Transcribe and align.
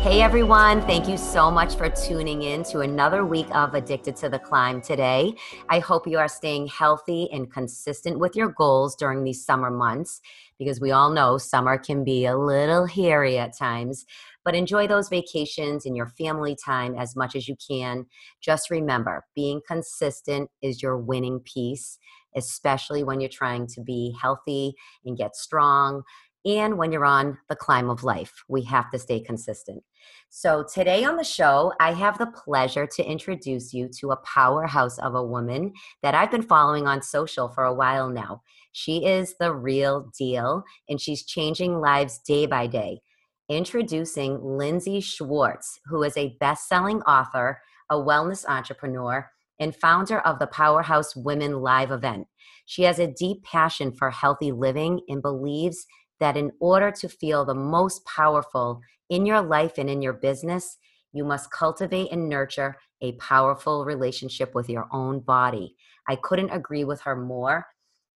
Hey 0.00 0.22
everyone, 0.22 0.80
thank 0.86 1.08
you 1.08 1.18
so 1.18 1.50
much 1.50 1.76
for 1.76 1.90
tuning 1.90 2.40
in 2.40 2.64
to 2.64 2.80
another 2.80 3.26
week 3.26 3.54
of 3.54 3.74
Addicted 3.74 4.16
to 4.16 4.30
the 4.30 4.38
Climb 4.38 4.80
today. 4.80 5.34
I 5.68 5.78
hope 5.78 6.06
you 6.06 6.16
are 6.18 6.26
staying 6.26 6.68
healthy 6.68 7.28
and 7.30 7.52
consistent 7.52 8.18
with 8.18 8.34
your 8.34 8.48
goals 8.48 8.96
during 8.96 9.24
these 9.24 9.44
summer 9.44 9.70
months 9.70 10.22
because 10.58 10.80
we 10.80 10.90
all 10.90 11.10
know 11.10 11.36
summer 11.36 11.76
can 11.76 12.02
be 12.02 12.24
a 12.24 12.38
little 12.38 12.86
hairy 12.86 13.36
at 13.36 13.54
times. 13.54 14.06
But 14.42 14.54
enjoy 14.54 14.86
those 14.86 15.10
vacations 15.10 15.84
and 15.84 15.94
your 15.94 16.08
family 16.08 16.56
time 16.56 16.94
as 16.94 17.14
much 17.14 17.36
as 17.36 17.46
you 17.46 17.56
can. 17.68 18.06
Just 18.40 18.70
remember, 18.70 19.26
being 19.36 19.60
consistent 19.68 20.50
is 20.62 20.82
your 20.82 20.96
winning 20.96 21.40
piece, 21.40 21.98
especially 22.34 23.04
when 23.04 23.20
you're 23.20 23.28
trying 23.28 23.66
to 23.74 23.82
be 23.82 24.16
healthy 24.18 24.72
and 25.04 25.18
get 25.18 25.36
strong 25.36 26.04
and 26.44 26.78
when 26.78 26.92
you're 26.92 27.04
on 27.04 27.38
the 27.48 27.56
climb 27.56 27.90
of 27.90 28.02
life. 28.02 28.42
We 28.48 28.62
have 28.64 28.90
to 28.90 28.98
stay 28.98 29.20
consistent. 29.20 29.82
So, 30.30 30.64
today 30.72 31.04
on 31.04 31.16
the 31.16 31.24
show, 31.24 31.72
I 31.80 31.92
have 31.92 32.18
the 32.18 32.26
pleasure 32.26 32.86
to 32.86 33.04
introduce 33.04 33.74
you 33.74 33.88
to 34.00 34.12
a 34.12 34.16
powerhouse 34.18 34.98
of 34.98 35.14
a 35.14 35.24
woman 35.24 35.72
that 36.02 36.14
I've 36.14 36.30
been 36.30 36.42
following 36.42 36.86
on 36.86 37.02
social 37.02 37.48
for 37.48 37.64
a 37.64 37.74
while 37.74 38.08
now. 38.08 38.42
She 38.72 39.04
is 39.04 39.34
the 39.38 39.54
real 39.54 40.10
deal, 40.16 40.62
and 40.88 41.00
she's 41.00 41.26
changing 41.26 41.80
lives 41.80 42.20
day 42.26 42.46
by 42.46 42.66
day. 42.66 43.00
Introducing 43.48 44.38
Lindsey 44.40 45.00
Schwartz, 45.00 45.80
who 45.86 46.02
is 46.04 46.16
a 46.16 46.36
best 46.38 46.68
selling 46.68 47.02
author, 47.02 47.60
a 47.90 47.96
wellness 47.96 48.46
entrepreneur, 48.46 49.28
and 49.58 49.76
founder 49.76 50.20
of 50.20 50.38
the 50.38 50.46
Powerhouse 50.46 51.14
Women 51.14 51.60
Live 51.60 51.90
event. 51.90 52.28
She 52.64 52.84
has 52.84 52.98
a 52.98 53.12
deep 53.12 53.42
passion 53.42 53.92
for 53.92 54.10
healthy 54.10 54.52
living 54.52 55.00
and 55.08 55.20
believes 55.20 55.86
that 56.20 56.36
in 56.36 56.52
order 56.60 56.90
to 56.92 57.08
feel 57.08 57.44
the 57.44 57.54
most 57.54 58.04
powerful 58.04 58.80
in 59.08 59.26
your 59.26 59.40
life 59.40 59.78
and 59.78 59.90
in 59.90 60.00
your 60.00 60.12
business, 60.12 60.76
you 61.12 61.24
must 61.24 61.50
cultivate 61.50 62.12
and 62.12 62.28
nurture 62.28 62.76
a 63.00 63.12
powerful 63.12 63.84
relationship 63.84 64.54
with 64.54 64.68
your 64.68 64.86
own 64.92 65.20
body. 65.20 65.74
I 66.08 66.16
couldn't 66.16 66.50
agree 66.50 66.84
with 66.84 67.00
her 67.00 67.16
more. 67.16 67.66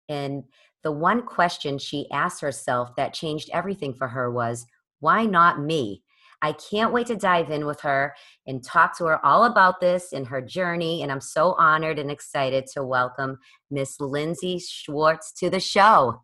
And 0.09 0.43
the 0.83 0.91
one 0.91 1.23
question 1.23 1.79
she 1.79 2.11
asked 2.11 2.41
herself 2.41 2.95
that 2.97 3.13
changed 3.13 3.49
everything 3.53 3.93
for 3.93 4.09
her 4.09 4.29
was, 4.29 4.65
why 4.99 5.25
not 5.25 5.61
me? 5.61 6.03
I 6.41 6.51
can't 6.51 6.91
wait 6.91 7.07
to 7.07 7.15
dive 7.15 7.51
in 7.51 7.65
with 7.65 7.79
her 7.81 8.13
and 8.45 8.61
talk 8.61 8.97
to 8.97 9.05
her 9.05 9.25
all 9.25 9.45
about 9.45 9.79
this 9.79 10.11
and 10.11 10.27
her 10.27 10.41
journey. 10.41 11.01
And 11.01 11.09
I'm 11.09 11.21
so 11.21 11.53
honored 11.53 11.99
and 11.99 12.11
excited 12.11 12.65
to 12.73 12.83
welcome 12.83 13.37
Miss 13.71 13.99
Lindsey 14.01 14.59
Schwartz 14.59 15.31
to 15.39 15.49
the 15.49 15.61
show. 15.61 16.21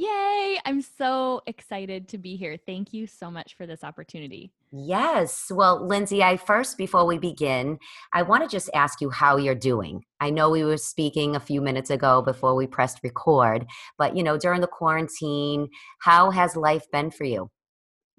Yay! 0.00 0.60
I'm 0.64 0.80
so 0.80 1.42
excited 1.48 2.06
to 2.10 2.18
be 2.18 2.36
here. 2.36 2.56
Thank 2.56 2.92
you 2.92 3.08
so 3.08 3.32
much 3.32 3.56
for 3.56 3.66
this 3.66 3.82
opportunity. 3.82 4.52
Yes. 4.70 5.50
Well, 5.50 5.84
Lindsey, 5.84 6.22
I 6.22 6.36
first, 6.36 6.78
before 6.78 7.04
we 7.04 7.18
begin, 7.18 7.80
I 8.12 8.22
want 8.22 8.44
to 8.44 8.48
just 8.48 8.70
ask 8.74 9.00
you 9.00 9.10
how 9.10 9.38
you're 9.38 9.56
doing. 9.56 10.04
I 10.20 10.30
know 10.30 10.50
we 10.50 10.62
were 10.62 10.76
speaking 10.76 11.34
a 11.34 11.40
few 11.40 11.60
minutes 11.60 11.90
ago 11.90 12.22
before 12.22 12.54
we 12.54 12.68
pressed 12.68 13.00
record, 13.02 13.66
but 13.98 14.16
you 14.16 14.22
know, 14.22 14.38
during 14.38 14.60
the 14.60 14.68
quarantine, 14.68 15.66
how 15.98 16.30
has 16.30 16.54
life 16.54 16.88
been 16.92 17.10
for 17.10 17.24
you? 17.24 17.50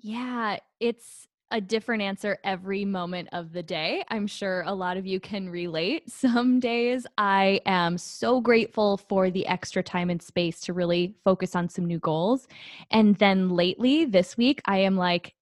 Yeah, 0.01 0.57
it's 0.81 1.28
a 1.52 1.60
different 1.60 2.02
answer 2.02 2.38
every 2.44 2.86
moment 2.86 3.30
of 3.32 3.54
the 3.54 3.64
day. 3.64 4.04
I'm 4.10 4.28
sure 4.28 4.64
a 4.66 4.74
lot 4.74 4.98
of 4.98 5.08
you 5.08 5.20
can 5.20 5.50
relate. 5.50 6.10
Some 6.30 6.60
days 6.60 7.08
I 7.18 7.62
am 7.66 7.98
so 7.98 8.40
grateful 8.42 8.98
for 8.98 9.30
the 9.30 9.48
extra 9.48 9.82
time 9.82 10.10
and 10.10 10.22
space 10.22 10.62
to 10.62 10.74
really 10.74 11.16
focus 11.24 11.56
on 11.56 11.70
some 11.70 11.86
new 11.86 12.00
goals. 12.00 12.48
And 12.92 13.16
then 13.16 13.50
lately, 13.50 14.06
this 14.06 14.38
week, 14.38 14.62
I 14.66 14.80
am 14.80 14.96
like, 14.96 15.34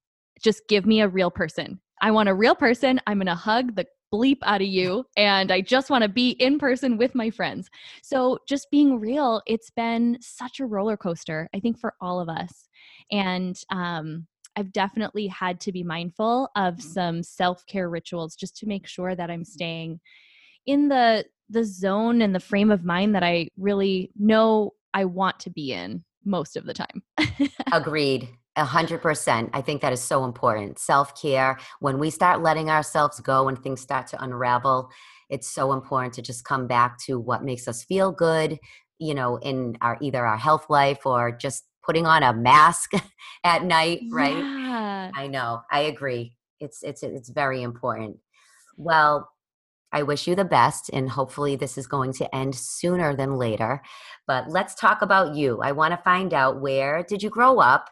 just 0.41 0.67
give 0.67 0.85
me 0.85 1.01
a 1.01 1.07
real 1.07 1.31
person. 1.31 1.79
I 2.01 2.11
want 2.11 2.29
a 2.29 2.33
real 2.33 2.55
person. 2.55 3.01
I'm 3.07 3.17
going 3.17 3.27
to 3.27 3.35
hug 3.35 3.75
the 3.75 3.87
bleep 4.13 4.37
out 4.43 4.61
of 4.61 4.67
you 4.67 5.05
and 5.17 5.51
I 5.51 5.59
just 5.59 5.89
want 5.89 6.03
to 6.03 6.09
be 6.09 6.29
in 6.29 6.59
person 6.59 6.97
with 6.97 7.13
my 7.13 7.29
friends. 7.29 7.69
So, 8.01 8.39
just 8.47 8.71
being 8.71 8.99
real, 8.99 9.41
it's 9.45 9.69
been 9.71 10.17
such 10.21 10.59
a 10.59 10.65
roller 10.65 10.95
coaster, 10.95 11.49
I 11.53 11.59
think, 11.59 11.77
for 11.79 11.93
all 11.99 12.19
of 12.19 12.29
us. 12.29 12.69
And 13.11 13.59
um, 13.69 14.27
I've 14.57 14.73
definitely 14.73 15.27
had 15.27 15.59
to 15.61 15.71
be 15.71 15.83
mindful 15.83 16.49
of 16.55 16.73
mm-hmm. 16.73 16.89
some 16.89 17.23
self-care 17.23 17.89
rituals 17.89 18.35
just 18.35 18.57
to 18.57 18.67
make 18.67 18.87
sure 18.87 19.15
that 19.15 19.29
I'm 19.29 19.45
staying 19.45 19.99
in 20.65 20.89
the 20.89 21.25
the 21.49 21.63
zone 21.63 22.21
and 22.21 22.35
the 22.35 22.41
frame 22.41 22.71
of 22.71 22.83
mind 22.83 23.15
that 23.15 23.23
I 23.23 23.47
really 23.55 24.11
know 24.17 24.71
I 24.93 25.05
want 25.05 25.39
to 25.41 25.49
be 25.49 25.71
in 25.71 26.03
most 26.25 26.57
of 26.57 26.65
the 26.65 26.73
time. 26.73 27.03
Agreed. 27.71 28.27
A 28.57 28.65
hundred 28.65 29.01
percent. 29.01 29.51
I 29.53 29.61
think 29.61 29.81
that 29.81 29.93
is 29.93 30.01
so 30.01 30.25
important. 30.25 30.79
Self 30.79 31.19
care. 31.21 31.57
When 31.79 31.99
we 31.99 32.09
start 32.09 32.41
letting 32.41 32.69
ourselves 32.69 33.19
go 33.21 33.47
and 33.47 33.61
things 33.61 33.79
start 33.79 34.07
to 34.07 34.21
unravel, 34.21 34.89
it's 35.29 35.47
so 35.47 35.71
important 35.71 36.13
to 36.15 36.21
just 36.21 36.43
come 36.43 36.67
back 36.67 36.97
to 37.05 37.19
what 37.19 37.43
makes 37.43 37.67
us 37.67 37.83
feel 37.83 38.11
good, 38.11 38.59
you 38.99 39.13
know, 39.13 39.37
in 39.37 39.77
our 39.81 39.97
either 40.01 40.25
our 40.25 40.37
health 40.37 40.65
life 40.69 41.05
or 41.05 41.31
just 41.31 41.63
putting 41.87 42.05
on 42.05 42.21
a 42.21 42.33
mask 42.33 42.91
at 43.43 43.63
night, 43.63 44.01
right? 44.11 44.37
Yeah. 44.37 45.11
I 45.15 45.27
know. 45.27 45.61
I 45.71 45.81
agree. 45.81 46.33
It's 46.59 46.83
it's 46.83 47.01
it's 47.01 47.29
very 47.29 47.63
important. 47.63 48.17
Well, 48.75 49.29
I 49.91 50.03
wish 50.03 50.27
you 50.27 50.35
the 50.35 50.45
best, 50.45 50.89
and 50.91 51.09
hopefully, 51.09 51.55
this 51.55 51.77
is 51.77 51.87
going 51.87 52.13
to 52.13 52.35
end 52.35 52.55
sooner 52.55 53.15
than 53.15 53.37
later. 53.37 53.81
But 54.27 54.49
let's 54.49 54.75
talk 54.75 55.01
about 55.01 55.35
you. 55.35 55.61
I 55.61 55.71
want 55.71 55.93
to 55.93 56.03
find 56.03 56.33
out 56.33 56.61
where 56.61 57.03
did 57.03 57.23
you 57.23 57.29
grow 57.29 57.59
up? 57.59 57.89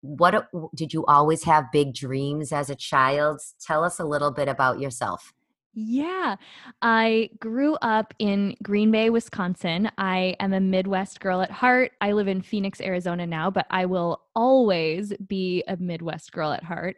What 0.00 0.48
did 0.74 0.92
you 0.92 1.04
always 1.06 1.44
have 1.44 1.72
big 1.72 1.94
dreams 1.94 2.52
as 2.52 2.70
a 2.70 2.74
child? 2.76 3.40
Tell 3.60 3.82
us 3.82 3.98
a 3.98 4.04
little 4.04 4.30
bit 4.30 4.48
about 4.48 4.78
yourself. 4.78 5.32
Yeah. 5.76 6.36
I 6.82 7.30
grew 7.40 7.74
up 7.82 8.14
in 8.20 8.56
Green 8.62 8.92
Bay, 8.92 9.10
Wisconsin. 9.10 9.90
I 9.98 10.36
am 10.38 10.52
a 10.52 10.60
Midwest 10.60 11.18
girl 11.20 11.40
at 11.42 11.50
heart. 11.50 11.92
I 12.00 12.12
live 12.12 12.28
in 12.28 12.42
Phoenix, 12.42 12.80
Arizona 12.80 13.26
now, 13.26 13.50
but 13.50 13.66
I 13.70 13.86
will 13.86 14.22
always 14.36 15.12
be 15.26 15.64
a 15.66 15.76
Midwest 15.76 16.30
girl 16.30 16.52
at 16.52 16.62
heart. 16.62 16.96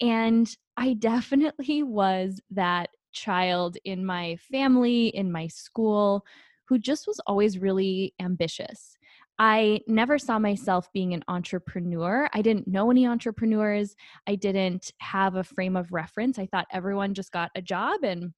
And 0.00 0.48
I 0.78 0.94
definitely 0.94 1.82
was 1.82 2.40
that 2.50 2.90
child 3.12 3.76
in 3.84 4.04
my 4.04 4.36
family, 4.50 5.08
in 5.08 5.30
my 5.30 5.46
school, 5.48 6.24
who 6.68 6.78
just 6.78 7.06
was 7.06 7.20
always 7.26 7.58
really 7.58 8.14
ambitious. 8.18 8.95
I 9.38 9.80
never 9.86 10.18
saw 10.18 10.38
myself 10.38 10.90
being 10.92 11.12
an 11.12 11.24
entrepreneur. 11.28 12.28
I 12.32 12.42
didn't 12.42 12.66
know 12.66 12.90
any 12.90 13.06
entrepreneurs. 13.06 13.94
I 14.26 14.34
didn't 14.34 14.92
have 14.98 15.34
a 15.34 15.44
frame 15.44 15.76
of 15.76 15.92
reference. 15.92 16.38
I 16.38 16.46
thought 16.46 16.66
everyone 16.72 17.14
just 17.14 17.32
got 17.32 17.50
a 17.54 17.60
job 17.60 18.02
and 18.02 18.32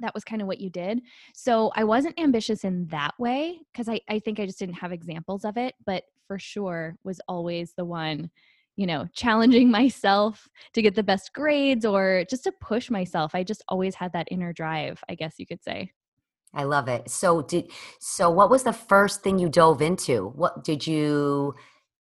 that 0.00 0.14
was 0.14 0.24
kind 0.24 0.42
of 0.42 0.48
what 0.48 0.60
you 0.60 0.70
did. 0.70 1.00
So 1.34 1.72
I 1.76 1.84
wasn't 1.84 2.18
ambitious 2.18 2.64
in 2.64 2.86
that 2.88 3.14
way 3.18 3.60
because 3.72 3.88
I, 3.88 4.00
I 4.08 4.18
think 4.18 4.40
I 4.40 4.46
just 4.46 4.58
didn't 4.58 4.74
have 4.76 4.92
examples 4.92 5.44
of 5.44 5.56
it, 5.56 5.74
but 5.86 6.04
for 6.26 6.38
sure 6.38 6.96
was 7.04 7.20
always 7.28 7.72
the 7.76 7.84
one, 7.84 8.30
you 8.76 8.86
know, 8.86 9.06
challenging 9.14 9.70
myself 9.70 10.48
to 10.74 10.82
get 10.82 10.94
the 10.94 11.02
best 11.02 11.32
grades 11.32 11.84
or 11.84 12.24
just 12.28 12.44
to 12.44 12.52
push 12.60 12.90
myself. 12.90 13.34
I 13.34 13.44
just 13.44 13.62
always 13.68 13.94
had 13.94 14.12
that 14.12 14.28
inner 14.30 14.52
drive, 14.52 15.02
I 15.08 15.14
guess 15.14 15.36
you 15.38 15.46
could 15.46 15.62
say. 15.62 15.92
I 16.54 16.64
love 16.64 16.88
it. 16.88 17.10
So 17.10 17.42
did 17.42 17.70
so 17.98 18.30
what 18.30 18.50
was 18.50 18.62
the 18.62 18.72
first 18.72 19.22
thing 19.22 19.38
you 19.38 19.48
dove 19.48 19.82
into? 19.82 20.32
What 20.34 20.64
did 20.64 20.86
you 20.86 21.54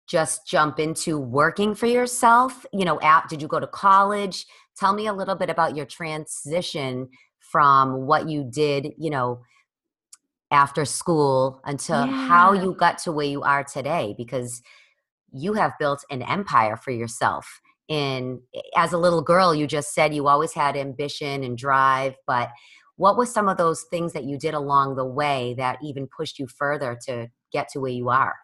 just 0.07 0.47
jump 0.47 0.79
into 0.79 1.19
working 1.19 1.75
for 1.75 1.87
yourself? 1.87 2.65
You 2.71 2.85
know, 2.85 2.99
at, 3.01 3.29
did 3.29 3.41
you 3.41 3.47
go 3.47 3.59
to 3.59 3.67
college? 3.67 4.45
Tell 4.77 4.93
me 4.93 5.07
a 5.07 5.13
little 5.13 5.35
bit 5.35 5.49
about 5.49 5.75
your 5.75 5.85
transition 5.85 7.09
from 7.39 8.05
what 8.05 8.29
you 8.29 8.43
did, 8.43 8.93
you 8.97 9.09
know, 9.09 9.41
after 10.51 10.85
school 10.85 11.61
until 11.65 12.05
yeah. 12.05 12.27
how 12.27 12.53
you 12.53 12.75
got 12.75 12.97
to 12.99 13.11
where 13.11 13.25
you 13.25 13.41
are 13.41 13.63
today 13.63 14.13
because 14.17 14.61
you 15.31 15.53
have 15.53 15.73
built 15.79 16.05
an 16.11 16.21
empire 16.21 16.77
for 16.77 16.91
yourself. 16.91 17.61
And 17.89 18.39
eh, 18.55 18.61
as 18.77 18.93
a 18.93 18.97
little 18.97 19.21
girl, 19.21 19.53
you 19.53 19.67
just 19.67 19.93
said 19.93 20.13
you 20.13 20.27
always 20.27 20.53
had 20.53 20.77
ambition 20.77 21.43
and 21.43 21.57
drive, 21.57 22.15
but 22.27 22.49
what 22.95 23.17
were 23.17 23.25
some 23.25 23.49
of 23.49 23.57
those 23.57 23.83
things 23.89 24.13
that 24.13 24.23
you 24.23 24.37
did 24.37 24.53
along 24.53 24.95
the 24.95 25.05
way 25.05 25.55
that 25.57 25.77
even 25.83 26.07
pushed 26.07 26.39
you 26.39 26.47
further 26.47 26.97
to 27.05 27.27
get 27.51 27.67
to 27.69 27.79
where 27.79 27.91
you 27.91 28.09
are 28.09 28.35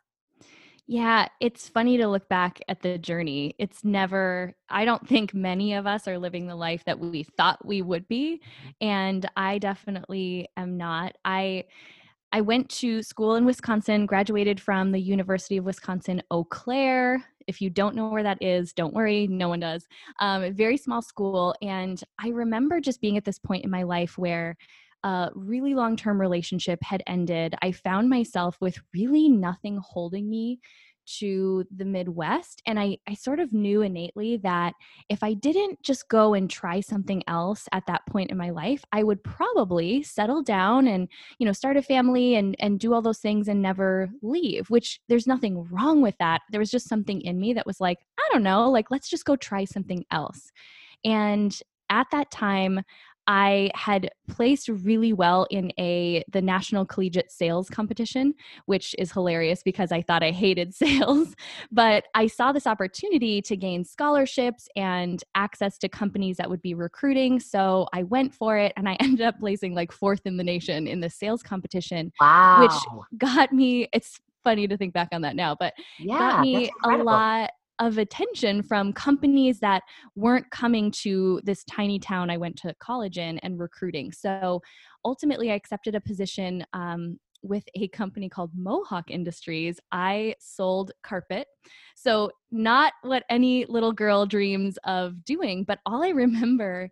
Yeah, 0.92 1.28
it's 1.40 1.70
funny 1.70 1.98
to 1.98 2.08
look 2.08 2.28
back 2.30 2.62
at 2.68 2.82
the 2.82 2.98
journey. 2.98 3.54
It's 3.60 3.84
never, 3.84 4.56
I 4.70 4.86
don't 4.86 5.08
think 5.08 5.36
many 5.36 5.76
of 5.76 5.86
us 5.86 6.08
are 6.08 6.18
living 6.18 6.48
the 6.48 6.56
life 6.56 6.84
that 6.86 7.00
we 7.00 7.22
thought 7.22 7.64
we 7.64 7.84
would 7.84 8.08
be. 8.08 8.42
And 8.82 9.30
I 9.36 9.60
definitely 9.60 10.50
am 10.58 10.78
not. 10.78 11.16
I, 11.24 11.66
I 12.32 12.42
went 12.42 12.70
to 12.70 13.04
school 13.04 13.36
in 13.36 13.46
Wisconsin, 13.46 14.08
graduated 14.08 14.60
from 14.60 14.92
the 14.92 15.00
University 15.00 15.58
of 15.58 15.66
Wisconsin 15.66 16.24
Eau 16.32 16.44
Claire. 16.44 17.24
If 17.50 17.60
you 17.62 17.70
don't 17.70 17.96
know 17.96 18.10
where 18.10 18.24
that 18.24 18.42
is, 18.42 18.72
don't 18.74 18.94
worry, 18.94 19.28
no 19.28 19.50
one 19.50 19.60
does. 19.60 19.88
Um, 20.20 20.54
very 20.54 20.78
small 20.78 21.02
school. 21.02 21.56
And 21.62 22.02
I 22.20 22.30
remember 22.30 22.80
just 22.80 23.02
being 23.02 23.18
at 23.18 23.26
this 23.26 23.40
point 23.40 23.66
in 23.66 23.72
my 23.72 23.84
life 23.84 24.18
where 24.18 24.56
a 25.04 25.30
really 25.34 25.74
long 25.74 25.96
term 25.96 26.20
relationship 26.20 26.80
had 26.84 27.02
ended. 27.08 27.56
I 27.62 27.72
found 27.72 28.10
myself 28.10 28.58
with 28.62 28.78
really 28.94 29.30
nothing 29.30 29.80
holding 29.82 30.30
me 30.30 30.60
to 31.18 31.66
the 31.76 31.86
Midwest. 31.86 32.62
And 32.66 32.80
I, 32.80 32.98
I 33.08 33.14
sort 33.14 33.40
of 33.40 33.54
knew 33.54 33.82
innately 33.82 34.38
that 34.38 34.74
if 35.10 35.24
I 35.24 35.34
didn't 35.34 35.82
just 35.82 36.08
go 36.10 36.34
and 36.34 36.50
try 36.50 36.80
something 36.80 37.24
else 37.28 37.68
at 37.72 37.86
that 37.88 38.06
point 38.08 38.32
in 38.32 38.38
my 38.38 38.50
life, 38.50 38.84
I 38.92 39.04
would 39.04 39.24
probably 39.24 40.04
settle 40.04 40.44
down 40.44 40.88
and, 40.88 41.08
you 41.38 41.46
know, 41.46 41.54
start 41.54 41.78
a 41.78 41.82
family 41.82 42.36
and, 42.36 42.56
and 42.60 42.80
do 42.80 42.94
all 42.94 43.02
those 43.02 43.20
things 43.20 43.48
and 43.48 43.62
never 43.62 44.10
leave, 44.22 44.70
which 44.70 45.00
there's 45.10 45.28
nothing 45.28 45.68
wrong 45.70 46.02
with 46.02 46.18
that. 46.20 46.42
There 46.52 46.60
was 46.60 46.72
just 46.72 46.90
something 46.90 47.22
in 47.22 47.40
me 47.40 47.54
that 47.54 47.66
was 47.66 47.80
like, 47.80 48.00
I 48.18 48.30
don't 48.32 48.44
know, 48.44 48.70
like, 48.70 48.92
let's 48.92 49.10
just 49.10 49.26
go 49.26 49.36
try 49.36 49.66
something 49.66 50.06
else. 50.12 50.52
And 51.04 51.58
at 51.90 52.08
that 52.12 52.32
time, 52.32 52.82
I 53.30 53.70
had 53.76 54.10
placed 54.28 54.70
really 54.70 55.14
well 55.14 55.46
in 55.52 55.72
a 55.78 56.24
the 56.32 56.42
National 56.42 56.84
Collegiate 56.84 57.32
Sales 57.32 57.70
Competition, 57.70 58.34
which 58.66 58.96
is 58.98 59.12
hilarious 59.12 59.62
because 59.62 59.92
I 59.92 60.02
thought 60.02 60.24
I 60.24 60.32
hated 60.32 60.74
sales, 60.76 61.36
but 61.72 62.06
I 62.16 62.26
saw 62.26 62.52
this 62.52 62.66
opportunity 62.66 63.40
to 63.44 63.56
gain 63.56 63.86
scholarships 63.86 64.68
and 64.76 65.24
access 65.36 65.78
to 65.78 65.88
companies 65.88 66.38
that 66.38 66.50
would 66.50 66.64
be 66.64 66.74
recruiting, 66.74 67.40
so 67.40 67.88
I 67.94 68.02
went 68.02 68.34
for 68.34 68.58
it 68.58 68.74
and 68.76 68.90
I 68.90 68.96
ended 69.00 69.22
up 69.22 69.40
placing 69.40 69.76
like 69.76 69.92
fourth 69.92 70.22
in 70.26 70.36
the 70.38 70.44
nation 70.44 70.88
in 70.88 71.00
the 71.00 71.10
sales 71.10 71.44
competition, 71.44 72.12
wow. 72.20 72.62
which 72.62 73.20
got 73.20 73.54
me 73.54 73.88
it's 73.94 74.20
funny 74.44 74.68
to 74.68 74.76
think 74.76 74.94
back 74.94 75.10
on 75.12 75.22
that 75.22 75.36
now, 75.36 75.56
but 75.60 75.76
yeah, 76.00 76.18
got 76.18 76.42
me 76.42 76.72
a 76.84 76.98
lot 76.98 77.52
of 77.80 77.98
attention 77.98 78.62
from 78.62 78.94
companies 78.94 79.60
that 79.60 79.84
weren't 80.16 80.50
coming 80.52 80.92
to 80.92 81.42
this 81.44 81.64
tiny 81.64 82.00
town 82.00 82.30
I 82.30 82.38
went 82.38 82.58
to 82.58 82.74
college 82.80 83.18
in 83.18 83.40
and 83.40 83.60
recruiting. 83.60 84.12
So 84.12 84.62
ultimately, 85.06 85.52
I 85.52 85.56
accepted 85.56 85.96
a 85.96 86.02
position 86.02 86.66
um, 86.74 87.20
with 87.42 87.64
a 87.76 87.88
company 87.90 88.30
called 88.30 88.52
Mohawk 88.56 89.12
Industries. 89.12 89.80
I 89.92 90.36
sold 90.40 90.92
carpet. 91.04 91.48
So, 91.96 92.32
not 92.52 92.94
what 93.02 93.24
any 93.30 93.66
little 93.66 93.94
girl 93.94 94.26
dreams 94.26 94.78
of 94.84 95.24
doing, 95.24 95.64
but 95.64 95.80
all 95.86 96.04
I 96.04 96.10
remember 96.26 96.90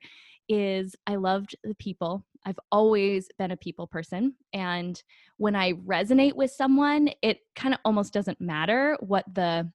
is 0.49 0.95
I 1.05 1.15
loved 1.15 1.55
the 1.63 1.75
people. 1.75 2.23
I've 2.45 2.59
always 2.71 3.27
been 3.37 3.51
a 3.51 3.57
people 3.57 3.87
person. 3.87 4.35
And 4.53 5.01
when 5.35 5.55
I 5.55 5.73
resonate 5.73 6.35
with 6.35 6.51
someone, 6.51 7.09
it 7.21 7.39
kind 7.55 7.73
of 7.73 7.81
almost 7.83 8.13
doesn't 8.13 8.39
matter 8.39 8.95
what 9.01 9.25
the 9.33 9.69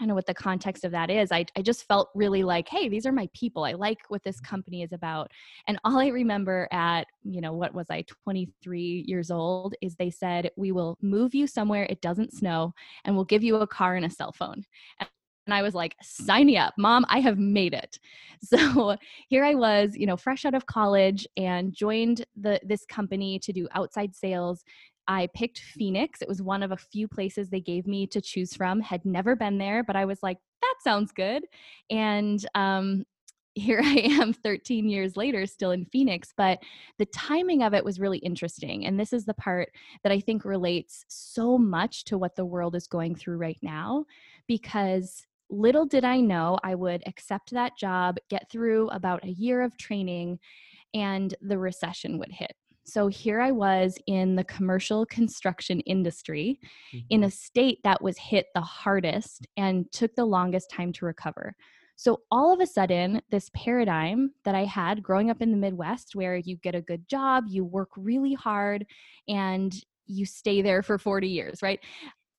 I 0.00 0.06
know 0.06 0.14
what 0.14 0.26
the 0.26 0.34
context 0.34 0.84
of 0.84 0.90
that 0.90 1.08
is. 1.08 1.30
I, 1.30 1.46
I 1.56 1.62
just 1.62 1.86
felt 1.86 2.10
really 2.14 2.42
like, 2.42 2.68
hey, 2.68 2.88
these 2.88 3.06
are 3.06 3.12
my 3.12 3.28
people. 3.32 3.64
I 3.64 3.72
like 3.72 3.98
what 4.08 4.24
this 4.24 4.40
company 4.40 4.82
is 4.82 4.92
about. 4.92 5.30
And 5.68 5.78
all 5.84 5.98
I 5.98 6.08
remember 6.08 6.66
at, 6.72 7.06
you 7.22 7.40
know, 7.40 7.52
what 7.52 7.74
was 7.74 7.86
I, 7.90 8.04
23 8.24 9.04
years 9.06 9.30
old, 9.30 9.74
is 9.80 9.94
they 9.94 10.10
said, 10.10 10.50
we 10.56 10.72
will 10.72 10.98
move 11.00 11.34
you 11.34 11.46
somewhere 11.46 11.86
it 11.88 12.00
doesn't 12.00 12.32
snow 12.32 12.74
and 13.04 13.14
we'll 13.14 13.24
give 13.24 13.44
you 13.44 13.56
a 13.56 13.66
car 13.66 13.94
and 13.94 14.04
a 14.04 14.10
cell 14.10 14.32
phone. 14.32 14.64
And 15.46 15.54
I 15.54 15.62
was 15.62 15.74
like, 15.74 15.94
sign 16.02 16.46
me 16.46 16.56
up, 16.56 16.74
mom, 16.78 17.04
I 17.08 17.20
have 17.20 17.38
made 17.38 17.74
it. 17.74 17.98
So 18.44 18.94
here 19.28 19.42
I 19.42 19.54
was, 19.54 19.96
you 19.96 20.04
know, 20.04 20.18
fresh 20.18 20.44
out 20.44 20.52
of 20.52 20.66
college 20.66 21.26
and 21.38 21.72
joined 21.72 22.26
the 22.36 22.60
this 22.62 22.84
company 22.84 23.38
to 23.38 23.54
do 23.54 23.66
outside 23.72 24.14
sales 24.14 24.64
I 25.06 25.28
picked 25.34 25.58
Phoenix. 25.58 26.22
It 26.22 26.28
was 26.28 26.42
one 26.42 26.62
of 26.62 26.72
a 26.72 26.76
few 26.76 27.08
places 27.08 27.48
they 27.48 27.60
gave 27.60 27.86
me 27.86 28.06
to 28.08 28.20
choose 28.20 28.54
from. 28.54 28.80
Had 28.80 29.04
never 29.04 29.36
been 29.36 29.58
there, 29.58 29.82
but 29.82 29.96
I 29.96 30.04
was 30.04 30.22
like, 30.22 30.38
that 30.62 30.74
sounds 30.82 31.12
good. 31.12 31.44
And 31.90 32.44
um, 32.54 33.04
here 33.54 33.80
I 33.84 34.00
am 34.20 34.32
13 34.32 34.88
years 34.88 35.16
later, 35.16 35.46
still 35.46 35.70
in 35.70 35.86
Phoenix. 35.86 36.32
But 36.36 36.60
the 36.98 37.06
timing 37.06 37.62
of 37.62 37.74
it 37.74 37.84
was 37.84 38.00
really 38.00 38.18
interesting. 38.18 38.86
And 38.86 38.98
this 38.98 39.12
is 39.12 39.24
the 39.24 39.34
part 39.34 39.70
that 40.02 40.12
I 40.12 40.20
think 40.20 40.44
relates 40.44 41.04
so 41.08 41.56
much 41.56 42.04
to 42.04 42.18
what 42.18 42.36
the 42.36 42.44
world 42.44 42.74
is 42.74 42.86
going 42.86 43.14
through 43.14 43.36
right 43.36 43.58
now, 43.62 44.04
because 44.46 45.26
little 45.50 45.86
did 45.86 46.04
I 46.04 46.20
know 46.20 46.58
I 46.62 46.74
would 46.74 47.02
accept 47.06 47.50
that 47.50 47.76
job, 47.78 48.16
get 48.28 48.50
through 48.50 48.88
about 48.88 49.24
a 49.24 49.30
year 49.30 49.62
of 49.62 49.76
training, 49.76 50.38
and 50.94 51.34
the 51.40 51.58
recession 51.58 52.18
would 52.18 52.32
hit. 52.32 52.52
So 52.84 53.08
here 53.08 53.40
I 53.40 53.50
was 53.50 53.96
in 54.06 54.36
the 54.36 54.44
commercial 54.44 55.06
construction 55.06 55.80
industry 55.80 56.60
mm-hmm. 56.94 57.06
in 57.10 57.24
a 57.24 57.30
state 57.30 57.78
that 57.84 58.02
was 58.02 58.18
hit 58.18 58.46
the 58.54 58.60
hardest 58.60 59.46
and 59.56 59.90
took 59.92 60.14
the 60.14 60.24
longest 60.24 60.70
time 60.70 60.92
to 60.94 61.06
recover. 61.06 61.54
So 61.96 62.22
all 62.30 62.52
of 62.52 62.60
a 62.60 62.66
sudden, 62.66 63.22
this 63.30 63.50
paradigm 63.54 64.32
that 64.44 64.54
I 64.54 64.64
had 64.64 65.02
growing 65.02 65.30
up 65.30 65.40
in 65.40 65.50
the 65.50 65.56
Midwest, 65.56 66.14
where 66.14 66.36
you 66.36 66.56
get 66.56 66.74
a 66.74 66.82
good 66.82 67.08
job, 67.08 67.44
you 67.46 67.64
work 67.64 67.90
really 67.96 68.34
hard, 68.34 68.84
and 69.28 69.72
you 70.06 70.26
stay 70.26 70.60
there 70.60 70.82
for 70.82 70.98
40 70.98 71.28
years, 71.28 71.62
right? 71.62 71.80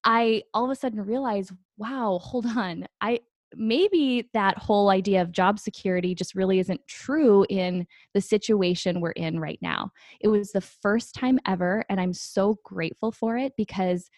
I 0.04 0.44
all 0.54 0.66
of 0.66 0.72
a 0.72 0.76
sudden 0.76 1.02
realized, 1.02 1.52
wow, 1.78 2.20
hold 2.22 2.46
on. 2.46 2.86
I 3.02 3.22
maybe 3.58 4.30
that 4.34 4.58
whole 4.58 4.90
idea 4.90 5.22
of 5.22 5.32
job 5.32 5.60
security 5.60 6.14
just 6.14 6.36
really 6.36 6.60
isn't 6.60 6.86
true 6.88 7.46
in 7.50 7.88
the 8.14 8.22
situation 8.22 9.02
we're 9.02 9.12
in 9.12 9.40
right 9.40 9.60
now. 9.62 9.92
It 10.20 10.28
was 10.28 10.52
the 10.52 10.62
first 10.62 11.16
time 11.16 11.40
ever, 11.46 11.84
and 11.90 12.00
I'm 12.00 12.14
so 12.14 12.60
grateful 12.64 13.12
for 13.12 13.38
it 13.38 13.54
because 13.58 14.10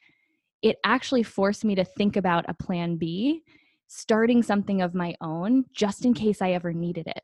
it 0.62 0.78
actually 0.84 1.24
forced 1.24 1.64
me 1.64 1.76
to 1.76 1.86
think 1.86 2.16
about 2.16 2.46
a 2.48 2.54
plan 2.54 2.98
B, 2.98 3.44
starting 3.88 4.44
something 4.44 4.82
of 4.82 4.96
my 4.96 5.16
own 5.22 5.66
just 5.72 6.06
in 6.06 6.14
case 6.14 6.42
I 6.42 6.52
ever 6.52 6.74
needed 6.74 7.08
it. 7.08 7.22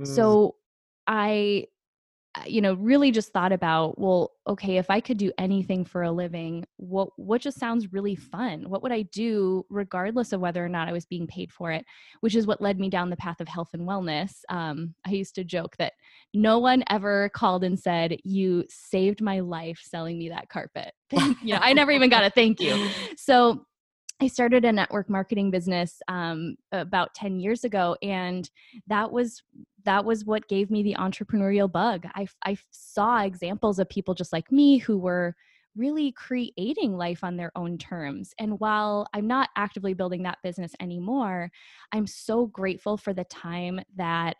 Mm. 0.00 0.06
So 0.06 0.54
I 1.06 1.66
you 2.46 2.60
know 2.60 2.74
really 2.74 3.10
just 3.10 3.32
thought 3.32 3.52
about 3.52 3.98
well 3.98 4.32
okay 4.46 4.76
if 4.76 4.90
i 4.90 5.00
could 5.00 5.16
do 5.16 5.32
anything 5.38 5.84
for 5.84 6.02
a 6.02 6.10
living 6.10 6.64
what 6.76 7.08
what 7.16 7.40
just 7.40 7.58
sounds 7.58 7.92
really 7.92 8.14
fun? 8.14 8.68
What 8.68 8.82
would 8.82 8.92
i 8.92 9.02
do 9.02 9.64
regardless 9.68 10.32
of 10.32 10.40
whether 10.40 10.64
or 10.64 10.68
not 10.68 10.88
i 10.88 10.92
was 10.92 11.06
being 11.06 11.26
paid 11.26 11.52
for 11.52 11.72
it? 11.72 11.84
which 12.20 12.34
is 12.34 12.46
what 12.46 12.60
led 12.60 12.78
me 12.78 12.88
down 12.88 13.10
the 13.10 13.16
path 13.16 13.40
of 13.40 13.48
health 13.48 13.70
and 13.72 13.82
wellness. 13.82 14.40
Um, 14.48 14.94
i 15.06 15.10
used 15.10 15.34
to 15.36 15.44
joke 15.44 15.76
that 15.78 15.92
no 16.34 16.58
one 16.58 16.84
ever 16.90 17.30
called 17.30 17.64
and 17.64 17.78
said 17.78 18.16
you 18.24 18.64
saved 18.68 19.20
my 19.20 19.40
life 19.40 19.80
selling 19.82 20.18
me 20.18 20.28
that 20.28 20.48
carpet. 20.48 20.92
You 21.42 21.54
know 21.54 21.60
i 21.62 21.72
never 21.72 21.90
even 21.90 22.10
got 22.10 22.24
a 22.24 22.30
thank 22.30 22.60
you. 22.60 22.88
So 23.16 23.64
I 24.20 24.26
started 24.26 24.64
a 24.64 24.72
network 24.72 25.08
marketing 25.08 25.50
business 25.50 26.02
um, 26.08 26.56
about 26.72 27.14
10 27.14 27.38
years 27.38 27.62
ago, 27.62 27.96
and 28.02 28.48
that 28.88 29.12
was 29.12 29.42
that 29.84 30.04
was 30.04 30.24
what 30.24 30.48
gave 30.48 30.70
me 30.70 30.82
the 30.82 30.96
entrepreneurial 30.98 31.70
bug. 31.70 32.04
I, 32.14 32.26
I 32.44 32.58
saw 32.70 33.22
examples 33.22 33.78
of 33.78 33.88
people 33.88 34.12
just 34.14 34.32
like 34.32 34.50
me 34.52 34.78
who 34.78 34.98
were 34.98 35.34
really 35.76 36.12
creating 36.12 36.96
life 36.96 37.22
on 37.22 37.36
their 37.36 37.52
own 37.54 37.78
terms. 37.78 38.34
And 38.38 38.58
while 38.58 39.06
I'm 39.14 39.26
not 39.26 39.48
actively 39.56 39.94
building 39.94 40.24
that 40.24 40.38
business 40.42 40.72
anymore, 40.80 41.50
I'm 41.92 42.06
so 42.06 42.46
grateful 42.46 42.96
for 42.96 43.14
the 43.14 43.24
time 43.24 43.80
that 43.96 44.36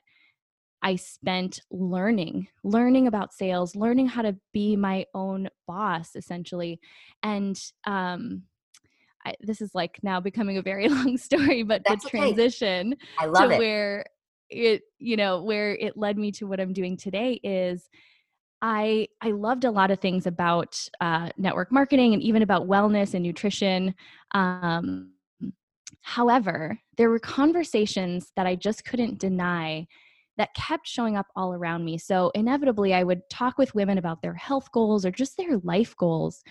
I 0.82 0.96
spent 0.96 1.60
learning, 1.70 2.48
learning 2.62 3.06
about 3.06 3.32
sales, 3.32 3.74
learning 3.74 4.08
how 4.08 4.22
to 4.22 4.36
be 4.52 4.76
my 4.76 5.06
own 5.14 5.48
boss, 5.66 6.10
essentially. 6.14 6.80
And 7.22 7.58
um, 7.86 8.42
I, 9.28 9.34
this 9.40 9.60
is 9.60 9.74
like 9.74 9.98
now 10.02 10.20
becoming 10.20 10.58
a 10.58 10.62
very 10.62 10.88
long 10.88 11.16
story, 11.18 11.62
but 11.62 11.82
That's 11.86 12.04
the 12.04 12.10
transition 12.10 12.96
okay. 13.22 13.46
to 13.48 13.54
it. 13.54 13.58
where 13.58 14.04
it 14.50 14.82
you 14.98 15.16
know 15.16 15.42
where 15.42 15.74
it 15.74 15.96
led 15.96 16.16
me 16.16 16.32
to 16.32 16.46
what 16.46 16.60
i'm 16.60 16.72
doing 16.72 16.96
today 16.96 17.40
is 17.42 17.88
i 18.62 19.06
i 19.20 19.30
loved 19.30 19.64
a 19.64 19.70
lot 19.70 19.90
of 19.90 20.00
things 20.00 20.26
about 20.26 20.78
uh, 21.00 21.28
network 21.36 21.70
marketing 21.70 22.14
and 22.14 22.22
even 22.22 22.42
about 22.42 22.66
wellness 22.66 23.14
and 23.14 23.22
nutrition 23.22 23.94
um, 24.32 25.12
however 26.02 26.78
there 26.96 27.10
were 27.10 27.18
conversations 27.18 28.32
that 28.36 28.46
i 28.46 28.54
just 28.54 28.84
couldn't 28.84 29.18
deny 29.18 29.86
that 30.36 30.54
kept 30.54 30.86
showing 30.86 31.16
up 31.16 31.26
all 31.36 31.52
around 31.52 31.84
me 31.84 31.98
so 31.98 32.30
inevitably 32.34 32.94
i 32.94 33.02
would 33.02 33.20
talk 33.30 33.58
with 33.58 33.74
women 33.74 33.98
about 33.98 34.22
their 34.22 34.34
health 34.34 34.70
goals 34.72 35.04
or 35.04 35.10
just 35.10 35.36
their 35.36 35.58
life 35.58 35.94
goals 35.96 36.42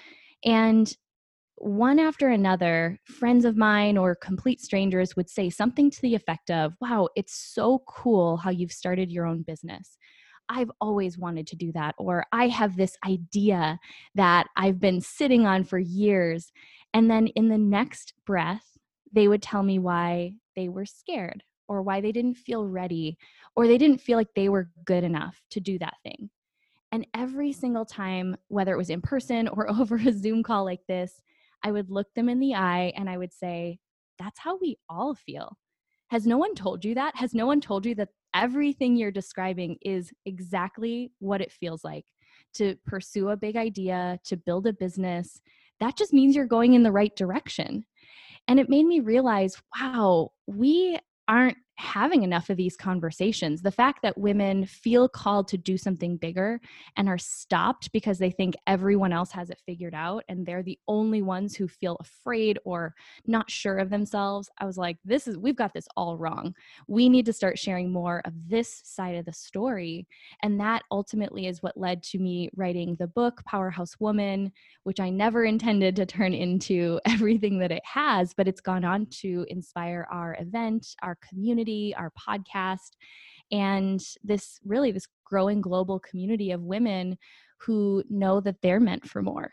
and 0.45 0.95
one 1.59 1.99
after 1.99 2.29
another, 2.29 2.99
friends 3.05 3.43
of 3.43 3.57
mine 3.57 3.97
or 3.97 4.15
complete 4.15 4.61
strangers 4.61 5.15
would 5.15 5.29
say 5.29 5.49
something 5.49 5.89
to 5.89 6.01
the 6.01 6.15
effect 6.15 6.51
of, 6.51 6.73
Wow, 6.79 7.09
it's 7.15 7.33
so 7.33 7.83
cool 7.87 8.37
how 8.37 8.51
you've 8.51 8.71
started 8.71 9.11
your 9.11 9.25
own 9.25 9.41
business. 9.41 9.97
I've 10.49 10.71
always 10.79 11.17
wanted 11.17 11.47
to 11.47 11.55
do 11.55 11.71
that. 11.73 11.95
Or 11.97 12.25
I 12.31 12.47
have 12.47 12.77
this 12.77 12.95
idea 13.05 13.79
that 14.15 14.47
I've 14.55 14.79
been 14.79 15.01
sitting 15.01 15.45
on 15.45 15.63
for 15.63 15.79
years. 15.79 16.51
And 16.93 17.09
then 17.09 17.27
in 17.27 17.49
the 17.49 17.57
next 17.57 18.13
breath, 18.25 18.77
they 19.11 19.27
would 19.27 19.41
tell 19.41 19.63
me 19.63 19.79
why 19.79 20.33
they 20.55 20.69
were 20.69 20.85
scared 20.85 21.43
or 21.67 21.81
why 21.81 22.01
they 22.01 22.11
didn't 22.11 22.35
feel 22.35 22.65
ready 22.65 23.17
or 23.55 23.67
they 23.67 23.77
didn't 23.77 23.99
feel 23.99 24.17
like 24.17 24.33
they 24.35 24.49
were 24.49 24.69
good 24.85 25.03
enough 25.03 25.41
to 25.51 25.59
do 25.59 25.77
that 25.79 25.95
thing. 26.03 26.29
And 26.91 27.05
every 27.13 27.51
single 27.51 27.85
time, 27.85 28.37
whether 28.47 28.73
it 28.73 28.77
was 28.77 28.89
in 28.89 29.01
person 29.01 29.47
or 29.49 29.69
over 29.79 29.95
a 29.95 30.13
Zoom 30.13 30.43
call 30.43 30.63
like 30.63 30.85
this, 30.87 31.21
I 31.63 31.71
would 31.71 31.89
look 31.89 32.07
them 32.15 32.29
in 32.29 32.39
the 32.39 32.55
eye 32.55 32.93
and 32.95 33.09
I 33.09 33.17
would 33.17 33.33
say, 33.33 33.79
That's 34.19 34.39
how 34.39 34.57
we 34.57 34.77
all 34.89 35.15
feel. 35.15 35.57
Has 36.09 36.25
no 36.25 36.37
one 36.37 36.55
told 36.55 36.85
you 36.85 36.95
that? 36.95 37.15
Has 37.15 37.33
no 37.33 37.45
one 37.45 37.59
told 37.59 37.85
you 37.85 37.95
that 37.95 38.09
everything 38.33 38.95
you're 38.95 39.11
describing 39.11 39.77
is 39.81 40.11
exactly 40.25 41.11
what 41.19 41.41
it 41.41 41.51
feels 41.51 41.83
like 41.83 42.05
to 42.53 42.75
pursue 42.85 43.29
a 43.29 43.37
big 43.37 43.57
idea, 43.57 44.19
to 44.25 44.37
build 44.37 44.67
a 44.67 44.73
business? 44.73 45.41
That 45.79 45.97
just 45.97 46.13
means 46.13 46.35
you're 46.35 46.45
going 46.45 46.73
in 46.73 46.83
the 46.83 46.91
right 46.91 47.15
direction. 47.15 47.85
And 48.47 48.59
it 48.59 48.69
made 48.69 48.85
me 48.85 49.01
realize 49.01 49.61
wow, 49.77 50.29
we 50.47 50.97
aren't 51.27 51.57
having 51.77 52.23
enough 52.23 52.49
of 52.49 52.57
these 52.57 52.75
conversations. 52.75 53.61
The 53.61 53.71
fact 53.71 54.01
that 54.01 54.17
women 54.17 54.65
feel 54.65 55.07
called 55.07 55.47
to 55.49 55.57
do 55.57 55.77
something 55.77 56.17
bigger 56.17 56.59
and 56.95 57.07
are 57.07 57.19
stopped 57.19 57.91
because 57.91 58.17
they 58.17 58.31
think 58.31 58.55
everyone 58.65 59.13
else 59.13 59.31
has 59.31 59.51
it 59.51 59.61
figured 59.63 59.93
out 59.93 60.23
and 60.27 60.43
they're 60.43 60.63
the 60.63 60.79
only 60.87 61.21
ones 61.21 61.55
who 61.55 61.67
feel 61.67 61.95
afraid 61.99 62.57
or 62.65 62.95
not 63.27 63.51
sure 63.51 63.77
of 63.77 63.91
themselves. 63.91 64.49
I 64.57 64.65
was 64.65 64.77
like, 64.77 64.97
this 65.05 65.27
is, 65.27 65.37
we've 65.37 65.55
got 65.55 65.73
this 65.73 65.87
all 65.95 66.17
wrong. 66.17 66.55
We 66.87 67.09
need 67.09 67.27
to 67.27 67.33
start 67.33 67.59
sharing 67.59 67.91
more 67.91 68.23
of 68.25 68.33
this 68.49 68.81
side 68.83 69.15
of 69.15 69.25
the 69.25 69.33
story. 69.33 70.07
And 70.41 70.59
that 70.59 70.81
ultimately 70.89 71.45
is 71.45 71.61
what 71.61 71.77
led 71.77 72.01
to 72.03 72.17
me 72.17 72.49
writing 72.55 72.95
the 72.95 73.07
book, 73.07 73.43
Powerhouse 73.45 73.99
Woman, 73.99 74.51
which 74.83 74.99
I 74.99 75.11
never 75.11 75.45
intended 75.45 75.95
to 75.97 76.07
turn 76.07 76.33
into 76.33 76.99
everything 77.05 77.59
that 77.59 77.71
it 77.71 77.83
has, 77.85 78.33
but 78.33 78.47
it's 78.47 78.61
gone 78.61 78.83
on 78.83 79.05
to 79.21 79.45
inspire 79.49 80.07
our 80.11 80.35
event, 80.39 80.95
our 81.03 81.17
community 81.27 81.66
community, 81.67 81.95
our 81.95 82.11
podcast, 82.11 82.95
and 83.51 84.01
this 84.23 84.59
really 84.65 84.91
this 84.91 85.07
growing 85.25 85.61
global 85.61 85.99
community 85.99 86.51
of 86.51 86.61
women 86.61 87.17
who 87.59 88.03
know 88.09 88.39
that 88.41 88.55
they're 88.61 88.79
meant 88.79 89.07
for 89.07 89.21
more. 89.21 89.51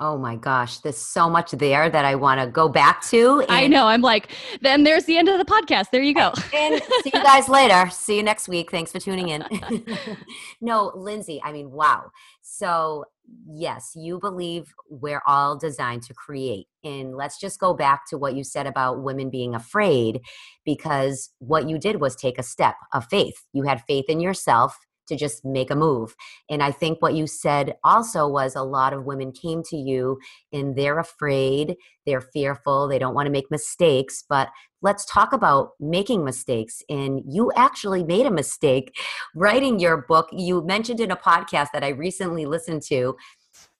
Oh 0.00 0.18
my 0.18 0.34
gosh, 0.34 0.78
there's 0.78 0.96
so 0.96 1.30
much 1.30 1.52
there 1.52 1.88
that 1.88 2.04
I 2.04 2.16
want 2.16 2.40
to 2.40 2.48
go 2.48 2.68
back 2.68 3.04
to. 3.06 3.44
I 3.48 3.68
know. 3.68 3.86
I'm 3.86 4.00
like, 4.00 4.32
then 4.60 4.82
there's 4.82 5.04
the 5.04 5.16
end 5.16 5.28
of 5.28 5.38
the 5.38 5.44
podcast. 5.44 5.86
There 5.92 6.02
you 6.02 6.14
go. 6.14 6.32
and 6.54 6.82
see 7.04 7.12
you 7.14 7.22
guys 7.22 7.48
later. 7.48 7.88
See 7.90 8.16
you 8.16 8.24
next 8.24 8.48
week. 8.48 8.72
Thanks 8.72 8.90
for 8.90 8.98
tuning 8.98 9.28
in. 9.28 9.44
no, 10.60 10.90
Lindsey, 10.96 11.40
I 11.44 11.52
mean, 11.52 11.70
wow. 11.70 12.10
So, 12.42 13.04
yes, 13.46 13.92
you 13.94 14.18
believe 14.18 14.72
we're 14.88 15.22
all 15.26 15.56
designed 15.58 16.02
to 16.04 16.14
create. 16.14 16.66
And 16.82 17.16
let's 17.16 17.40
just 17.40 17.58
go 17.58 17.74
back 17.74 18.02
to 18.10 18.18
what 18.18 18.34
you 18.34 18.44
said 18.44 18.66
about 18.66 19.02
women 19.02 19.30
being 19.30 19.54
afraid, 19.54 20.20
because 20.64 21.30
what 21.38 21.68
you 21.68 21.78
did 21.78 22.00
was 22.00 22.16
take 22.16 22.38
a 22.38 22.42
step 22.42 22.74
of 22.92 23.06
faith. 23.06 23.44
You 23.52 23.62
had 23.62 23.82
faith 23.86 24.06
in 24.08 24.20
yourself 24.20 24.76
to 25.08 25.16
just 25.16 25.44
make 25.44 25.70
a 25.70 25.76
move. 25.76 26.14
And 26.48 26.62
I 26.62 26.70
think 26.70 27.00
what 27.00 27.14
you 27.14 27.26
said 27.26 27.74
also 27.84 28.28
was 28.28 28.54
a 28.54 28.62
lot 28.62 28.92
of 28.92 29.04
women 29.04 29.32
came 29.32 29.62
to 29.64 29.76
you 29.76 30.18
and 30.52 30.76
they're 30.76 30.98
afraid, 30.98 31.76
they're 32.06 32.20
fearful, 32.20 32.88
they 32.88 32.98
don't 32.98 33.14
want 33.14 33.26
to 33.26 33.32
make 33.32 33.50
mistakes. 33.50 34.24
But 34.28 34.50
let's 34.82 35.04
talk 35.06 35.32
about 35.32 35.70
making 35.80 36.24
mistakes. 36.24 36.82
And 36.88 37.22
you 37.26 37.50
actually 37.56 38.04
made 38.04 38.26
a 38.26 38.30
mistake 38.30 38.94
writing 39.34 39.78
your 39.78 40.04
book. 40.08 40.28
You 40.32 40.64
mentioned 40.64 41.00
in 41.00 41.10
a 41.10 41.16
podcast 41.16 41.68
that 41.72 41.84
I 41.84 41.88
recently 41.88 42.46
listened 42.46 42.82
to 42.88 43.16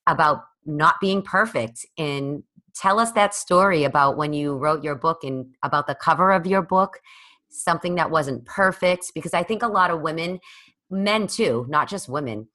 about 0.07 0.43
not 0.66 0.97
being 1.00 1.23
perfect 1.23 1.85
and 1.99 2.43
tell 2.75 2.99
us 2.99 3.12
that 3.12 3.35
story 3.35 3.85
about 3.85 4.16
when 4.16 4.33
you 4.33 4.57
wrote 4.57 4.83
your 4.83 4.95
book 4.95 5.23
and 5.23 5.47
about 5.62 5.87
the 5.87 5.95
cover 5.95 6.33
of 6.33 6.47
your 6.47 6.62
book 6.62 7.00
something 7.50 7.95
that 7.95 8.11
wasn't 8.11 8.45
perfect 8.47 9.12
because 9.14 9.33
i 9.33 9.43
think 9.43 9.62
a 9.62 9.69
lot 9.69 9.90
of 9.90 10.00
women 10.00 10.40
men 10.95 11.27
too, 11.27 11.67
not 11.69 11.89
just 11.89 12.09
women, 12.09 12.49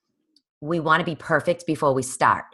we 0.62 0.80
want 0.80 1.02
to 1.02 1.06
be 1.06 1.16
perfect 1.16 1.66
before 1.66 1.94
we 1.94 2.02
start. 2.02 2.46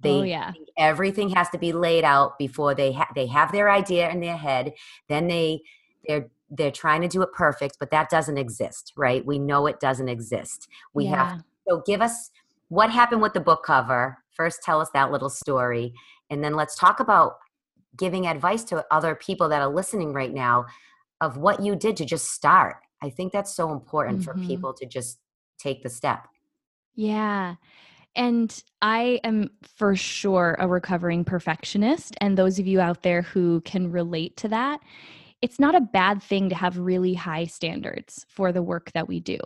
They 0.00 0.10
oh, 0.10 0.22
yeah. 0.22 0.52
everything 0.76 1.30
has 1.30 1.48
to 1.50 1.58
be 1.58 1.72
laid 1.72 2.04
out 2.04 2.38
before 2.38 2.74
they 2.74 2.92
ha- 2.92 3.08
they 3.14 3.26
have 3.26 3.52
their 3.52 3.70
idea 3.70 4.10
in 4.10 4.20
their 4.20 4.36
head. 4.36 4.74
Then 5.08 5.28
they 5.28 5.62
they're 6.06 6.28
they're 6.50 6.70
trying 6.70 7.02
to 7.02 7.08
do 7.08 7.22
it 7.22 7.32
perfect, 7.32 7.78
but 7.78 7.90
that 7.90 8.10
doesn't 8.10 8.36
exist, 8.36 8.92
right? 8.96 9.24
We 9.24 9.38
know 9.38 9.66
it 9.66 9.80
doesn't 9.80 10.08
exist. 10.08 10.68
We 10.92 11.04
yeah. 11.04 11.30
have 11.30 11.44
so 11.68 11.82
give 11.86 12.02
us 12.02 12.30
what 12.68 12.90
happened 12.90 13.22
with 13.22 13.32
the 13.32 13.40
book 13.40 13.64
cover. 13.64 14.18
First, 14.30 14.62
tell 14.62 14.80
us 14.80 14.90
that 14.92 15.12
little 15.12 15.30
story, 15.30 15.94
and 16.28 16.42
then 16.42 16.54
let's 16.54 16.76
talk 16.76 17.00
about 17.00 17.36
giving 17.96 18.26
advice 18.26 18.64
to 18.64 18.84
other 18.90 19.14
people 19.14 19.48
that 19.48 19.62
are 19.62 19.72
listening 19.72 20.12
right 20.12 20.34
now 20.34 20.66
of 21.20 21.36
what 21.36 21.62
you 21.62 21.76
did 21.76 21.96
to 21.96 22.04
just 22.04 22.32
start. 22.32 22.76
I 23.00 23.10
think 23.10 23.32
that's 23.32 23.54
so 23.54 23.70
important 23.70 24.20
mm-hmm. 24.20 24.40
for 24.40 24.46
people 24.46 24.74
to 24.74 24.86
just 24.86 25.18
take 25.58 25.82
the 25.82 25.90
step. 25.90 26.26
Yeah. 26.94 27.56
And 28.16 28.62
I 28.80 29.20
am 29.24 29.50
for 29.76 29.96
sure 29.96 30.56
a 30.58 30.68
recovering 30.68 31.24
perfectionist. 31.24 32.14
And 32.20 32.38
those 32.38 32.58
of 32.58 32.66
you 32.66 32.80
out 32.80 33.02
there 33.02 33.22
who 33.22 33.60
can 33.62 33.90
relate 33.90 34.36
to 34.38 34.48
that, 34.48 34.80
it's 35.42 35.58
not 35.58 35.74
a 35.74 35.80
bad 35.80 36.22
thing 36.22 36.48
to 36.48 36.54
have 36.54 36.78
really 36.78 37.14
high 37.14 37.44
standards 37.44 38.24
for 38.28 38.52
the 38.52 38.62
work 38.62 38.92
that 38.92 39.08
we 39.08 39.20
do. 39.20 39.38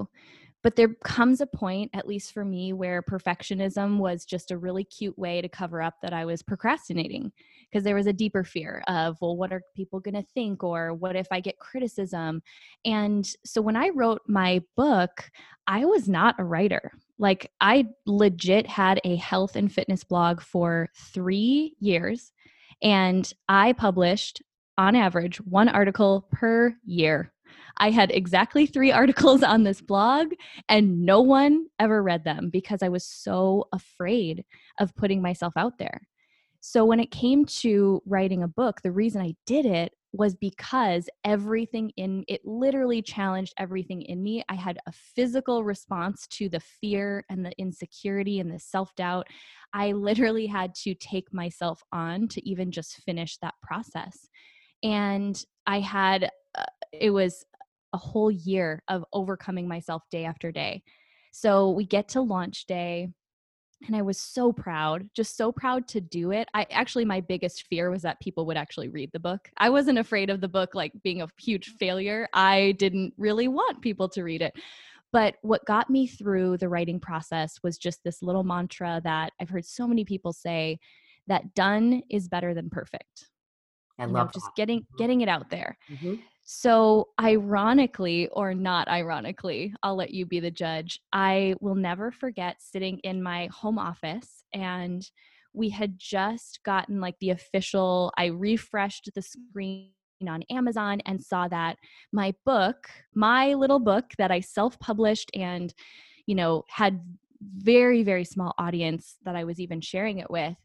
But 0.63 0.77
there 0.77 0.95
comes 1.05 1.41
a 1.41 1.47
point, 1.47 1.91
at 1.95 2.07
least 2.07 2.33
for 2.33 2.45
me, 2.45 2.73
where 2.73 3.01
perfectionism 3.01 3.99
was 3.99 4.25
just 4.25 4.51
a 4.51 4.59
really 4.59 4.85
cute 4.85 5.19
way 5.19 5.41
to 5.41 5.49
cover 5.49 5.81
up 5.81 5.95
that 6.03 6.13
I 6.13 6.25
was 6.25 6.43
procrastinating 6.43 7.33
because 7.71 7.85
there 7.85 7.95
was 7.95 8.07
a 8.07 8.13
deeper 8.13 8.45
fear 8.45 8.83
of, 8.89 9.17
well, 9.21 9.37
what 9.37 9.53
are 9.53 9.63
people 9.77 10.01
going 10.01 10.15
to 10.15 10.27
think? 10.35 10.65
Or 10.65 10.95
what 10.95 11.17
if 11.17 11.27
I 11.31 11.41
get 11.41 11.59
criticism? 11.59 12.43
And 12.85 13.29
so 13.45 13.61
when 13.61 13.77
I 13.77 13.91
wrote 13.91 14.23
my 14.27 14.63
book, 14.77 15.31
I 15.67 15.85
was 15.85 16.09
not 16.09 16.37
a 16.39 16.45
writer. 16.45 16.93
Like, 17.19 17.51
I 17.61 17.87
legit 18.07 18.67
had 18.67 19.01
a 19.05 19.17
health 19.17 19.57
and 19.57 19.73
fitness 19.73 20.05
blog 20.05 20.41
for 20.41 20.89
three 21.13 21.75
years, 21.81 22.33
and 22.83 23.31
I 23.49 23.73
published 23.73 24.43
on 24.77 24.95
average 24.95 25.39
one 25.39 25.69
article 25.69 26.29
per 26.33 26.75
year 26.85 27.33
I 27.79 27.91
had 27.91 28.11
exactly 28.11 28.67
three 28.67 28.93
articles 28.93 29.43
on 29.43 29.63
this 29.63 29.81
blog, 29.81 30.33
and 30.69 31.05
no 31.05 31.21
one 31.21 31.67
ever 31.79 32.03
read 32.03 32.25
them 32.25 32.51
because 32.51 32.83
I 32.83 32.89
was 32.89 33.05
so 33.05 33.69
afraid 33.73 34.45
of 34.79 34.95
putting 34.97 35.23
myself 35.23 35.55
out 35.57 35.79
there. 35.79 36.03
So, 36.71 36.85
when 36.85 37.01
it 37.01 37.11
came 37.11 37.47
to 37.47 38.03
writing 38.05 38.43
a 38.43 38.47
book, 38.47 38.83
the 38.83 38.93
reason 38.93 39.23
I 39.23 39.33
did 39.47 39.65
it 39.65 39.91
was 40.13 40.35
because 40.35 41.09
everything 41.25 41.91
in 41.97 42.27
it 42.29 42.43
literally 42.45 43.01
challenged 43.01 43.55
everything 43.57 44.03
in 44.03 44.23
me. 44.23 44.45
I 44.51 44.55
had 44.55 44.79
a 44.87 44.93
physical 44.93 45.65
response 45.65 46.27
to 46.33 46.51
the 46.51 46.61
fear 46.61 47.25
and 47.31 47.43
the 47.43 47.53
insecurity 47.59 48.39
and 48.39 48.53
the 48.53 48.59
self 48.59 48.95
doubt. 48.97 49.29
I 49.73 49.93
literally 49.93 50.47
had 50.47 50.75
to 50.83 50.95
take 50.95 51.33
myself 51.33 51.81
on 51.91 52.29
to 52.29 52.47
even 52.47 52.71
just 52.71 52.97
finish 52.97 53.39
that 53.39 53.55
process. 53.63 54.29
And 54.83 55.43
I 55.67 55.81
had, 55.81 56.29
uh, 56.55 56.65
it 56.93 57.13
was 57.13 57.47
a 57.95 57.97
whole 57.97 58.31
year 58.31 58.83
of 58.89 59.07
overcoming 59.15 59.69
myself 59.69 60.03
day 60.11 60.27
after 60.27 60.53
day. 60.53 60.83
So 61.33 61.71
we 61.71 61.87
get 61.87 62.09
to 62.11 62.21
launch 62.21 62.67
day 62.67 63.09
and 63.87 63.95
I 63.95 64.03
was 64.03 64.19
so 64.19 64.53
proud, 64.53 65.09
just 65.15 65.37
so 65.37 65.53
proud 65.53 65.87
to 65.89 66.01
do 66.01 66.33
it. 66.33 66.49
I 66.53 66.67
actually, 66.71 67.05
my 67.05 67.21
biggest 67.21 67.67
fear 67.69 67.91
was 67.91 68.03
that 68.03 68.21
people 68.21 68.45
would 68.47 68.57
actually 68.57 68.89
read 68.89 69.11
the 69.13 69.21
book. 69.21 69.51
I 69.57 69.71
wasn't 69.71 69.99
afraid 69.99 70.31
of 70.31 70.41
the 70.41 70.49
book 70.49 70.75
like 70.75 70.93
being 71.03 71.23
a 71.23 71.29
huge 71.39 71.69
failure. 71.79 72.29
I 72.33 72.73
didn't 72.79 73.15
really 73.17 73.49
want 73.49 73.81
people 73.81 74.09
to 74.11 74.25
read 74.25 74.43
it. 74.43 74.55
But 75.13 75.37
what 75.43 75.65
got 75.65 75.89
me 75.89 76.07
through 76.07 76.59
the 76.59 76.69
writing 76.69 77.01
process 77.01 77.61
was 77.63 77.79
just 77.79 78.03
this 78.05 78.21
little 78.21 78.45
mantra 78.45 79.01
that 79.05 79.33
I've 79.41 79.49
heard 79.49 79.65
so 79.65 79.87
many 79.87 80.05
people 80.05 80.33
say 80.33 80.81
that 81.29 81.55
done 81.55 82.03
is 82.11 82.29
better 82.29 82.55
than 82.55 82.69
perfect. 82.69 83.31
I 83.99 84.05
you 84.05 84.13
love 84.13 84.29
know, 84.29 84.33
just 84.35 84.55
getting 84.55 84.81
mm-hmm. 84.81 84.97
getting 84.99 85.21
it 85.23 85.29
out 85.29 85.51
there. 85.51 85.79
Mm-hmm. 85.91 86.15
So, 86.51 87.09
ironically 87.21 88.29
or 88.29 88.55
not 88.55 88.89
ironically, 88.89 89.75
I'll 89.83 89.97
let 89.97 90.13
you 90.13 90.25
be 90.25 90.41
the 90.41 90.51
judge. 90.51 90.99
I 91.13 91.57
will 91.61 91.75
never 91.75 92.11
forget 92.11 92.57
sitting 92.63 93.01
in 93.01 93.23
my 93.23 93.51
home 93.53 93.79
office 93.79 94.45
and 94.55 95.07
we 95.53 95.69
had 95.69 95.99
just 95.99 96.61
gotten 96.65 97.03
like 97.03 97.17
the 97.21 97.29
official, 97.29 98.15
I 98.17 98.29
refreshed 98.29 99.11
the 99.15 99.21
screen 99.21 99.91
on 100.27 100.43
Amazon 100.51 101.03
and 101.05 101.23
saw 101.23 101.49
that 101.49 101.77
my 102.15 102.33
book, 102.47 102.89
my 103.15 103.53
little 103.53 103.79
book 103.79 104.07
that 104.17 104.31
I 104.31 104.41
self 104.41 104.81
published 104.81 105.31
and, 105.35 105.75
you 106.25 106.35
know, 106.35 106.65
had 106.71 106.99
very, 107.43 108.03
very 108.03 108.25
small 108.25 108.55
audience 108.57 109.17
that 109.27 109.37
I 109.37 109.45
was 109.45 109.61
even 109.61 109.83
sharing 109.83 110.17
it 110.17 110.31
with 110.31 110.57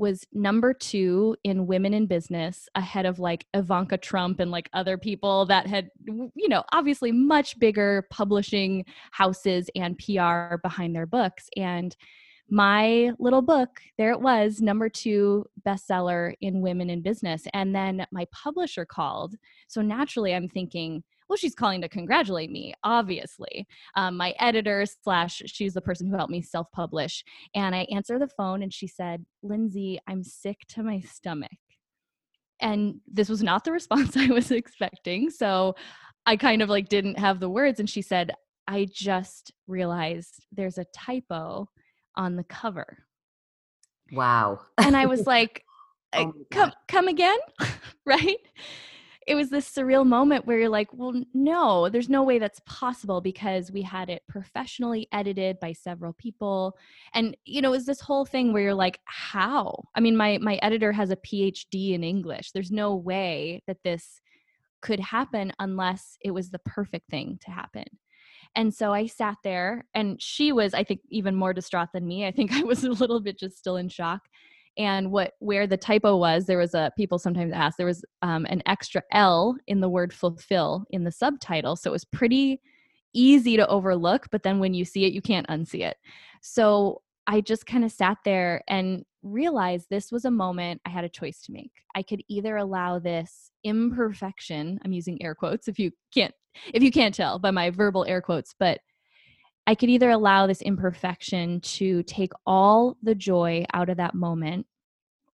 was 0.00 0.26
number 0.32 0.72
two 0.72 1.36
in 1.44 1.66
women 1.66 1.92
in 1.92 2.06
business 2.06 2.68
ahead 2.74 3.06
of 3.06 3.18
like 3.18 3.46
Ivanka 3.54 3.98
Trump 3.98 4.40
and 4.40 4.50
like 4.50 4.70
other 4.72 4.96
people 4.96 5.46
that 5.46 5.66
had, 5.66 5.90
you 6.06 6.48
know, 6.48 6.64
obviously 6.72 7.12
much 7.12 7.58
bigger 7.58 8.06
publishing 8.10 8.84
houses 9.12 9.68
and 9.76 9.98
PR 9.98 10.56
behind 10.62 10.96
their 10.96 11.06
books. 11.06 11.48
And 11.56 11.94
my 12.48 13.12
little 13.18 13.42
book, 13.42 13.80
there 13.98 14.10
it 14.10 14.20
was, 14.20 14.60
number 14.60 14.88
two 14.88 15.44
bestseller 15.64 16.34
in 16.40 16.62
women 16.62 16.90
in 16.90 17.02
business. 17.02 17.44
And 17.52 17.74
then 17.74 18.06
my 18.10 18.26
publisher 18.32 18.84
called. 18.84 19.36
So 19.68 19.82
naturally, 19.82 20.34
I'm 20.34 20.48
thinking, 20.48 21.04
well, 21.30 21.36
she's 21.36 21.54
calling 21.54 21.80
to 21.80 21.88
congratulate 21.88 22.50
me, 22.50 22.74
obviously. 22.82 23.64
Um, 23.94 24.16
my 24.16 24.34
editor 24.40 24.84
slash 24.84 25.40
she's 25.46 25.74
the 25.74 25.80
person 25.80 26.08
who 26.08 26.16
helped 26.16 26.32
me 26.32 26.42
self 26.42 26.66
publish. 26.72 27.22
And 27.54 27.72
I 27.72 27.86
answer 27.92 28.18
the 28.18 28.26
phone 28.36 28.64
and 28.64 28.74
she 28.74 28.88
said, 28.88 29.24
Lindsey, 29.40 30.00
I'm 30.08 30.24
sick 30.24 30.58
to 30.70 30.82
my 30.82 30.98
stomach. 30.98 31.52
And 32.60 32.96
this 33.06 33.28
was 33.28 33.44
not 33.44 33.62
the 33.62 33.70
response 33.80 34.16
I 34.16 34.26
was 34.26 34.50
expecting. 34.50 35.30
So 35.30 35.76
I 36.26 36.36
kind 36.36 36.62
of 36.62 36.68
like 36.68 36.88
didn't 36.88 37.20
have 37.20 37.38
the 37.38 37.48
words. 37.48 37.78
And 37.78 37.88
she 37.88 38.02
said, 38.02 38.32
I 38.66 38.88
just 38.92 39.52
realized 39.68 40.44
there's 40.50 40.78
a 40.78 40.86
typo 40.92 41.68
on 42.16 42.34
the 42.34 42.44
cover. 42.44 42.98
Wow. 44.10 44.62
and 44.78 44.96
I 44.96 45.06
was 45.06 45.26
like, 45.28 45.62
oh 46.12 46.32
come 46.50 46.72
come 46.88 47.06
again? 47.06 47.38
right? 48.04 48.38
It 49.26 49.34
was 49.34 49.50
this 49.50 49.70
surreal 49.70 50.06
moment 50.06 50.46
where 50.46 50.58
you're 50.58 50.68
like, 50.68 50.88
well, 50.92 51.12
no, 51.34 51.88
there's 51.88 52.08
no 52.08 52.22
way 52.22 52.38
that's 52.38 52.60
possible 52.66 53.20
because 53.20 53.70
we 53.70 53.82
had 53.82 54.08
it 54.08 54.22
professionally 54.28 55.08
edited 55.12 55.60
by 55.60 55.72
several 55.72 56.14
people. 56.14 56.76
And 57.12 57.36
you 57.44 57.60
know, 57.60 57.68
it 57.68 57.76
was 57.76 57.86
this 57.86 58.00
whole 58.00 58.24
thing 58.24 58.52
where 58.52 58.62
you're 58.62 58.74
like, 58.74 58.98
how? 59.04 59.84
I 59.94 60.00
mean, 60.00 60.16
my 60.16 60.38
my 60.38 60.58
editor 60.62 60.92
has 60.92 61.10
a 61.10 61.16
PhD 61.16 61.92
in 61.92 62.02
English. 62.02 62.52
There's 62.52 62.72
no 62.72 62.96
way 62.96 63.62
that 63.66 63.82
this 63.84 64.20
could 64.80 65.00
happen 65.00 65.52
unless 65.58 66.16
it 66.22 66.30
was 66.30 66.50
the 66.50 66.58
perfect 66.60 67.10
thing 67.10 67.38
to 67.44 67.50
happen. 67.50 67.84
And 68.56 68.74
so 68.74 68.92
I 68.92 69.06
sat 69.06 69.36
there, 69.44 69.84
and 69.94 70.20
she 70.20 70.50
was, 70.50 70.74
I 70.74 70.82
think, 70.82 71.00
even 71.10 71.36
more 71.36 71.52
distraught 71.52 71.90
than 71.92 72.06
me. 72.06 72.26
I 72.26 72.32
think 72.32 72.52
I 72.52 72.62
was 72.62 72.82
a 72.82 72.90
little 72.90 73.20
bit 73.20 73.38
just 73.38 73.58
still 73.58 73.76
in 73.76 73.88
shock. 73.88 74.22
And 74.78 75.10
what 75.10 75.32
where 75.40 75.66
the 75.66 75.76
typo 75.76 76.16
was, 76.16 76.46
there 76.46 76.58
was 76.58 76.74
a 76.74 76.92
people 76.96 77.18
sometimes 77.18 77.52
ask 77.52 77.76
there 77.76 77.86
was 77.86 78.04
um, 78.22 78.46
an 78.46 78.62
extra 78.66 79.02
L 79.12 79.56
in 79.66 79.80
the 79.80 79.88
word 79.88 80.12
fulfill 80.12 80.84
in 80.90 81.04
the 81.04 81.12
subtitle, 81.12 81.76
so 81.76 81.90
it 81.90 81.92
was 81.92 82.04
pretty 82.04 82.60
easy 83.12 83.56
to 83.56 83.66
overlook. 83.66 84.28
But 84.30 84.42
then 84.42 84.58
when 84.60 84.74
you 84.74 84.84
see 84.84 85.04
it, 85.04 85.12
you 85.12 85.20
can't 85.20 85.48
unsee 85.48 85.84
it. 85.84 85.96
So 86.40 87.02
I 87.26 87.40
just 87.40 87.66
kind 87.66 87.84
of 87.84 87.92
sat 87.92 88.18
there 88.24 88.62
and 88.68 89.04
realized 89.22 89.86
this 89.90 90.10
was 90.10 90.24
a 90.24 90.30
moment 90.30 90.80
I 90.86 90.90
had 90.90 91.04
a 91.04 91.08
choice 91.08 91.42
to 91.42 91.52
make. 91.52 91.72
I 91.94 92.02
could 92.02 92.22
either 92.28 92.56
allow 92.56 92.98
this 92.98 93.50
imperfection, 93.64 94.80
I'm 94.84 94.92
using 94.92 95.22
air 95.22 95.34
quotes 95.34 95.68
if 95.68 95.78
you 95.78 95.90
can't 96.14 96.34
if 96.74 96.82
you 96.82 96.90
can't 96.90 97.14
tell 97.14 97.38
by 97.38 97.52
my 97.52 97.70
verbal 97.70 98.04
air 98.06 98.20
quotes, 98.20 98.54
but 98.58 98.80
I 99.70 99.76
could 99.76 99.88
either 99.88 100.10
allow 100.10 100.48
this 100.48 100.62
imperfection 100.62 101.60
to 101.60 102.02
take 102.02 102.32
all 102.44 102.96
the 103.04 103.14
joy 103.14 103.64
out 103.72 103.88
of 103.88 103.98
that 103.98 104.16
moment, 104.16 104.66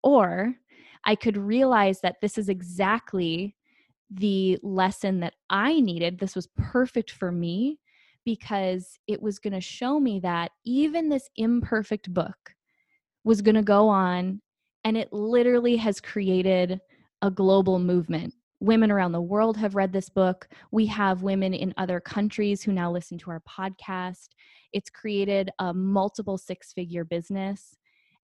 or 0.03 0.53
I 1.05 1.15
could 1.15 1.37
realize 1.37 2.01
that 2.01 2.17
this 2.21 2.37
is 2.37 2.49
exactly 2.49 3.55
the 4.11 4.59
lesson 4.61 5.21
that 5.21 5.35
I 5.49 5.79
needed. 5.79 6.19
This 6.19 6.35
was 6.35 6.49
perfect 6.57 7.11
for 7.11 7.31
me 7.31 7.79
because 8.25 8.99
it 9.07 9.21
was 9.21 9.39
going 9.39 9.53
to 9.53 9.61
show 9.61 10.01
me 10.01 10.19
that 10.19 10.51
even 10.65 11.07
this 11.07 11.29
imperfect 11.37 12.13
book 12.13 12.35
was 13.23 13.41
going 13.41 13.55
to 13.55 13.63
go 13.63 13.87
on 13.87 14.41
and 14.83 14.97
it 14.97 15.13
literally 15.13 15.77
has 15.77 16.01
created 16.01 16.81
a 17.21 17.31
global 17.31 17.79
movement 17.79 18.33
women 18.65 18.91
around 18.91 19.11
the 19.11 19.21
world 19.21 19.57
have 19.57 19.75
read 19.75 19.93
this 19.93 20.09
book. 20.09 20.47
We 20.71 20.85
have 20.87 21.21
women 21.21 21.53
in 21.53 21.73
other 21.77 21.99
countries 21.99 22.63
who 22.63 22.71
now 22.73 22.91
listen 22.91 23.17
to 23.19 23.31
our 23.31 23.41
podcast. 23.41 24.29
It's 24.73 24.89
created 24.89 25.51
a 25.59 25.73
multiple 25.73 26.37
six 26.37 26.73
figure 26.73 27.05
business. 27.05 27.77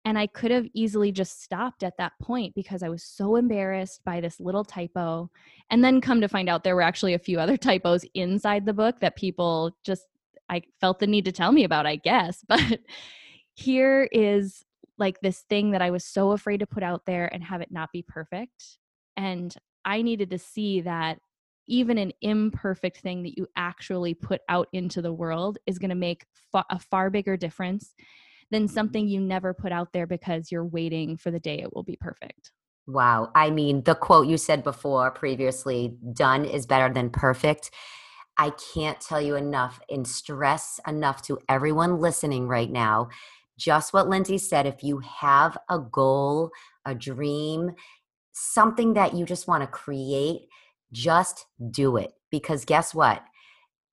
And 0.06 0.18
I 0.18 0.26
could 0.26 0.50
have 0.50 0.66
easily 0.72 1.12
just 1.12 1.42
stopped 1.42 1.82
at 1.82 1.98
that 1.98 2.12
point 2.22 2.54
because 2.54 2.82
I 2.82 2.88
was 2.88 3.04
so 3.04 3.36
embarrassed 3.36 4.00
by 4.04 4.20
this 4.20 4.40
little 4.40 4.64
typo. 4.64 5.30
And 5.68 5.84
then 5.84 6.00
come 6.00 6.22
to 6.22 6.28
find 6.28 6.48
out 6.48 6.64
there 6.64 6.74
were 6.74 6.82
actually 6.82 7.12
a 7.12 7.18
few 7.18 7.38
other 7.38 7.58
typos 7.58 8.04
inside 8.14 8.64
the 8.64 8.72
book 8.72 9.00
that 9.00 9.16
people 9.16 9.76
just, 9.84 10.06
I 10.48 10.62
felt 10.80 11.00
the 11.00 11.06
need 11.06 11.26
to 11.26 11.32
tell 11.32 11.52
me 11.52 11.64
about, 11.64 11.86
I 11.86 11.96
guess. 11.96 12.44
But 12.48 12.80
here 13.54 14.08
is 14.10 14.64
like 14.96 15.20
this 15.20 15.40
thing 15.50 15.72
that 15.72 15.82
I 15.82 15.90
was 15.90 16.04
so 16.04 16.30
afraid 16.30 16.60
to 16.60 16.66
put 16.66 16.82
out 16.82 17.04
there 17.04 17.28
and 17.32 17.44
have 17.44 17.60
it 17.60 17.70
not 17.70 17.92
be 17.92 18.02
perfect. 18.02 18.78
And 19.18 19.54
I 19.84 20.02
needed 20.02 20.30
to 20.30 20.38
see 20.38 20.80
that 20.82 21.18
even 21.66 21.98
an 21.98 22.12
imperfect 22.20 22.98
thing 22.98 23.22
that 23.22 23.38
you 23.38 23.46
actually 23.56 24.14
put 24.14 24.40
out 24.48 24.68
into 24.72 25.00
the 25.00 25.12
world 25.12 25.58
is 25.66 25.78
going 25.78 25.90
to 25.90 25.94
make 25.94 26.26
fa- 26.52 26.64
a 26.68 26.78
far 26.78 27.10
bigger 27.10 27.36
difference 27.36 27.94
than 28.50 28.64
mm-hmm. 28.64 28.74
something 28.74 29.06
you 29.06 29.20
never 29.20 29.54
put 29.54 29.72
out 29.72 29.92
there 29.92 30.06
because 30.06 30.50
you're 30.50 30.64
waiting 30.64 31.16
for 31.16 31.30
the 31.30 31.40
day 31.40 31.60
it 31.60 31.74
will 31.74 31.84
be 31.84 31.96
perfect. 31.96 32.52
Wow. 32.86 33.30
I 33.34 33.50
mean, 33.50 33.84
the 33.84 33.94
quote 33.94 34.26
you 34.26 34.36
said 34.36 34.64
before 34.64 35.10
previously 35.12 35.96
done 36.12 36.44
is 36.44 36.66
better 36.66 36.92
than 36.92 37.10
perfect. 37.10 37.70
I 38.36 38.52
can't 38.74 39.00
tell 39.00 39.20
you 39.20 39.36
enough 39.36 39.80
and 39.88 40.06
stress 40.06 40.80
enough 40.86 41.22
to 41.22 41.38
everyone 41.48 42.00
listening 42.00 42.48
right 42.48 42.70
now. 42.70 43.10
Just 43.58 43.92
what 43.92 44.08
Lindsey 44.08 44.38
said 44.38 44.66
if 44.66 44.82
you 44.82 45.00
have 45.00 45.56
a 45.68 45.78
goal, 45.78 46.50
a 46.86 46.94
dream, 46.94 47.72
something 48.32 48.94
that 48.94 49.14
you 49.14 49.24
just 49.24 49.48
want 49.48 49.62
to 49.62 49.66
create, 49.66 50.42
just 50.92 51.46
do 51.70 51.96
it. 51.96 52.12
Because 52.30 52.64
guess 52.64 52.94
what? 52.94 53.22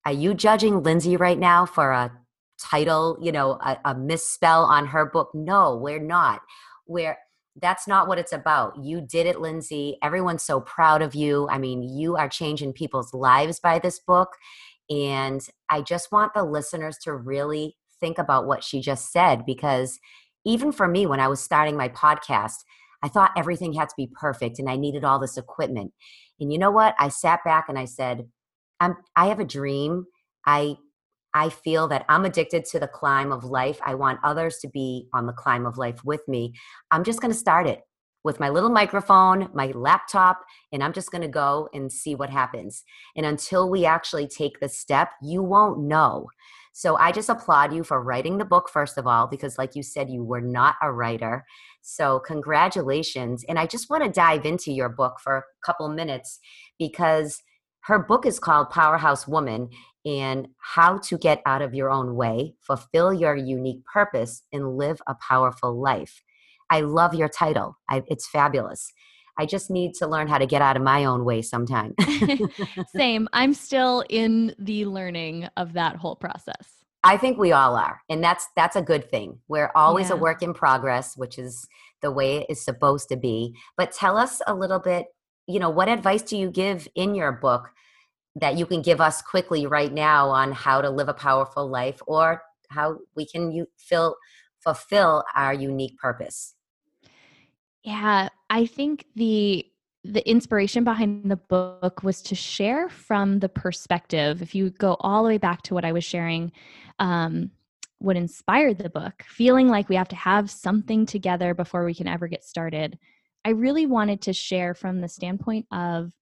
Are 0.04 0.12
you 0.12 0.34
judging 0.34 0.82
Lindsey 0.82 1.16
right 1.16 1.38
now 1.38 1.66
for 1.66 1.90
a 1.90 2.12
title, 2.58 3.18
you 3.20 3.32
know, 3.32 3.52
a, 3.60 3.78
a 3.84 3.94
misspell 3.94 4.64
on 4.64 4.86
her 4.86 5.06
book? 5.06 5.30
No, 5.34 5.76
we're 5.76 6.00
not. 6.00 6.40
We're 6.86 7.18
that's 7.60 7.88
not 7.88 8.06
what 8.06 8.18
it's 8.18 8.32
about. 8.32 8.82
You 8.82 9.00
did 9.00 9.26
it, 9.26 9.40
Lindsey. 9.40 9.98
Everyone's 10.02 10.44
so 10.44 10.60
proud 10.60 11.02
of 11.02 11.14
you. 11.14 11.48
I 11.50 11.58
mean, 11.58 11.82
you 11.82 12.16
are 12.16 12.28
changing 12.28 12.72
people's 12.72 13.12
lives 13.12 13.58
by 13.58 13.80
this 13.80 13.98
book. 13.98 14.28
And 14.88 15.46
I 15.68 15.82
just 15.82 16.12
want 16.12 16.34
the 16.34 16.44
listeners 16.44 16.98
to 17.02 17.14
really 17.14 17.76
think 18.00 18.18
about 18.18 18.46
what 18.46 18.62
she 18.62 18.80
just 18.80 19.12
said 19.12 19.44
because 19.44 19.98
even 20.44 20.72
for 20.72 20.88
me, 20.88 21.04
when 21.04 21.20
I 21.20 21.28
was 21.28 21.40
starting 21.40 21.76
my 21.76 21.88
podcast, 21.88 22.54
I 23.02 23.08
thought 23.08 23.32
everything 23.36 23.72
had 23.72 23.88
to 23.88 23.94
be 23.96 24.10
perfect 24.12 24.58
and 24.58 24.68
I 24.68 24.76
needed 24.76 25.04
all 25.04 25.18
this 25.18 25.36
equipment. 25.36 25.92
And 26.40 26.52
you 26.52 26.58
know 26.58 26.70
what? 26.70 26.94
I 26.98 27.08
sat 27.08 27.40
back 27.44 27.66
and 27.68 27.78
I 27.78 27.84
said, 27.84 28.28
I'm, 28.80 28.96
I 29.16 29.26
have 29.26 29.40
a 29.40 29.44
dream. 29.44 30.06
I 30.46 30.76
I 31.34 31.50
feel 31.50 31.88
that 31.88 32.06
I'm 32.08 32.24
addicted 32.24 32.64
to 32.66 32.80
the 32.80 32.88
climb 32.88 33.32
of 33.32 33.44
life. 33.44 33.78
I 33.84 33.94
want 33.94 34.20
others 34.24 34.58
to 34.58 34.68
be 34.68 35.08
on 35.12 35.26
the 35.26 35.32
climb 35.32 35.66
of 35.66 35.76
life 35.76 36.02
with 36.04 36.26
me. 36.26 36.54
I'm 36.90 37.04
just 37.04 37.20
going 37.20 37.30
to 37.30 37.38
start 37.38 37.66
it 37.66 37.82
with 38.24 38.40
my 38.40 38.48
little 38.48 38.70
microphone, 38.70 39.48
my 39.54 39.68
laptop, 39.68 40.40
and 40.72 40.82
I'm 40.82 40.92
just 40.92 41.10
going 41.10 41.22
to 41.22 41.28
go 41.28 41.68
and 41.74 41.92
see 41.92 42.14
what 42.14 42.30
happens. 42.30 42.82
And 43.14 43.26
until 43.26 43.70
we 43.70 43.84
actually 43.84 44.26
take 44.26 44.58
the 44.58 44.68
step, 44.68 45.10
you 45.22 45.42
won't 45.42 45.80
know. 45.80 46.28
So 46.72 46.96
I 46.96 47.12
just 47.12 47.28
applaud 47.28 47.72
you 47.72 47.84
for 47.84 48.02
writing 48.02 48.38
the 48.38 48.44
book, 48.44 48.68
first 48.68 48.98
of 48.98 49.06
all, 49.06 49.26
because, 49.26 49.58
like 49.58 49.74
you 49.74 49.82
said, 49.82 50.10
you 50.10 50.24
were 50.24 50.40
not 50.40 50.76
a 50.82 50.92
writer. 50.92 51.44
So, 51.90 52.20
congratulations. 52.20 53.44
And 53.48 53.58
I 53.58 53.64
just 53.64 53.88
want 53.88 54.04
to 54.04 54.10
dive 54.10 54.44
into 54.44 54.70
your 54.70 54.90
book 54.90 55.16
for 55.24 55.38
a 55.38 55.42
couple 55.64 55.88
minutes 55.88 56.38
because 56.78 57.42
her 57.84 57.98
book 57.98 58.26
is 58.26 58.38
called 58.38 58.68
Powerhouse 58.68 59.26
Woman 59.26 59.70
and 60.04 60.48
How 60.58 60.98
to 60.98 61.16
Get 61.16 61.40
Out 61.46 61.62
of 61.62 61.74
Your 61.74 61.90
Own 61.90 62.14
Way, 62.14 62.56
Fulfill 62.60 63.14
Your 63.14 63.34
Unique 63.34 63.86
Purpose, 63.86 64.42
and 64.52 64.76
Live 64.76 65.00
a 65.06 65.14
Powerful 65.14 65.80
Life. 65.80 66.22
I 66.68 66.82
love 66.82 67.14
your 67.14 67.30
title, 67.30 67.78
I, 67.88 68.02
it's 68.08 68.28
fabulous. 68.28 68.92
I 69.38 69.46
just 69.46 69.70
need 69.70 69.94
to 69.94 70.06
learn 70.06 70.28
how 70.28 70.36
to 70.36 70.46
get 70.46 70.60
out 70.60 70.76
of 70.76 70.82
my 70.82 71.06
own 71.06 71.24
way 71.24 71.40
sometime. 71.40 71.94
Same. 72.94 73.28
I'm 73.32 73.54
still 73.54 74.04
in 74.10 74.54
the 74.58 74.84
learning 74.84 75.48
of 75.56 75.72
that 75.72 75.96
whole 75.96 76.16
process. 76.16 76.77
I 77.04 77.16
think 77.16 77.38
we 77.38 77.52
all 77.52 77.76
are. 77.76 78.00
And 78.08 78.22
that's 78.22 78.48
that's 78.56 78.76
a 78.76 78.82
good 78.82 79.10
thing. 79.10 79.38
We're 79.48 79.70
always 79.74 80.08
yeah. 80.08 80.16
a 80.16 80.18
work 80.18 80.42
in 80.42 80.52
progress, 80.52 81.16
which 81.16 81.38
is 81.38 81.66
the 82.02 82.10
way 82.10 82.38
it 82.38 82.46
is 82.48 82.64
supposed 82.64 83.08
to 83.10 83.16
be. 83.16 83.54
But 83.76 83.92
tell 83.92 84.16
us 84.16 84.40
a 84.46 84.54
little 84.54 84.78
bit, 84.78 85.06
you 85.46 85.60
know, 85.60 85.70
what 85.70 85.88
advice 85.88 86.22
do 86.22 86.36
you 86.36 86.50
give 86.50 86.88
in 86.94 87.14
your 87.14 87.32
book 87.32 87.70
that 88.36 88.56
you 88.56 88.66
can 88.66 88.82
give 88.82 89.00
us 89.00 89.22
quickly 89.22 89.66
right 89.66 89.92
now 89.92 90.28
on 90.28 90.52
how 90.52 90.80
to 90.80 90.90
live 90.90 91.08
a 91.08 91.14
powerful 91.14 91.68
life 91.68 92.00
or 92.06 92.42
how 92.70 92.98
we 93.16 93.26
can 93.26 93.50
you 93.52 93.66
feel 93.76 94.16
fulfill 94.60 95.24
our 95.34 95.54
unique 95.54 95.96
purpose? 95.98 96.54
Yeah, 97.84 98.28
I 98.50 98.66
think 98.66 99.06
the 99.14 99.64
the 100.04 100.28
inspiration 100.28 100.84
behind 100.84 101.30
the 101.30 101.36
book 101.36 102.02
was 102.02 102.22
to 102.22 102.34
share 102.34 102.88
from 102.88 103.40
the 103.40 103.48
perspective. 103.48 104.42
If 104.42 104.54
you 104.54 104.70
go 104.70 104.96
all 105.00 105.22
the 105.22 105.28
way 105.28 105.38
back 105.38 105.62
to 105.62 105.74
what 105.74 105.84
I 105.84 105.92
was 105.92 106.04
sharing, 106.04 106.52
um, 106.98 107.50
what 107.98 108.16
inspired 108.16 108.78
the 108.78 108.90
book, 108.90 109.24
feeling 109.26 109.68
like 109.68 109.88
we 109.88 109.96
have 109.96 110.08
to 110.08 110.16
have 110.16 110.50
something 110.50 111.04
together 111.04 111.52
before 111.52 111.84
we 111.84 111.94
can 111.94 112.06
ever 112.06 112.28
get 112.28 112.44
started. 112.44 112.98
I 113.44 113.50
really 113.50 113.86
wanted 113.86 114.22
to 114.22 114.32
share 114.32 114.74
from 114.74 115.00
the 115.00 115.08
standpoint 115.08 115.66
of 115.72 116.12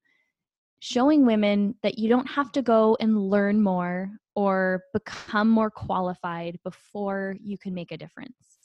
showing 0.79 1.25
women 1.25 1.75
that 1.83 1.99
you 1.99 2.09
don't 2.09 2.29
have 2.29 2.51
to 2.53 2.61
go 2.61 2.97
and 2.99 3.29
learn 3.29 3.61
more 3.61 4.11
or 4.35 4.83
become 4.93 5.49
more 5.49 5.69
qualified 5.69 6.59
before 6.63 7.35
you 7.41 7.57
can 7.57 7.73
make 7.73 7.91
a 7.91 7.97
difference 7.97 8.56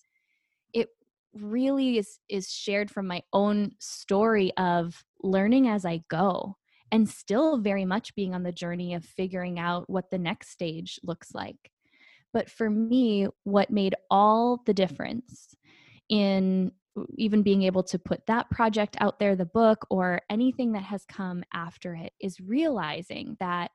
really 1.35 1.99
is 1.99 2.19
is 2.29 2.51
shared 2.51 2.91
from 2.91 3.07
my 3.07 3.23
own 3.33 3.73
story 3.79 4.53
of 4.57 5.05
learning 5.23 5.69
as 5.69 5.85
I 5.85 6.03
go 6.09 6.57
and 6.91 7.09
still 7.09 7.59
very 7.59 7.85
much 7.85 8.15
being 8.15 8.35
on 8.35 8.43
the 8.43 8.53
journey 8.53 8.95
of 8.95 9.05
figuring 9.05 9.59
out 9.59 9.89
what 9.89 10.11
the 10.11 10.19
next 10.19 10.51
stage 10.51 11.01
looks 11.03 11.35
like. 11.35 11.71
But 12.33 12.51
for 12.51 12.69
me, 12.69 13.29
what 13.45 13.71
made 13.71 13.95
all 14.11 14.63
the 14.67 14.75
difference 14.75 15.55
in 16.09 16.73
even 17.17 17.43
being 17.43 17.63
able 17.63 17.83
to 17.83 17.99
put 17.99 18.27
that 18.27 18.51
project 18.51 18.97
out 19.01 19.19
there, 19.19 19.35
the 19.35 19.47
book, 19.47 19.87
or 19.89 20.21
anything 20.29 20.73
that 20.73 20.83
has 20.83 21.05
come 21.07 21.43
after 21.55 21.95
it, 21.95 22.13
is 22.21 22.41
realizing 22.41 23.37
that 23.41 23.71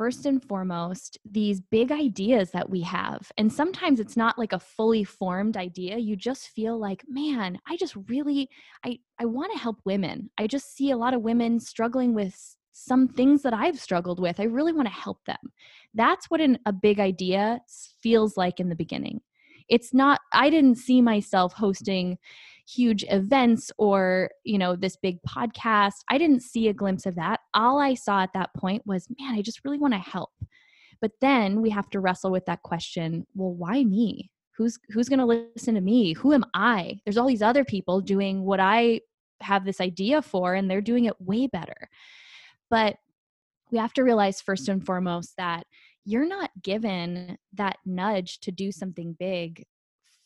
first 0.00 0.24
and 0.24 0.42
foremost 0.42 1.18
these 1.30 1.60
big 1.60 1.92
ideas 1.92 2.52
that 2.52 2.70
we 2.70 2.80
have 2.80 3.30
and 3.36 3.52
sometimes 3.52 4.00
it's 4.00 4.16
not 4.16 4.38
like 4.38 4.54
a 4.54 4.58
fully 4.58 5.04
formed 5.04 5.58
idea 5.58 5.98
you 5.98 6.16
just 6.16 6.48
feel 6.48 6.80
like 6.80 7.04
man 7.06 7.58
i 7.68 7.76
just 7.76 7.94
really 8.08 8.48
i 8.82 8.98
i 9.18 9.26
want 9.26 9.52
to 9.52 9.58
help 9.58 9.76
women. 9.84 10.30
I 10.38 10.46
just 10.46 10.74
see 10.74 10.90
a 10.90 10.96
lot 10.96 11.12
of 11.12 11.20
women 11.20 11.60
struggling 11.60 12.14
with 12.14 12.34
some 12.72 13.08
things 13.08 13.42
that 13.42 13.52
i've 13.52 13.78
struggled 13.78 14.20
with. 14.20 14.40
I 14.40 14.44
really 14.44 14.72
want 14.72 14.88
to 14.88 15.02
help 15.06 15.18
them. 15.26 15.52
That's 15.92 16.30
what 16.30 16.40
an, 16.40 16.58
a 16.64 16.72
big 16.72 16.98
idea 16.98 17.60
feels 18.02 18.38
like 18.38 18.58
in 18.58 18.70
the 18.70 18.74
beginning. 18.74 19.20
It's 19.68 19.92
not 19.92 20.22
i 20.32 20.48
didn't 20.48 20.76
see 20.76 21.02
myself 21.02 21.52
hosting 21.52 22.16
huge 22.74 23.04
events 23.08 23.70
or 23.78 24.30
you 24.44 24.58
know 24.58 24.76
this 24.76 24.96
big 24.96 25.18
podcast. 25.28 25.94
I 26.08 26.18
didn't 26.18 26.42
see 26.42 26.68
a 26.68 26.74
glimpse 26.74 27.06
of 27.06 27.16
that. 27.16 27.40
All 27.54 27.78
i 27.78 27.94
saw 27.94 28.22
at 28.22 28.32
that 28.34 28.50
point 28.56 28.82
was 28.86 29.08
man 29.18 29.34
i 29.34 29.42
just 29.42 29.64
really 29.64 29.78
want 29.78 29.94
to 29.94 30.00
help. 30.00 30.32
But 31.00 31.12
then 31.20 31.62
we 31.62 31.70
have 31.70 31.88
to 31.90 32.00
wrestle 32.00 32.30
with 32.30 32.46
that 32.46 32.62
question 32.62 33.26
well 33.34 33.54
why 33.54 33.84
me? 33.84 34.30
Who's 34.56 34.78
who's 34.90 35.08
going 35.08 35.20
to 35.20 35.26
listen 35.26 35.74
to 35.74 35.80
me? 35.80 36.12
Who 36.14 36.32
am 36.32 36.44
i? 36.54 37.00
There's 37.04 37.16
all 37.16 37.28
these 37.28 37.42
other 37.42 37.64
people 37.64 38.00
doing 38.00 38.44
what 38.44 38.60
i 38.60 39.00
have 39.42 39.64
this 39.64 39.80
idea 39.80 40.20
for 40.22 40.54
and 40.54 40.70
they're 40.70 40.80
doing 40.80 41.06
it 41.06 41.20
way 41.20 41.46
better. 41.46 41.88
But 42.68 42.96
we 43.70 43.78
have 43.78 43.92
to 43.94 44.04
realize 44.04 44.40
first 44.40 44.68
and 44.68 44.84
foremost 44.84 45.34
that 45.38 45.64
you're 46.04 46.26
not 46.26 46.50
given 46.62 47.38
that 47.54 47.78
nudge 47.84 48.40
to 48.40 48.52
do 48.52 48.72
something 48.72 49.16
big 49.18 49.64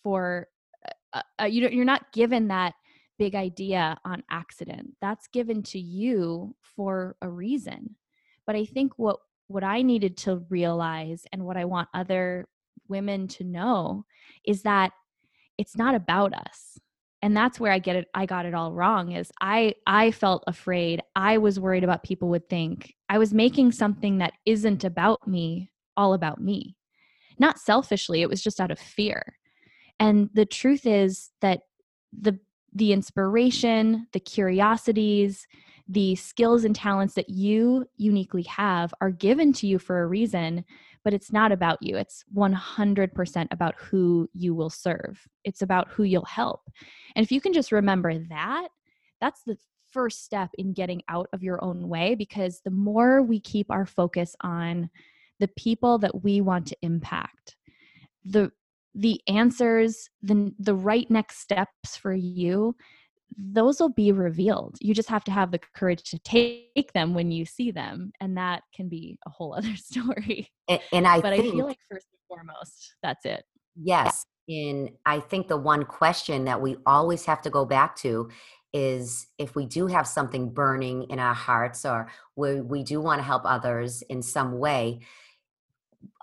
for 0.03 0.49
uh, 1.15 1.23
uh, 1.43 1.45
you 1.45 1.69
you're 1.69 1.85
not 1.85 2.13
given 2.13 2.49
that 2.49 2.75
big 3.19 3.35
idea 3.35 3.97
on 4.05 4.23
accident. 4.31 4.95
That's 5.01 5.29
given 5.29 5.63
to 5.65 5.79
you 5.79 6.55
for 6.77 7.17
a 7.23 7.29
reason. 7.29 7.97
But 8.47 8.57
i 8.57 8.65
think 8.65 8.93
what 8.97 9.19
what 9.47 9.65
i 9.65 9.83
needed 9.83 10.17
to 10.17 10.45
realize 10.51 11.25
and 11.33 11.45
what 11.45 11.57
i 11.57 11.65
want 11.65 11.89
other 11.95 12.47
women 12.89 13.29
to 13.29 13.45
know 13.45 14.05
is 14.45 14.63
that 14.63 14.93
it's 15.57 15.77
not 15.77 15.95
about 15.95 16.35
us. 16.35 16.79
And 17.23 17.35
that's 17.35 17.59
where 17.59 17.73
i 17.73 17.79
get 17.79 17.97
it 17.97 18.09
i 18.15 18.27
got 18.27 18.45
it 18.47 18.55
all 18.55 18.73
wrong 18.73 19.13
is 19.13 19.31
i 19.41 19.75
i 19.87 20.11
felt 20.11 20.45
afraid. 20.47 21.01
I 21.17 21.39
was 21.39 21.61
worried 21.61 21.85
about 21.85 22.03
people 22.03 22.29
would 22.31 22.49
think 22.49 22.95
i 23.09 23.19
was 23.19 23.33
making 23.33 23.73
something 23.73 24.19
that 24.19 24.35
isn't 24.45 24.85
about 24.85 25.27
me 25.27 25.71
all 25.97 26.13
about 26.13 26.41
me. 26.41 26.77
Not 27.39 27.59
selfishly 27.59 28.21
it 28.23 28.29
was 28.29 28.43
just 28.43 28.61
out 28.61 28.71
of 28.73 28.79
fear 28.79 29.39
and 30.01 30.31
the 30.35 30.47
truth 30.47 30.87
is 30.87 31.31
that 31.41 31.63
the 32.13 32.39
the 32.77 32.93
inspiration, 32.93 34.09
the 34.13 34.21
curiosities, 34.21 35.47
the 35.87 36.17
skills 36.17 36.65
and 36.65 36.75
talents 36.75 37.15
that 37.15 37.29
you 37.29 37.87
uniquely 37.97 38.43
have 38.43 38.93
are 39.01 39.11
given 39.11 39.53
to 39.53 39.67
you 39.67 39.79
for 39.79 40.03
a 40.03 40.07
reason, 40.07 40.65
but 41.05 41.13
it's 41.13 41.31
not 41.31 41.53
about 41.53 41.79
you. 41.83 41.97
It's 41.97 42.25
100% 42.35 43.47
about 43.51 43.75
who 43.77 44.29
you 44.33 44.55
will 44.55 44.71
serve. 44.71 45.25
It's 45.45 45.63
about 45.63 45.89
who 45.91 46.03
you'll 46.03 46.25
help. 46.25 46.63
And 47.15 47.23
if 47.23 47.31
you 47.31 47.41
can 47.41 47.53
just 47.53 47.71
remember 47.71 48.19
that, 48.19 48.69
that's 49.21 49.43
the 49.45 49.57
first 49.93 50.25
step 50.25 50.51
in 50.59 50.73
getting 50.73 51.03
out 51.09 51.29
of 51.33 51.43
your 51.43 51.63
own 51.63 51.89
way 51.89 52.15
because 52.15 52.61
the 52.65 52.71
more 52.71 53.23
we 53.23 53.39
keep 53.39 53.71
our 53.71 53.87
focus 53.87 54.35
on 54.41 54.91
the 55.39 55.49
people 55.49 55.99
that 55.99 56.25
we 56.25 56.41
want 56.41 56.67
to 56.67 56.77
impact, 56.83 57.57
the 58.25 58.51
the 58.95 59.21
answers, 59.29 60.09
the 60.23 60.53
the 60.59 60.75
right 60.75 61.11
next 61.11 61.39
steps 61.39 61.97
for 61.97 62.15
you, 62.15 62.77
those 63.37 63.81
will 63.81 63.91
be 63.91 64.13
revealed. 64.13 64.77
You 64.81 64.95
just 64.95 65.09
have 65.09 65.25
to 65.25 65.31
have 65.31 65.51
the 65.51 65.61
courage 65.75 66.03
to 66.05 66.19
take 66.21 66.93
them 66.95 67.15
when 67.15 67.31
you 67.31 67.45
see 67.45 67.71
them, 67.71 68.13
and 68.21 68.37
that 68.37 68.63
can 68.75 68.89
be 68.89 69.19
a 69.27 69.31
whole 69.31 69.55
other 69.59 69.77
story. 69.77 70.51
And, 70.69 70.81
and 70.93 71.07
I, 71.07 71.21
but 71.21 71.35
think, 71.35 71.47
I 71.47 71.57
feel 71.57 71.67
like 71.67 71.79
first 71.91 72.07
and 72.13 72.21
foremost, 72.29 72.95
that's 73.03 73.25
it. 73.25 73.45
Yes, 73.83 74.25
and 74.49 74.91
I 75.07 75.21
think 75.21 75.49
the 75.49 75.57
one 75.57 75.85
question 75.85 76.45
that 76.45 76.61
we 76.61 76.77
always 76.87 77.25
have 77.27 77.43
to 77.43 77.51
go 77.51 77.65
back 77.65 77.97
to 77.97 78.31
is 78.73 79.29
if 79.39 79.55
we 79.55 79.65
do 79.67 79.87
have 79.87 80.07
something 80.07 80.51
burning 80.51 81.05
in 81.05 81.21
our 81.21 81.35
hearts 81.35 81.85
or 81.85 82.09
we, 82.35 82.61
we 82.61 82.83
do 82.83 83.01
want 83.01 83.21
to 83.21 83.23
help 83.23 83.43
others 83.45 84.03
in 84.03 84.21
some 84.21 84.59
way 84.59 84.99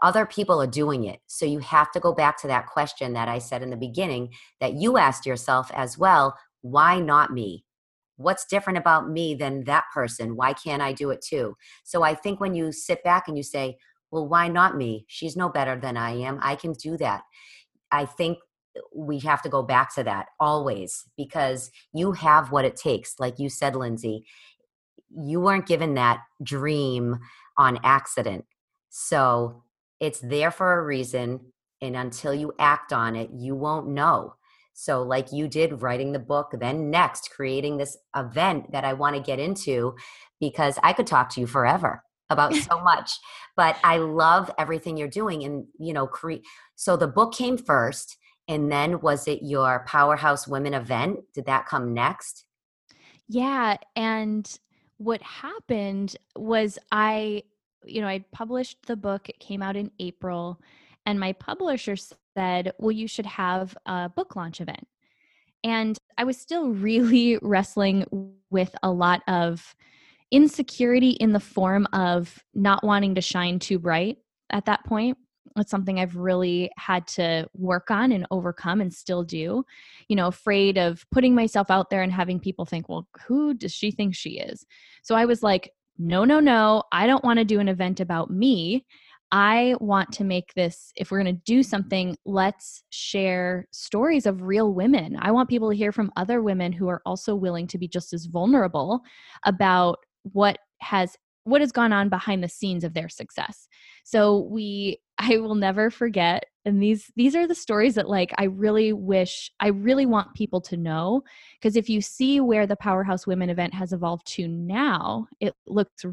other 0.02 0.26
people 0.26 0.62
are 0.62 0.68
doing 0.68 1.06
it. 1.06 1.20
So 1.28 1.46
you 1.46 1.60
have 1.60 1.92
to 1.92 2.00
go 2.00 2.14
back 2.14 2.40
to 2.42 2.48
that 2.48 2.68
question 2.68 3.14
that 3.14 3.28
I 3.28 3.40
said 3.40 3.64
in 3.64 3.70
the 3.70 3.78
beginning 3.78 4.34
that 4.60 4.74
you 4.74 4.98
asked 4.98 5.26
yourself 5.26 5.72
as 5.74 5.98
well 5.98 6.36
why 6.62 7.00
not 7.00 7.34
me? 7.34 7.66
What's 8.18 8.46
different 8.46 8.78
about 8.78 9.10
me 9.10 9.34
than 9.34 9.64
that 9.64 9.86
person? 9.94 10.36
Why 10.36 10.54
can't 10.54 10.82
I 10.82 10.94
do 10.94 11.10
it 11.10 11.26
too? 11.28 11.56
So 11.84 12.04
I 12.04 12.14
think 12.14 12.40
when 12.40 12.54
you 12.54 12.72
sit 12.72 13.04
back 13.04 13.28
and 13.28 13.36
you 13.36 13.44
say, 13.44 13.78
well, 14.12 14.28
why 14.28 14.48
not 14.48 14.78
me? 14.78 15.06
She's 15.08 15.36
no 15.36 15.50
better 15.50 15.80
than 15.80 15.98
I 15.98 16.12
am. 16.12 16.38
I 16.42 16.56
can 16.56 16.74
do 16.74 16.98
that. 16.98 17.24
I 17.92 18.06
think 18.06 18.38
we 18.96 19.20
have 19.20 19.42
to 19.42 19.50
go 19.50 19.64
back 19.64 19.94
to 19.96 20.04
that 20.04 20.28
always 20.40 21.06
because 21.18 21.72
you 21.94 22.12
have 22.14 22.52
what 22.52 22.66
it 22.66 22.76
takes. 22.76 23.20
Like 23.20 23.40
you 23.40 23.50
said, 23.50 23.76
Lindsey, 23.76 24.26
you 25.10 25.42
weren't 25.42 25.68
given 25.68 25.96
that 25.96 26.22
dream 26.44 27.20
on 27.58 27.80
accident. 27.84 28.46
So 28.90 29.64
it's 30.02 30.20
there 30.20 30.52
for 30.52 30.78
a 30.78 30.84
reason. 30.84 31.40
And 31.82 31.96
until 31.96 32.34
you 32.34 32.52
act 32.60 32.92
on 32.92 33.16
it, 33.16 33.30
you 33.34 33.56
won't 33.56 33.88
know. 33.88 34.36
So, 34.74 35.04
like 35.04 35.32
you 35.32 35.48
did 35.48 35.82
writing 35.82 36.12
the 36.12 36.20
book, 36.20 36.54
then 36.60 36.90
next 36.90 37.30
creating 37.32 37.78
this 37.78 37.98
event 38.16 38.72
that 38.72 38.84
I 38.84 38.94
want 38.94 39.16
to 39.16 39.22
get 39.22 39.40
into 39.40 39.96
because 40.40 40.78
I 40.84 40.94
could 40.94 41.08
talk 41.08 41.30
to 41.30 41.40
you 41.40 41.48
forever 41.48 42.04
about 42.30 42.56
so 42.56 42.80
much. 42.84 43.12
But 43.56 43.78
I 43.84 43.98
love 43.98 44.50
everything 44.58 44.98
you're 44.98 45.08
doing. 45.08 45.44
And, 45.44 45.66
you 45.80 45.94
know, 45.94 46.08
create. 46.08 46.44
So 46.76 46.98
the 46.98 47.08
book 47.08 47.34
came 47.34 47.58
first. 47.58 48.18
And 48.48 48.72
then 48.72 49.00
was 49.02 49.28
it 49.28 49.44
your 49.44 49.86
Powerhouse 49.88 50.48
Women 50.48 50.74
event? 50.74 51.20
Did 51.34 51.46
that 51.46 51.68
come 51.68 51.94
next? 51.94 52.46
Yeah. 53.30 53.78
And 53.96 54.60
what 54.98 55.22
happened 55.22 56.18
was 56.36 56.78
I 56.92 57.44
you 57.86 58.02
know, 58.02 58.08
I 58.08 58.24
published 58.32 58.86
the 58.86 58.96
book, 58.96 59.30
it 59.30 59.40
came 59.40 59.62
out 59.62 59.76
in 59.76 59.92
April, 60.00 60.60
and 61.06 61.20
my 61.20 61.34
publisher 61.34 61.96
said, 62.36 62.74
Well, 62.78 62.92
you 62.92 63.08
should 63.08 63.26
have 63.26 63.78
a 63.86 64.10
book 64.10 64.36
launch 64.36 64.62
event. 64.62 64.88
And 65.64 65.98
I 66.18 66.24
was 66.24 66.38
still 66.38 66.70
really 66.70 67.38
wrestling 67.42 68.06
with 68.50 68.76
a 68.84 68.92
lot 68.92 69.22
of 69.28 69.76
insecurity 70.32 71.12
in 71.12 71.34
the 71.34 71.40
form 71.40 71.88
of 71.94 72.42
not 72.54 72.84
wanting 72.84 73.16
to 73.16 73.22
shine 73.22 73.60
too 73.60 73.80
bright 73.80 74.18
at 74.50 74.66
that 74.66 74.86
point. 74.86 75.18
It's 75.58 75.70
something 75.70 76.00
I've 76.00 76.16
really 76.16 76.72
had 76.78 77.06
to 77.08 77.46
work 77.54 77.92
on 77.92 78.14
and 78.14 78.26
overcome 78.32 78.80
and 78.80 78.94
still 78.94 79.24
do. 79.24 79.66
You 80.08 80.16
know, 80.16 80.28
afraid 80.28 80.78
of 80.78 81.06
putting 81.12 81.36
myself 81.36 81.70
out 81.70 81.90
there 81.90 82.02
and 82.02 82.12
having 82.12 82.40
people 82.40 82.64
think, 82.64 82.88
well, 82.88 83.10
who 83.28 83.54
does 83.54 83.74
she 83.74 83.92
think 83.92 84.16
she 84.16 84.40
is? 84.40 84.66
So 85.04 85.16
I 85.16 85.26
was 85.26 85.44
like, 85.44 85.72
no, 86.02 86.24
no, 86.24 86.40
no, 86.40 86.84
I 86.92 87.06
don't 87.06 87.24
want 87.24 87.38
to 87.38 87.46
do 87.46 87.60
an 87.60 87.68
event 87.68 88.00
about 88.00 88.32
me. 88.32 88.86
I 89.32 89.76
want 89.80 90.12
to 90.14 90.24
make 90.24 90.54
this, 90.56 90.92
if 90.96 91.12
we're 91.12 91.22
going 91.24 91.36
to 91.36 91.42
do 91.46 91.64
something, 91.64 92.18
let's 92.26 92.84
share 92.90 93.68
stories 93.72 94.26
of 94.26 94.42
real 94.42 94.74
women. 94.74 95.16
I 95.22 95.32
want 95.32 95.48
people 95.48 95.70
to 95.70 95.76
hear 95.76 95.92
from 95.92 96.12
other 96.18 96.42
women 96.42 96.74
who 96.74 96.90
are 96.90 97.02
also 97.06 97.36
willing 97.36 97.68
to 97.68 97.78
be 97.78 97.88
just 97.88 98.14
as 98.14 98.26
vulnerable 98.26 99.02
about 99.46 100.00
what 100.24 100.58
has 100.82 101.16
what 101.44 101.62
has 101.62 101.72
gone 101.72 101.92
on 101.94 102.10
behind 102.10 102.44
the 102.44 102.50
scenes 102.50 102.84
of 102.84 102.94
their 102.94 103.10
success. 103.10 103.68
So 104.04 104.48
we 104.50 105.00
I 105.24 105.38
will 105.38 105.56
never 105.56 105.92
forget 105.92 106.46
and 106.66 106.82
these 106.82 107.12
these 107.16 107.36
are 107.36 107.48
the 107.48 107.56
stories 107.56 107.96
that 107.96 108.10
like 108.10 108.34
I 108.38 108.46
really 108.46 108.94
wish 108.94 109.52
I 109.60 109.68
really 109.68 110.06
want 110.06 110.34
people 110.36 110.62
to 110.62 110.78
know 110.78 111.24
because 111.60 111.76
if 111.76 111.90
you 111.90 112.02
see 112.02 112.40
where 112.40 112.68
the 112.68 112.76
Powerhouse 112.76 113.26
Women 113.26 113.50
event 113.50 113.74
has 113.74 113.94
evolved 113.94 114.28
to 114.34 114.48
now, 114.48 115.28
it 115.40 115.54
looks 115.66 116.06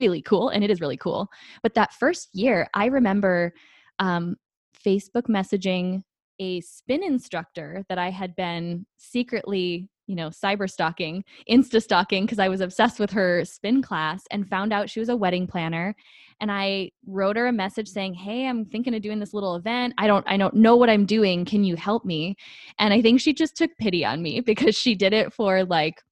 really 0.00 0.22
cool 0.22 0.50
and 0.50 0.62
it 0.62 0.70
is 0.70 0.80
really 0.80 0.96
cool. 0.96 1.28
But 1.62 1.74
that 1.74 1.92
first 1.94 2.28
year, 2.32 2.68
I 2.74 2.86
remember 2.86 3.52
um, 3.98 4.36
Facebook 4.84 5.24
messaging 5.28 6.02
a 6.38 6.60
spin 6.60 7.02
instructor 7.02 7.84
that 7.88 7.98
I 7.98 8.10
had 8.10 8.36
been 8.36 8.86
secretly 8.96 9.88
you 10.08 10.16
know, 10.16 10.30
cyber 10.30 10.68
stalking, 10.68 11.22
insta 11.48 11.80
stalking, 11.80 12.24
because 12.24 12.38
I 12.38 12.48
was 12.48 12.60
obsessed 12.60 12.98
with 12.98 13.10
her 13.12 13.44
spin 13.44 13.82
class 13.82 14.24
and 14.30 14.48
found 14.48 14.72
out 14.72 14.90
she 14.90 15.00
was 15.00 15.10
a 15.10 15.16
wedding 15.16 15.46
planner. 15.46 15.94
And 16.40 16.50
I 16.50 16.90
wrote 17.06 17.36
her 17.36 17.46
a 17.46 17.52
message 17.52 17.88
saying, 17.88 18.14
Hey, 18.14 18.46
I'm 18.46 18.64
thinking 18.64 18.94
of 18.94 19.02
doing 19.02 19.18
this 19.18 19.34
little 19.34 19.56
event. 19.56 19.94
I 19.98 20.06
don't, 20.06 20.24
I 20.28 20.36
don't 20.36 20.54
know 20.54 20.76
what 20.76 20.88
I'm 20.88 21.04
doing. 21.04 21.44
Can 21.44 21.62
you 21.62 21.76
help 21.76 22.04
me? 22.04 22.36
And 22.78 22.94
I 22.94 23.02
think 23.02 23.20
she 23.20 23.32
just 23.32 23.56
took 23.56 23.70
pity 23.78 24.04
on 24.04 24.22
me 24.22 24.40
because 24.46 24.74
she 24.76 24.94
did 24.94 25.12
it 25.12 25.32
for 25.32 25.64
like 25.64 26.02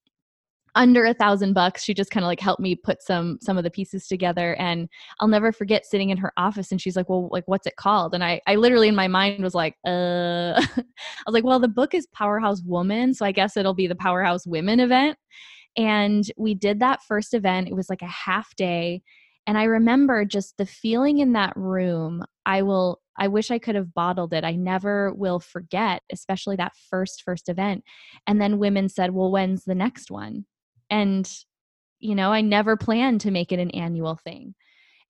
under 0.77 1.07
a 1.07 1.15
thousand 1.15 1.55
bucks 1.55 1.83
she 1.83 1.95
just 1.95 2.11
kind 2.11 2.23
of 2.23 2.29
like 2.29 2.39
helped 2.39 2.61
me 2.61 2.77
put 2.77 3.03
some 3.03 3.39
some 3.41 3.57
of 3.57 3.65
the 3.65 3.71
pieces 3.71 4.07
together 4.07 4.55
and 4.57 4.89
i'll 5.21 5.29
never 5.29 5.51
forget 5.51 5.87
sitting 5.87 6.11
in 6.11 6.19
her 6.19 6.33
office 6.37 6.71
and 6.71 6.81
she's 6.81 6.97
like 6.97 7.09
well 7.09 7.29
like 7.33 7.45
what's 7.47 7.67
it 7.67 7.77
called 7.77 8.15
and 8.15 8.23
i 8.23 8.41
i 8.47 8.55
literally 8.55 8.87
in 8.87 8.95
my 8.95 9.09
mind 9.09 9.43
was 9.43 9.55
like 9.55 9.75
uh 9.87 10.53
i 10.57 10.83
was 11.27 11.33
like 11.33 11.45
well 11.45 11.59
the 11.59 11.67
book 11.67 11.95
is 11.95 12.07
powerhouse 12.13 12.63
woman 12.63 13.15
so 13.15 13.25
i 13.25 13.33
guess 13.33 13.57
it'll 13.57 13.75
be 13.75 13.87
the 13.87 13.97
powerhouse 13.97 14.47
women 14.47 14.79
event 14.79 15.17
and 15.77 16.31
we 16.37 16.55
did 16.55 16.79
that 16.79 17.03
first 17.03 17.35
event 17.35 17.69
it 17.69 17.75
was 17.75 17.89
like 17.89 18.03
a 18.03 18.07
half 18.07 18.55
day 18.57 19.03
and 19.47 19.57
i 19.57 19.65
remember 19.65 20.25
just 20.25 20.57
the 20.59 20.67
feeling 20.67 21.19
in 21.19 21.33
that 21.33 21.57
room 21.57 22.23
i 22.45 22.63
will 22.63 23.01
I 23.19 23.29
wish 23.29 23.51
I 23.51 23.59
could 23.59 23.77
have 23.77 23.95
bottled 23.95 24.35
it. 24.35 24.45
I 24.45 24.53
never 24.53 25.11
will 25.15 25.41
forget, 25.41 26.03
especially 26.13 26.57
that 26.57 26.77
first 26.91 27.23
first 27.23 27.49
event. 27.49 27.83
And 28.27 28.43
then 28.43 28.59
women 28.59 28.91
said, 28.91 29.15
"Well, 29.15 29.31
when's 29.31 29.65
the 29.65 29.75
next 29.75 30.11
one?" 30.11 30.45
And, 30.91 31.31
you 31.99 32.15
know, 32.15 32.33
I 32.33 32.41
never 32.41 32.77
planned 32.77 33.21
to 33.23 33.31
make 33.31 33.53
it 33.53 33.59
an 33.59 33.71
annual 33.71 34.17
thing. 34.17 34.55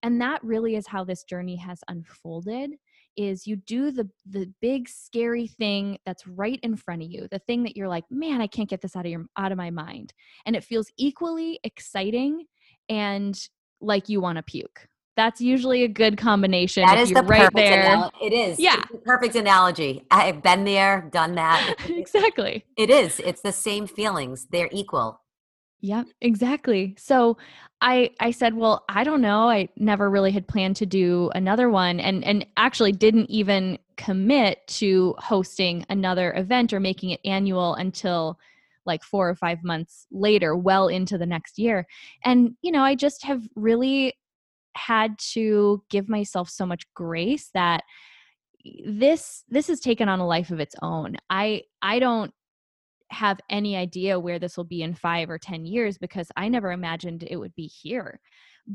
And 0.02 0.20
that 0.20 0.42
really 0.44 0.76
is 0.76 0.86
how 0.86 1.04
this 1.04 1.24
journey 1.24 1.56
has 1.56 1.80
unfolded 1.88 2.72
is 3.16 3.46
you 3.46 3.56
do 3.56 3.90
the 3.90 4.08
the 4.26 4.52
big 4.60 4.88
scary 4.88 5.46
thing 5.46 5.98
that's 6.04 6.26
right 6.26 6.60
in 6.62 6.76
front 6.76 7.02
of 7.02 7.10
you 7.10 7.26
the 7.30 7.38
thing 7.38 7.62
that 7.62 7.74
you're 7.74 7.88
like 7.88 8.04
man 8.10 8.42
i 8.42 8.46
can't 8.46 8.68
get 8.68 8.82
this 8.82 8.94
out 8.94 9.06
of 9.06 9.10
your 9.10 9.24
out 9.38 9.52
of 9.52 9.56
my 9.56 9.70
mind 9.70 10.12
and 10.44 10.54
it 10.54 10.62
feels 10.62 10.90
equally 10.98 11.58
exciting 11.64 12.44
and 12.90 13.48
like 13.80 14.10
you 14.10 14.20
want 14.20 14.36
to 14.36 14.42
puke 14.42 14.86
that's 15.16 15.40
usually 15.40 15.82
a 15.82 15.88
good 15.88 16.18
combination. 16.18 16.84
That 16.84 16.98
is 16.98 17.10
the 17.10 17.22
right 17.22 17.48
there. 17.54 17.84
Anal- 17.86 18.12
it 18.20 18.34
is. 18.34 18.60
Yeah. 18.60 18.82
perfect 19.06 19.34
analogy. 19.34 20.04
I've 20.10 20.42
been 20.42 20.64
there, 20.64 21.08
done 21.10 21.36
that. 21.36 21.76
exactly. 21.88 22.66
It 22.76 22.90
is. 22.90 23.18
It's 23.20 23.40
the 23.40 23.52
same 23.52 23.86
feelings. 23.86 24.46
They're 24.50 24.68
equal. 24.70 25.22
Yeah, 25.80 26.04
exactly. 26.20 26.94
So 26.98 27.36
I 27.80 28.10
I 28.20 28.30
said, 28.30 28.54
well, 28.54 28.84
I 28.88 29.04
don't 29.04 29.20
know. 29.20 29.48
I 29.50 29.68
never 29.76 30.08
really 30.10 30.30
had 30.32 30.48
planned 30.48 30.76
to 30.76 30.86
do 30.86 31.30
another 31.34 31.68
one 31.68 32.00
and 32.00 32.24
and 32.24 32.46
actually 32.56 32.92
didn't 32.92 33.30
even 33.30 33.78
commit 33.96 34.66
to 34.68 35.14
hosting 35.18 35.84
another 35.90 36.32
event 36.34 36.72
or 36.72 36.80
making 36.80 37.10
it 37.10 37.20
annual 37.24 37.74
until 37.74 38.38
like 38.86 39.02
4 39.02 39.28
or 39.30 39.34
5 39.34 39.64
months 39.64 40.06
later, 40.10 40.56
well 40.56 40.88
into 40.88 41.18
the 41.18 41.26
next 41.26 41.58
year. 41.58 41.86
And 42.24 42.56
you 42.62 42.72
know, 42.72 42.82
I 42.82 42.94
just 42.94 43.24
have 43.24 43.42
really 43.54 44.14
had 44.76 45.18
to 45.34 45.82
give 45.90 46.08
myself 46.08 46.50
so 46.50 46.66
much 46.66 46.84
grace 46.94 47.50
that 47.54 47.84
this 48.86 49.44
this 49.48 49.68
has 49.68 49.80
taken 49.80 50.08
on 50.08 50.20
a 50.20 50.26
life 50.26 50.50
of 50.50 50.60
its 50.60 50.74
own. 50.82 51.16
I 51.30 51.62
I 51.82 51.98
don't 51.98 52.32
have 53.10 53.40
any 53.50 53.76
idea 53.76 54.18
where 54.18 54.38
this 54.38 54.56
will 54.56 54.64
be 54.64 54.82
in 54.82 54.94
five 54.94 55.30
or 55.30 55.38
10 55.38 55.64
years 55.64 55.98
because 55.98 56.30
I 56.36 56.48
never 56.48 56.72
imagined 56.72 57.24
it 57.24 57.36
would 57.36 57.54
be 57.54 57.66
here. 57.66 58.20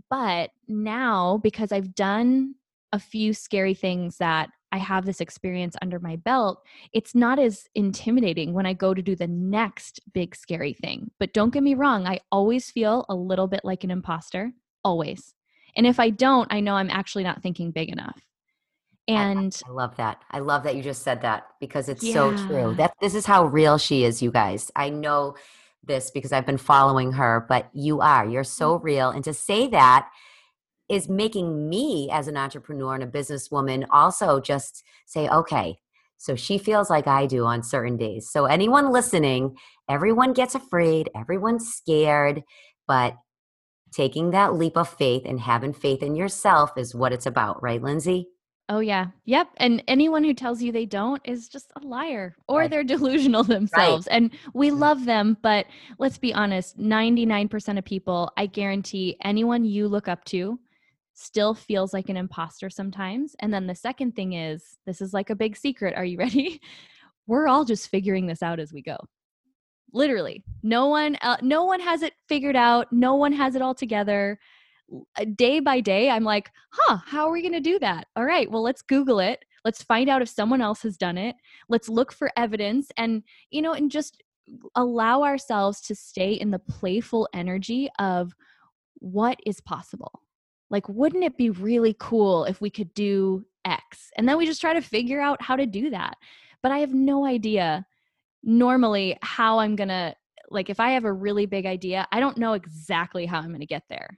But 0.09 0.51
now, 0.67 1.39
because 1.43 1.71
I've 1.71 1.93
done 1.95 2.55
a 2.93 2.99
few 2.99 3.33
scary 3.33 3.73
things 3.73 4.17
that 4.17 4.49
I 4.71 4.77
have 4.77 5.05
this 5.05 5.19
experience 5.19 5.75
under 5.81 5.99
my 5.99 6.15
belt, 6.15 6.61
it's 6.93 7.13
not 7.13 7.39
as 7.39 7.67
intimidating 7.75 8.53
when 8.53 8.65
I 8.65 8.73
go 8.73 8.93
to 8.93 9.01
do 9.01 9.15
the 9.15 9.27
next 9.27 9.99
big 10.13 10.35
scary 10.35 10.73
thing. 10.73 11.11
But 11.19 11.33
don't 11.33 11.53
get 11.53 11.63
me 11.63 11.73
wrong, 11.73 12.07
I 12.07 12.21
always 12.31 12.71
feel 12.71 13.05
a 13.09 13.15
little 13.15 13.47
bit 13.47 13.61
like 13.65 13.83
an 13.83 13.91
imposter, 13.91 14.53
always. 14.83 15.33
And 15.75 15.85
if 15.85 15.99
I 15.99 16.09
don't, 16.09 16.51
I 16.53 16.61
know 16.61 16.75
I'm 16.75 16.89
actually 16.89 17.23
not 17.23 17.41
thinking 17.41 17.71
big 17.71 17.89
enough 17.89 18.21
and 19.07 19.59
I, 19.65 19.69
I, 19.69 19.73
love 19.73 19.95
that 19.97 20.21
i 20.31 20.39
love 20.39 20.63
that 20.63 20.75
you 20.75 20.83
just 20.83 21.03
said 21.03 21.21
that 21.21 21.47
because 21.59 21.89
it's 21.89 22.03
yeah. 22.03 22.13
so 22.13 22.47
true 22.47 22.75
that 22.75 22.93
this 23.01 23.15
is 23.15 23.25
how 23.25 23.45
real 23.45 23.77
she 23.77 24.03
is 24.03 24.21
you 24.21 24.31
guys 24.31 24.71
i 24.75 24.89
know 24.89 25.35
this 25.83 26.11
because 26.11 26.31
i've 26.31 26.45
been 26.45 26.57
following 26.57 27.13
her 27.13 27.45
but 27.49 27.69
you 27.73 28.01
are 28.01 28.25
you're 28.25 28.43
so 28.43 28.77
mm. 28.77 28.83
real 28.83 29.09
and 29.09 29.23
to 29.23 29.33
say 29.33 29.67
that 29.67 30.09
is 30.89 31.07
making 31.07 31.69
me 31.69 32.09
as 32.11 32.27
an 32.27 32.37
entrepreneur 32.37 32.93
and 32.93 33.03
a 33.03 33.07
businesswoman 33.07 33.85
also 33.91 34.39
just 34.39 34.83
say 35.05 35.27
okay 35.29 35.77
so 36.17 36.35
she 36.35 36.57
feels 36.57 36.89
like 36.89 37.07
i 37.07 37.25
do 37.25 37.45
on 37.45 37.63
certain 37.63 37.97
days 37.97 38.29
so 38.29 38.45
anyone 38.45 38.91
listening 38.91 39.55
everyone 39.89 40.33
gets 40.33 40.53
afraid 40.53 41.09
everyone's 41.15 41.73
scared 41.73 42.43
but 42.87 43.15
taking 43.91 44.31
that 44.31 44.53
leap 44.53 44.77
of 44.77 44.87
faith 44.87 45.23
and 45.25 45.39
having 45.39 45.73
faith 45.73 46.03
in 46.03 46.15
yourself 46.15 46.77
is 46.77 46.93
what 46.93 47.11
it's 47.11 47.25
about 47.25 47.61
right 47.63 47.81
lindsey 47.81 48.27
Oh 48.69 48.79
yeah. 48.79 49.07
Yep. 49.25 49.49
And 49.57 49.83
anyone 49.87 50.23
who 50.23 50.33
tells 50.33 50.61
you 50.61 50.71
they 50.71 50.85
don't 50.85 51.21
is 51.25 51.49
just 51.49 51.71
a 51.75 51.85
liar 51.85 52.35
or 52.47 52.59
right. 52.59 52.69
they're 52.69 52.83
delusional 52.85 53.43
themselves. 53.43 54.07
Right. 54.09 54.15
And 54.15 54.31
we 54.53 54.69
mm-hmm. 54.69 54.79
love 54.79 55.05
them, 55.05 55.37
but 55.41 55.65
let's 55.97 56.17
be 56.17 56.33
honest, 56.33 56.79
99% 56.79 57.77
of 57.77 57.83
people, 57.83 58.31
I 58.37 58.45
guarantee 58.45 59.17
anyone 59.23 59.65
you 59.65 59.87
look 59.87 60.07
up 60.07 60.23
to 60.25 60.59
still 61.13 61.53
feels 61.53 61.93
like 61.93 62.09
an 62.09 62.17
imposter 62.17 62.69
sometimes. 62.69 63.35
And 63.39 63.53
then 63.53 63.67
the 63.67 63.75
second 63.75 64.15
thing 64.15 64.33
is, 64.33 64.77
this 64.85 65.01
is 65.01 65.13
like 65.13 65.29
a 65.29 65.35
big 65.35 65.57
secret. 65.57 65.95
Are 65.95 66.05
you 66.05 66.17
ready? 66.19 66.61
We're 67.27 67.47
all 67.47 67.65
just 67.65 67.89
figuring 67.89 68.25
this 68.27 68.41
out 68.41 68.59
as 68.59 68.71
we 68.71 68.81
go. 68.81 68.97
Literally. 69.93 70.43
No 70.63 70.87
one 70.87 71.17
uh, 71.21 71.35
no 71.41 71.65
one 71.65 71.81
has 71.81 72.01
it 72.01 72.13
figured 72.29 72.55
out. 72.55 72.87
No 72.93 73.15
one 73.15 73.33
has 73.33 73.55
it 73.55 73.61
all 73.61 73.75
together 73.75 74.39
Uh, 75.17 75.25
day 75.35 75.59
by 75.59 75.79
day, 75.79 76.09
I'm 76.09 76.23
like, 76.23 76.51
huh, 76.71 76.97
how 77.05 77.27
are 77.27 77.31
we 77.31 77.41
going 77.41 77.53
to 77.53 77.59
do 77.59 77.79
that? 77.79 78.07
All 78.15 78.25
right, 78.25 78.49
well, 78.49 78.61
let's 78.61 78.81
Google 78.81 79.19
it. 79.19 79.43
Let's 79.63 79.83
find 79.83 80.09
out 80.09 80.21
if 80.21 80.29
someone 80.29 80.61
else 80.61 80.81
has 80.81 80.97
done 80.97 81.17
it. 81.17 81.35
Let's 81.69 81.87
look 81.87 82.11
for 82.11 82.31
evidence 82.35 82.89
and, 82.97 83.23
you 83.51 83.61
know, 83.61 83.73
and 83.73 83.91
just 83.91 84.21
allow 84.75 85.23
ourselves 85.23 85.81
to 85.81 85.95
stay 85.95 86.33
in 86.33 86.51
the 86.51 86.59
playful 86.59 87.29
energy 87.33 87.89
of 87.99 88.33
what 88.95 89.39
is 89.45 89.61
possible. 89.61 90.21
Like, 90.69 90.87
wouldn't 90.89 91.23
it 91.23 91.37
be 91.37 91.49
really 91.49 91.95
cool 91.99 92.45
if 92.45 92.61
we 92.61 92.69
could 92.69 92.93
do 92.93 93.45
X? 93.65 94.09
And 94.17 94.27
then 94.27 94.37
we 94.37 94.45
just 94.45 94.61
try 94.61 94.73
to 94.73 94.81
figure 94.81 95.21
out 95.21 95.41
how 95.41 95.55
to 95.55 95.65
do 95.65 95.89
that. 95.91 96.15
But 96.63 96.71
I 96.71 96.79
have 96.79 96.93
no 96.93 97.25
idea 97.25 97.85
normally 98.43 99.17
how 99.21 99.59
I'm 99.59 99.75
going 99.75 99.89
to, 99.89 100.15
like, 100.49 100.69
if 100.69 100.79
I 100.79 100.91
have 100.91 101.05
a 101.05 101.13
really 101.13 101.45
big 101.45 101.65
idea, 101.65 102.07
I 102.11 102.19
don't 102.19 102.37
know 102.37 102.53
exactly 102.53 103.25
how 103.25 103.39
I'm 103.39 103.49
going 103.49 103.59
to 103.59 103.65
get 103.65 103.83
there 103.89 104.17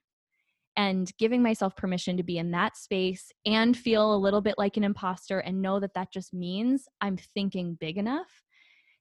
and 0.76 1.12
giving 1.18 1.42
myself 1.42 1.76
permission 1.76 2.18
to 2.18 2.24
be 2.24 2.38
in 2.38 2.52
that 2.52 2.76
space 2.78 3.32
and 3.46 3.78
feel 3.78 4.14
a 4.14 4.18
little 4.18 4.42
bit 4.42 4.56
like 4.58 4.78
an 4.78 4.84
imposter 4.84 5.40
and 5.40 5.62
know 5.62 5.80
that 5.80 5.94
that 5.94 6.12
just 6.12 6.34
means 6.34 6.88
I'm 7.02 7.18
thinking 7.18 7.78
big 7.80 7.98
enough 7.98 8.44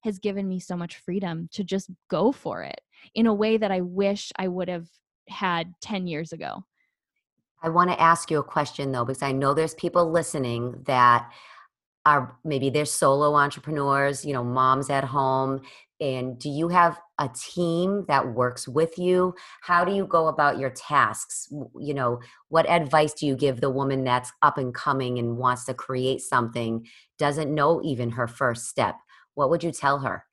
has 0.03 0.19
given 0.19 0.49
me 0.49 0.59
so 0.59 0.77
much 0.77 0.97
freedom 0.97 1.49
to 1.53 1.65
just 1.65 1.91
go 2.11 2.33
for 2.33 2.63
it 2.63 2.81
in 3.15 3.27
a 3.27 3.35
way 3.35 3.57
that 3.57 3.71
I 3.71 3.81
wish 3.81 4.33
I 4.37 4.49
would 4.49 4.69
have 4.69 4.89
had 5.29 5.73
10 5.81 6.07
years 6.07 6.33
ago. 6.33 6.65
I 7.63 7.69
want 7.69 7.91
to 7.91 8.01
ask 8.01 8.31
you 8.31 8.39
a 8.39 8.45
question 8.45 8.91
though, 8.91 9.05
because 9.05 9.23
I 9.23 9.33
know 9.33 9.55
there's 9.55 9.75
people 9.75 10.11
listening 10.11 10.83
that 10.87 11.31
are 12.05 12.37
maybe 12.45 12.71
they're 12.71 12.85
solo 12.85 13.35
entrepreneurs, 13.35 14.25
you 14.25 14.33
know, 14.33 14.45
moms 14.45 14.91
at 14.91 15.05
home. 15.05 15.61
And 16.01 16.37
do 16.37 16.49
you 16.49 16.67
have 16.69 16.99
a 17.19 17.31
team 17.33 18.05
that 18.09 18.35
works 18.35 18.67
with 18.67 18.99
you? 18.99 19.35
How 19.61 19.85
do 19.85 19.95
you 19.95 20.05
go 20.05 20.27
about 20.27 20.59
your 20.59 20.71
tasks? 20.71 21.47
You 21.79 21.95
know, 21.95 22.21
what 22.49 22.69
advice 22.69 23.15
do 23.15 23.25
you 23.25 23.37
give 23.37 23.61
the 23.61 23.71
woman 23.71 24.03
that's 24.03 24.33
up 24.43 24.59
and 24.59 24.75
coming 24.75 25.21
and 25.21 25.37
wants 25.37 25.65
to 25.67 25.75
create 25.75 26.21
something, 26.21 26.87
doesn't 27.19 27.55
know 27.55 27.81
even 27.85 28.11
her 28.11 28.27
first 28.27 28.67
step? 28.67 28.97
What 29.35 29.49
would 29.51 29.63
you 29.63 29.71
tell 29.71 30.01
her? 30.01 30.25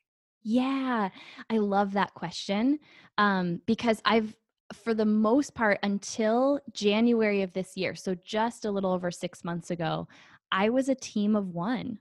Yeah, 0.42 1.10
I 1.50 1.58
love 1.58 1.94
that 1.94 2.16
question 2.16 2.80
um, 3.20 3.62
because 3.68 4.02
I've, 4.06 4.36
for 4.74 4.96
the 4.96 5.06
most 5.06 5.54
part, 5.54 5.78
until 5.84 6.60
January 6.74 7.44
of 7.44 7.54
this 7.54 7.78
year, 7.78 7.94
so 7.94 8.16
just 8.24 8.66
a 8.66 8.72
little 8.72 8.92
over 8.92 9.12
six 9.12 9.44
months 9.44 9.70
ago, 9.70 10.08
I 10.52 10.70
was 10.70 10.90
a 10.90 10.96
team 10.96 11.36
of 11.36 11.50
one. 11.50 12.00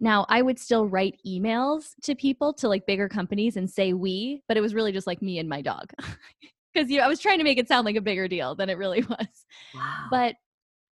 Now, 0.00 0.26
I 0.28 0.42
would 0.42 0.58
still 0.58 0.88
write 0.88 1.20
emails 1.24 1.90
to 2.02 2.16
people, 2.16 2.52
to 2.54 2.68
like 2.68 2.86
bigger 2.86 3.08
companies 3.08 3.56
and 3.56 3.70
say 3.70 3.92
we, 3.92 4.42
but 4.48 4.56
it 4.56 4.60
was 4.60 4.74
really 4.74 4.90
just 4.90 5.06
like 5.06 5.22
me 5.22 5.38
and 5.38 5.48
my 5.48 5.62
dog. 5.62 5.92
Because 6.74 6.90
you 6.90 6.96
know, 6.96 7.04
I 7.04 7.08
was 7.08 7.20
trying 7.20 7.36
to 7.36 7.44
make 7.44 7.58
it 7.58 7.68
sound 7.68 7.84
like 7.84 7.96
a 7.96 8.00
bigger 8.00 8.26
deal 8.26 8.54
than 8.54 8.70
it 8.70 8.78
really 8.78 9.02
was. 9.10 9.46
Wow. 9.74 10.06
But 10.10 10.36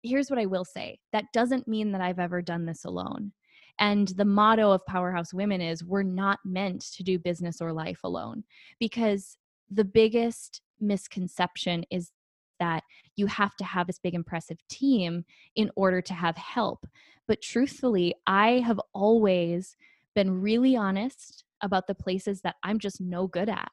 here's 0.03 0.29
what 0.29 0.37
I 0.37 0.45
will 0.45 0.65
say 0.65 0.99
that 1.13 1.31
doesn't 1.33 1.69
mean 1.69 1.93
that 1.93 2.01
I've 2.01 2.19
ever 2.19 2.41
done 2.41 2.65
this 2.65 2.83
alone. 2.83 3.31
And 3.79 4.09
the 4.09 4.25
motto 4.25 4.71
of 4.71 4.85
Powerhouse 4.85 5.33
Women 5.33 5.61
is 5.61 5.85
we're 5.85 6.03
not 6.03 6.39
meant 6.43 6.81
to 6.95 7.03
do 7.03 7.17
business 7.17 7.61
or 7.61 7.71
life 7.71 8.01
alone 8.03 8.43
because 8.77 9.37
the 9.71 9.85
biggest 9.85 10.61
misconception 10.81 11.85
is 11.89 12.11
that 12.59 12.83
you 13.15 13.25
have 13.25 13.55
to 13.55 13.63
have 13.63 13.87
this 13.87 13.99
big 13.99 14.13
impressive 14.13 14.57
team 14.69 15.25
in 15.55 15.69
order 15.75 16.01
to 16.01 16.13
have 16.13 16.37
help 16.37 16.85
but 17.27 17.41
truthfully 17.41 18.13
i 18.27 18.59
have 18.59 18.79
always 18.93 19.75
been 20.15 20.41
really 20.41 20.75
honest 20.75 21.43
about 21.61 21.87
the 21.87 21.95
places 21.95 22.41
that 22.41 22.55
I'm 22.63 22.79
just 22.79 23.01
no 23.01 23.27
good 23.27 23.49
at. 23.49 23.71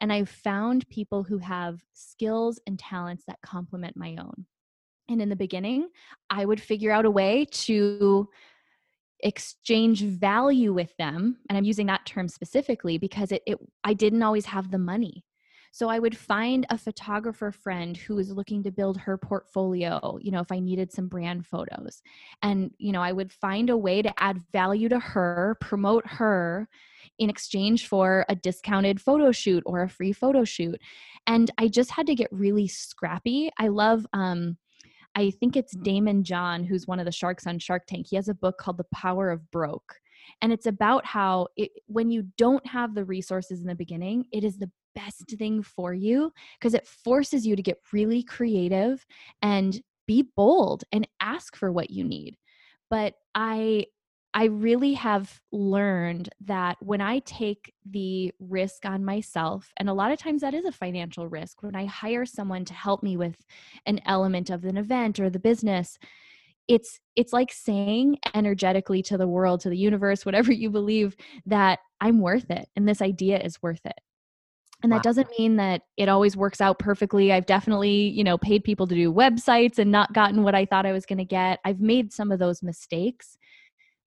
And 0.00 0.12
I've 0.12 0.28
found 0.28 0.88
people 0.88 1.22
who 1.22 1.38
have 1.38 1.80
skills 1.92 2.60
and 2.66 2.78
talents 2.78 3.24
that 3.26 3.40
complement 3.42 3.96
my 3.96 4.16
own. 4.18 4.46
And 5.08 5.22
in 5.22 5.28
the 5.28 5.36
beginning, 5.36 5.88
I 6.30 6.44
would 6.44 6.60
figure 6.60 6.90
out 6.90 7.04
a 7.04 7.10
way 7.10 7.46
to 7.50 8.28
exchange 9.20 10.02
value 10.02 10.72
with 10.72 10.96
them. 10.96 11.38
And 11.48 11.56
I'm 11.56 11.64
using 11.64 11.86
that 11.86 12.06
term 12.06 12.26
specifically 12.28 12.98
because 12.98 13.30
it, 13.30 13.42
it 13.46 13.58
I 13.84 13.94
didn't 13.94 14.22
always 14.22 14.46
have 14.46 14.70
the 14.70 14.78
money. 14.78 15.24
So 15.74 15.88
I 15.88 15.98
would 15.98 16.16
find 16.16 16.64
a 16.70 16.78
photographer 16.78 17.50
friend 17.50 17.96
who 17.96 18.14
was 18.14 18.30
looking 18.30 18.62
to 18.62 18.70
build 18.70 18.96
her 18.96 19.18
portfolio, 19.18 20.20
you 20.22 20.30
know, 20.30 20.38
if 20.38 20.52
I 20.52 20.60
needed 20.60 20.92
some 20.92 21.08
brand 21.08 21.48
photos. 21.48 22.00
And, 22.42 22.70
you 22.78 22.92
know, 22.92 23.02
I 23.02 23.10
would 23.10 23.32
find 23.32 23.68
a 23.68 23.76
way 23.76 24.00
to 24.00 24.14
add 24.22 24.40
value 24.52 24.88
to 24.90 25.00
her, 25.00 25.56
promote 25.60 26.06
her 26.06 26.68
in 27.18 27.28
exchange 27.28 27.88
for 27.88 28.24
a 28.28 28.36
discounted 28.36 29.00
photo 29.00 29.32
shoot 29.32 29.64
or 29.66 29.82
a 29.82 29.88
free 29.88 30.12
photo 30.12 30.44
shoot. 30.44 30.80
And 31.26 31.50
I 31.58 31.66
just 31.66 31.90
had 31.90 32.06
to 32.06 32.14
get 32.14 32.28
really 32.30 32.68
scrappy. 32.68 33.50
I 33.58 33.66
love 33.66 34.06
um 34.12 34.56
I 35.16 35.30
think 35.30 35.56
it's 35.56 35.74
Daymond 35.74 36.22
John 36.22 36.62
who's 36.62 36.86
one 36.86 37.00
of 37.00 37.04
the 37.04 37.10
sharks 37.10 37.48
on 37.48 37.58
Shark 37.58 37.86
Tank. 37.88 38.06
He 38.08 38.14
has 38.14 38.28
a 38.28 38.34
book 38.34 38.58
called 38.58 38.76
The 38.76 38.86
Power 38.94 39.28
of 39.32 39.50
Broke. 39.50 39.96
And 40.40 40.52
it's 40.52 40.66
about 40.66 41.04
how 41.04 41.48
it, 41.56 41.72
when 41.86 42.12
you 42.12 42.28
don't 42.38 42.64
have 42.64 42.94
the 42.94 43.04
resources 43.04 43.60
in 43.60 43.66
the 43.66 43.74
beginning, 43.74 44.26
it 44.32 44.44
is 44.44 44.56
the 44.56 44.70
best 44.94 45.28
thing 45.38 45.62
for 45.62 45.92
you 45.92 46.32
because 46.58 46.74
it 46.74 46.86
forces 46.86 47.46
you 47.46 47.56
to 47.56 47.62
get 47.62 47.78
really 47.92 48.22
creative 48.22 49.04
and 49.42 49.80
be 50.06 50.26
bold 50.36 50.84
and 50.92 51.08
ask 51.20 51.56
for 51.56 51.72
what 51.72 51.90
you 51.90 52.04
need. 52.04 52.36
But 52.90 53.14
I 53.34 53.86
I 54.36 54.46
really 54.46 54.94
have 54.94 55.40
learned 55.52 56.28
that 56.44 56.76
when 56.80 57.00
I 57.00 57.20
take 57.20 57.72
the 57.88 58.32
risk 58.40 58.84
on 58.84 59.04
myself, 59.04 59.72
and 59.76 59.88
a 59.88 59.94
lot 59.94 60.10
of 60.10 60.18
times 60.18 60.40
that 60.40 60.54
is 60.54 60.64
a 60.64 60.72
financial 60.72 61.28
risk, 61.28 61.62
when 61.62 61.76
I 61.76 61.84
hire 61.86 62.26
someone 62.26 62.64
to 62.64 62.74
help 62.74 63.04
me 63.04 63.16
with 63.16 63.36
an 63.86 64.00
element 64.06 64.50
of 64.50 64.64
an 64.64 64.76
event 64.76 65.20
or 65.20 65.30
the 65.30 65.38
business, 65.38 66.00
it's 66.66 66.98
it's 67.14 67.32
like 67.32 67.52
saying 67.52 68.18
energetically 68.34 69.02
to 69.02 69.16
the 69.16 69.28
world, 69.28 69.60
to 69.60 69.68
the 69.68 69.78
universe, 69.78 70.26
whatever 70.26 70.52
you 70.52 70.68
believe, 70.70 71.16
that 71.46 71.78
I'm 72.00 72.20
worth 72.20 72.50
it 72.50 72.68
and 72.74 72.88
this 72.88 73.02
idea 73.02 73.38
is 73.38 73.62
worth 73.62 73.86
it. 73.86 74.00
And 74.84 74.92
that 74.92 74.96
wow. 74.96 75.02
doesn't 75.02 75.30
mean 75.38 75.56
that 75.56 75.80
it 75.96 76.10
always 76.10 76.36
works 76.36 76.60
out 76.60 76.78
perfectly. 76.78 77.32
I've 77.32 77.46
definitely, 77.46 78.10
you 78.10 78.22
know, 78.22 78.36
paid 78.36 78.64
people 78.64 78.86
to 78.86 78.94
do 78.94 79.10
websites 79.10 79.78
and 79.78 79.90
not 79.90 80.12
gotten 80.12 80.42
what 80.42 80.54
I 80.54 80.66
thought 80.66 80.84
I 80.84 80.92
was 80.92 81.06
going 81.06 81.20
to 81.20 81.24
get. 81.24 81.58
I've 81.64 81.80
made 81.80 82.12
some 82.12 82.30
of 82.30 82.38
those 82.38 82.62
mistakes, 82.62 83.38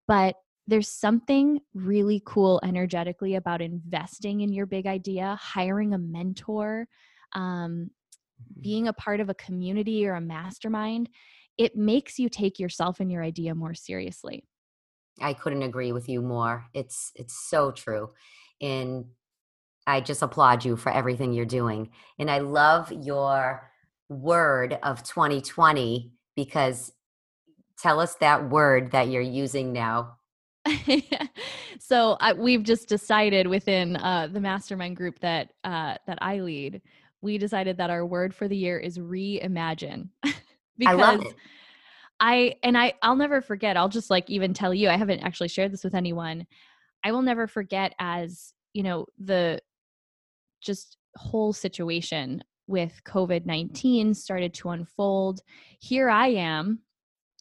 but 0.07 0.35
there's 0.67 0.87
something 0.87 1.61
really 1.73 2.21
cool 2.27 2.61
energetically 2.63 3.33
about 3.33 3.59
investing 3.59 4.41
in 4.41 4.53
your 4.53 4.67
big 4.67 4.85
idea, 4.85 5.35
hiring 5.41 5.95
a 5.95 5.97
mentor, 5.97 6.87
um, 7.33 7.89
mm-hmm. 7.89 8.61
being 8.61 8.87
a 8.87 8.93
part 8.93 9.19
of 9.19 9.29
a 9.29 9.33
community 9.33 10.05
or 10.05 10.13
a 10.13 10.21
mastermind. 10.21 11.09
It 11.57 11.75
makes 11.75 12.19
you 12.19 12.29
take 12.29 12.59
yourself 12.59 12.99
and 12.99 13.11
your 13.11 13.23
idea 13.23 13.55
more 13.55 13.73
seriously. 13.73 14.43
I 15.19 15.33
couldn't 15.33 15.63
agree 15.63 15.91
with 15.91 16.07
you 16.07 16.21
more. 16.21 16.67
It's 16.75 17.11
it's 17.15 17.49
so 17.49 17.71
true. 17.71 18.11
And 18.61 19.05
I 19.87 20.01
just 20.01 20.21
applaud 20.21 20.65
you 20.65 20.75
for 20.75 20.91
everything 20.91 21.33
you're 21.33 21.45
doing. 21.45 21.89
And 22.19 22.29
I 22.29 22.39
love 22.39 22.91
your 22.91 23.71
word 24.09 24.77
of 24.83 25.03
2020 25.03 26.11
because 26.35 26.93
tell 27.81 27.99
us 27.99 28.15
that 28.15 28.49
word 28.49 28.91
that 28.91 29.07
you're 29.07 29.21
using 29.21 29.73
now. 29.73 30.17
so 31.79 32.17
I, 32.19 32.33
we've 32.33 32.63
just 32.63 32.89
decided 32.89 33.47
within 33.47 33.95
uh, 33.95 34.27
the 34.31 34.41
mastermind 34.41 34.97
group 34.97 35.19
that 35.19 35.53
uh, 35.63 35.95
that 36.05 36.17
I 36.21 36.39
lead, 36.39 36.81
we 37.21 37.37
decided 37.37 37.77
that 37.77 37.89
our 37.89 38.05
word 38.05 38.35
for 38.35 38.47
the 38.47 38.57
year 38.57 38.77
is 38.77 38.97
reimagine. 38.97 40.09
because 40.21 40.35
I 40.87 40.93
love 40.93 41.25
it. 41.25 41.35
I 42.19 42.55
and 42.63 42.77
I 42.77 42.93
I'll 43.01 43.15
never 43.15 43.41
forget. 43.41 43.77
I'll 43.77 43.89
just 43.89 44.09
like 44.09 44.29
even 44.29 44.53
tell 44.53 44.73
you. 44.73 44.89
I 44.89 44.97
haven't 44.97 45.21
actually 45.21 45.47
shared 45.47 45.71
this 45.71 45.83
with 45.83 45.95
anyone. 45.95 46.45
I 47.03 47.11
will 47.11 47.21
never 47.21 47.47
forget 47.47 47.93
as 47.99 48.53
you 48.73 48.83
know 48.83 49.05
the 49.19 49.61
just 50.67 50.97
whole 51.15 51.53
situation 51.53 52.43
with 52.67 53.01
COVID 53.05 53.45
19 53.45 54.13
started 54.13 54.53
to 54.55 54.69
unfold. 54.69 55.41
Here 55.79 56.09
I 56.09 56.27
am 56.27 56.79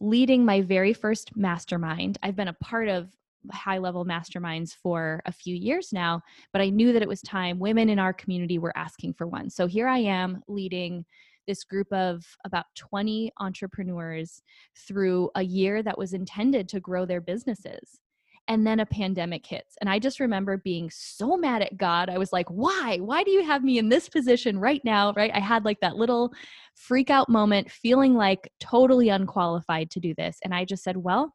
leading 0.00 0.44
my 0.44 0.62
very 0.62 0.94
first 0.94 1.36
mastermind. 1.36 2.16
I've 2.22 2.36
been 2.36 2.48
a 2.48 2.54
part 2.54 2.88
of 2.88 3.10
high 3.52 3.78
level 3.78 4.04
masterminds 4.04 4.74
for 4.74 5.20
a 5.26 5.32
few 5.32 5.54
years 5.54 5.92
now, 5.92 6.22
but 6.52 6.62
I 6.62 6.70
knew 6.70 6.92
that 6.92 7.02
it 7.02 7.08
was 7.08 7.20
time. 7.22 7.58
Women 7.58 7.88
in 7.88 7.98
our 7.98 8.12
community 8.12 8.58
were 8.58 8.76
asking 8.76 9.14
for 9.14 9.26
one. 9.26 9.50
So 9.50 9.66
here 9.66 9.88
I 9.88 9.98
am 9.98 10.42
leading 10.48 11.04
this 11.46 11.64
group 11.64 11.92
of 11.92 12.24
about 12.44 12.66
20 12.76 13.32
entrepreneurs 13.38 14.42
through 14.86 15.30
a 15.34 15.42
year 15.42 15.82
that 15.82 15.98
was 15.98 16.12
intended 16.12 16.68
to 16.70 16.80
grow 16.80 17.04
their 17.04 17.20
businesses 17.20 18.00
and 18.48 18.66
then 18.66 18.80
a 18.80 18.86
pandemic 18.86 19.44
hits 19.44 19.76
and 19.80 19.90
i 19.90 19.98
just 19.98 20.20
remember 20.20 20.56
being 20.58 20.90
so 20.90 21.36
mad 21.36 21.62
at 21.62 21.76
god. 21.76 22.08
I 22.08 22.18
was 22.18 22.32
like 22.32 22.48
why? 22.48 22.98
Why 23.00 23.22
do 23.22 23.30
you 23.30 23.44
have 23.44 23.64
me 23.64 23.78
in 23.78 23.88
this 23.88 24.08
position 24.08 24.58
right 24.58 24.80
now? 24.84 25.12
Right? 25.16 25.30
I 25.34 25.40
had 25.40 25.64
like 25.64 25.80
that 25.80 25.96
little 25.96 26.32
freak 26.74 27.10
out 27.10 27.28
moment 27.28 27.70
feeling 27.70 28.14
like 28.14 28.50
totally 28.60 29.08
unqualified 29.08 29.90
to 29.90 30.00
do 30.00 30.14
this 30.14 30.38
and 30.44 30.54
i 30.54 30.64
just 30.64 30.84
said 30.84 30.96
well 30.96 31.34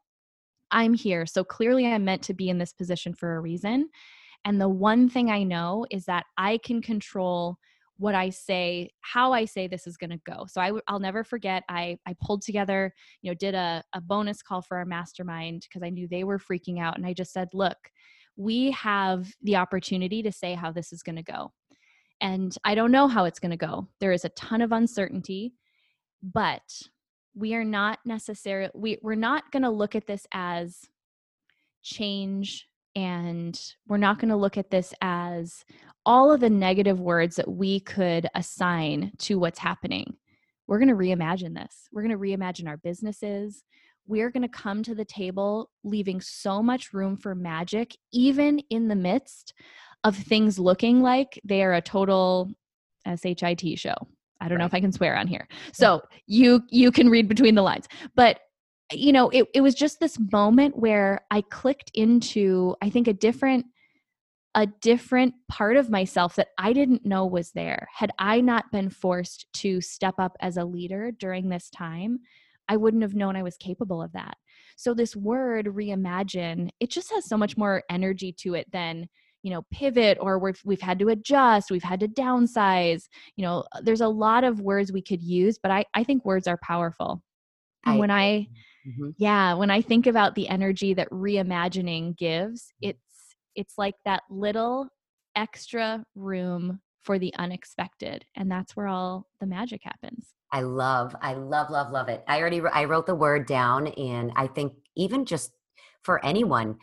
i'm 0.71 0.93
here. 0.93 1.25
So 1.25 1.43
clearly 1.43 1.85
i'm 1.87 2.05
meant 2.05 2.23
to 2.23 2.33
be 2.33 2.49
in 2.49 2.57
this 2.57 2.73
position 2.73 3.13
for 3.13 3.35
a 3.35 3.41
reason 3.41 3.89
and 4.45 4.59
the 4.59 4.69
one 4.69 5.09
thing 5.09 5.29
i 5.29 5.43
know 5.43 5.85
is 5.91 6.05
that 6.05 6.25
i 6.37 6.59
can 6.63 6.81
control 6.81 7.57
what 8.01 8.15
I 8.15 8.31
say, 8.31 8.89
how 9.01 9.31
I 9.31 9.45
say 9.45 9.67
this 9.67 9.85
is 9.85 9.95
going 9.95 10.09
to 10.09 10.19
go. 10.25 10.47
So 10.47 10.79
I'll 10.87 10.99
never 10.99 11.23
forget. 11.23 11.61
I 11.69 11.99
I 12.07 12.15
pulled 12.19 12.41
together, 12.41 12.91
you 13.21 13.29
know, 13.29 13.35
did 13.35 13.53
a, 13.53 13.83
a 13.93 14.01
bonus 14.01 14.41
call 14.41 14.63
for 14.63 14.77
our 14.77 14.85
mastermind 14.85 15.67
because 15.69 15.83
I 15.85 15.91
knew 15.91 16.07
they 16.07 16.23
were 16.23 16.39
freaking 16.39 16.81
out, 16.81 16.97
and 16.97 17.05
I 17.05 17.13
just 17.13 17.31
said, 17.31 17.49
look, 17.53 17.77
we 18.35 18.71
have 18.71 19.31
the 19.43 19.57
opportunity 19.57 20.23
to 20.23 20.31
say 20.31 20.55
how 20.55 20.71
this 20.71 20.91
is 20.91 21.03
going 21.03 21.17
to 21.17 21.31
go, 21.31 21.51
and 22.21 22.57
I 22.63 22.73
don't 22.73 22.91
know 22.91 23.07
how 23.07 23.25
it's 23.25 23.39
going 23.39 23.51
to 23.51 23.57
go. 23.57 23.87
There 23.99 24.13
is 24.13 24.25
a 24.25 24.29
ton 24.29 24.61
of 24.61 24.71
uncertainty, 24.71 25.53
but 26.23 26.63
we 27.35 27.53
are 27.53 27.63
not 27.63 27.99
necessarily 28.03 28.71
we, 28.73 28.97
we're 29.03 29.13
not 29.13 29.51
going 29.51 29.63
to 29.63 29.69
look 29.69 29.95
at 29.95 30.07
this 30.07 30.25
as 30.31 30.89
change 31.83 32.67
and 32.95 33.59
we're 33.87 33.97
not 33.97 34.19
going 34.19 34.29
to 34.29 34.35
look 34.35 34.57
at 34.57 34.71
this 34.71 34.91
as 35.01 35.63
all 36.05 36.31
of 36.31 36.39
the 36.39 36.49
negative 36.49 36.99
words 36.99 37.35
that 37.35 37.49
we 37.49 37.79
could 37.79 38.27
assign 38.35 39.11
to 39.19 39.37
what's 39.39 39.59
happening. 39.59 40.15
We're 40.67 40.79
going 40.79 40.89
to 40.89 40.95
reimagine 40.95 41.53
this. 41.53 41.87
We're 41.91 42.03
going 42.03 42.17
to 42.17 42.17
reimagine 42.17 42.67
our 42.67 42.77
businesses. 42.77 43.63
We're 44.07 44.31
going 44.31 44.43
to 44.43 44.49
come 44.49 44.83
to 44.83 44.95
the 44.95 45.05
table 45.05 45.69
leaving 45.83 46.21
so 46.21 46.63
much 46.63 46.93
room 46.93 47.17
for 47.17 47.35
magic, 47.35 47.95
even 48.11 48.59
in 48.69 48.87
the 48.87 48.95
midst 48.95 49.53
of 50.03 50.15
things 50.15 50.57
looking 50.57 51.01
like 51.01 51.39
they 51.43 51.63
are 51.63 51.73
a 51.73 51.81
total 51.81 52.51
SHIT 53.05 53.77
show. 53.77 53.93
I 54.39 54.47
don't 54.47 54.57
right. 54.57 54.59
know 54.59 54.65
if 54.65 54.73
I 54.73 54.81
can 54.81 54.91
swear 54.91 55.15
on 55.15 55.27
here. 55.27 55.47
So 55.71 56.01
you 56.25 56.63
you 56.69 56.91
can 56.91 57.09
read 57.09 57.27
between 57.27 57.53
the 57.55 57.61
lines. 57.61 57.87
But 58.15 58.39
you 58.91 59.13
know, 59.13 59.29
it, 59.29 59.47
it 59.53 59.61
was 59.61 59.75
just 59.75 59.99
this 59.99 60.17
moment 60.31 60.77
where 60.77 61.21
I 61.31 61.41
clicked 61.41 61.91
into, 61.93 62.75
I 62.81 62.89
think, 62.89 63.07
a 63.07 63.13
different 63.13 63.65
a 64.53 64.67
different 64.67 65.33
part 65.49 65.77
of 65.77 65.89
myself 65.89 66.35
that 66.35 66.49
I 66.57 66.73
didn't 66.73 67.05
know 67.05 67.25
was 67.25 67.51
there. 67.51 67.87
Had 67.93 68.11
I 68.19 68.41
not 68.41 68.71
been 68.71 68.89
forced 68.89 69.45
to 69.53 69.79
step 69.79 70.15
up 70.17 70.35
as 70.41 70.57
a 70.57 70.65
leader 70.65 71.11
during 71.11 71.49
this 71.49 71.69
time, 71.69 72.19
I 72.67 72.77
wouldn't 72.77 73.03
have 73.03 73.15
known 73.15 73.35
I 73.35 73.43
was 73.43 73.57
capable 73.57 74.01
of 74.01 74.11
that. 74.13 74.35
So 74.75 74.93
this 74.93 75.15
word 75.15 75.67
reimagine, 75.67 76.69
it 76.79 76.89
just 76.89 77.11
has 77.11 77.27
so 77.27 77.37
much 77.37 77.57
more 77.57 77.83
energy 77.89 78.33
to 78.39 78.55
it 78.55 78.69
than, 78.71 79.07
you 79.41 79.51
know, 79.51 79.63
pivot 79.71 80.17
or 80.19 80.37
we've 80.37 80.61
we've 80.65 80.81
had 80.81 80.99
to 80.99 81.09
adjust, 81.09 81.71
we've 81.71 81.83
had 81.83 81.99
to 82.01 82.07
downsize. 82.07 83.03
You 83.35 83.45
know, 83.45 83.63
there's 83.81 84.01
a 84.01 84.07
lot 84.07 84.43
of 84.43 84.61
words 84.61 84.91
we 84.91 85.01
could 85.01 85.21
use, 85.21 85.59
but 85.61 85.71
I 85.71 85.85
I 85.93 86.03
think 86.03 86.25
words 86.25 86.47
are 86.47 86.59
powerful. 86.61 87.21
And 87.85 87.99
when 87.99 88.11
I 88.11 88.47
Mm-hmm. 88.87 89.09
Yeah, 89.17 89.53
when 89.53 89.69
I 89.69 89.81
think 89.81 90.07
about 90.07 90.35
the 90.35 90.47
energy 90.47 90.93
that 90.95 91.09
reimagining 91.11 92.17
gives, 92.17 92.73
mm. 92.83 92.89
It's 93.55 93.77
like 93.77 93.95
that 94.05 94.23
little 94.29 94.87
extra 95.35 96.03
room 96.15 96.79
for 97.03 97.17
the 97.17 97.33
unexpected 97.35 98.25
and 98.35 98.51
that's 98.51 98.75
where 98.75 98.87
all 98.87 99.27
the 99.39 99.47
magic 99.47 99.81
happens. 99.83 100.33
I 100.51 100.61
love 100.61 101.15
I 101.21 101.33
love 101.33 101.69
love 101.69 101.91
love 101.91 102.09
it. 102.09 102.23
I 102.27 102.39
already 102.39 102.61
I 102.61 102.85
wrote 102.85 103.05
the 103.05 103.15
word 103.15 103.47
down 103.47 103.87
and 103.87 104.31
I 104.35 104.47
think 104.47 104.73
even 104.95 105.25
just 105.25 105.51
for 106.03 106.23
anyone 106.25 106.77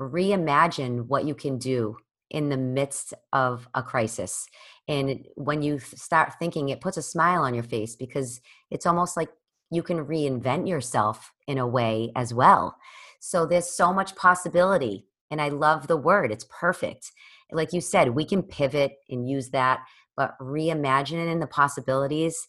reimagine 0.00 1.06
what 1.06 1.24
you 1.24 1.34
can 1.34 1.58
do 1.58 1.96
in 2.30 2.48
the 2.48 2.56
midst 2.56 3.14
of 3.32 3.68
a 3.74 3.82
crisis. 3.82 4.46
And 4.88 5.26
when 5.36 5.62
you 5.62 5.78
start 5.78 6.34
thinking, 6.38 6.68
it 6.68 6.80
puts 6.80 6.96
a 6.96 7.02
smile 7.02 7.42
on 7.42 7.54
your 7.54 7.62
face 7.62 7.94
because 7.96 8.40
it's 8.70 8.86
almost 8.86 9.16
like 9.16 9.30
you 9.70 9.82
can 9.82 10.04
reinvent 10.04 10.68
yourself 10.68 11.32
in 11.46 11.58
a 11.58 11.66
way 11.66 12.12
as 12.16 12.34
well. 12.34 12.76
So 13.20 13.46
there's 13.46 13.70
so 13.70 13.92
much 13.92 14.16
possibility 14.16 15.06
And 15.34 15.42
I 15.42 15.48
love 15.48 15.88
the 15.88 15.96
word, 15.96 16.30
it's 16.30 16.46
perfect. 16.48 17.10
Like 17.50 17.72
you 17.72 17.80
said, 17.80 18.10
we 18.10 18.24
can 18.24 18.40
pivot 18.40 18.92
and 19.10 19.28
use 19.28 19.50
that, 19.50 19.80
but 20.16 20.38
reimagining 20.40 21.40
the 21.40 21.48
possibilities 21.48 22.46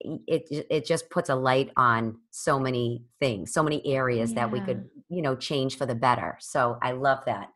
it 0.00 0.44
it 0.70 0.86
just 0.86 1.10
puts 1.10 1.28
a 1.28 1.34
light 1.34 1.70
on 1.76 2.16
so 2.30 2.58
many 2.58 3.04
things 3.18 3.52
so 3.52 3.62
many 3.62 3.84
areas 3.84 4.30
yeah. 4.30 4.36
that 4.36 4.50
we 4.50 4.60
could 4.60 4.88
you 5.08 5.20
know 5.20 5.36
change 5.36 5.76
for 5.76 5.84
the 5.84 5.94
better 5.94 6.38
so 6.40 6.78
i 6.80 6.92
love 6.92 7.18
that 7.26 7.48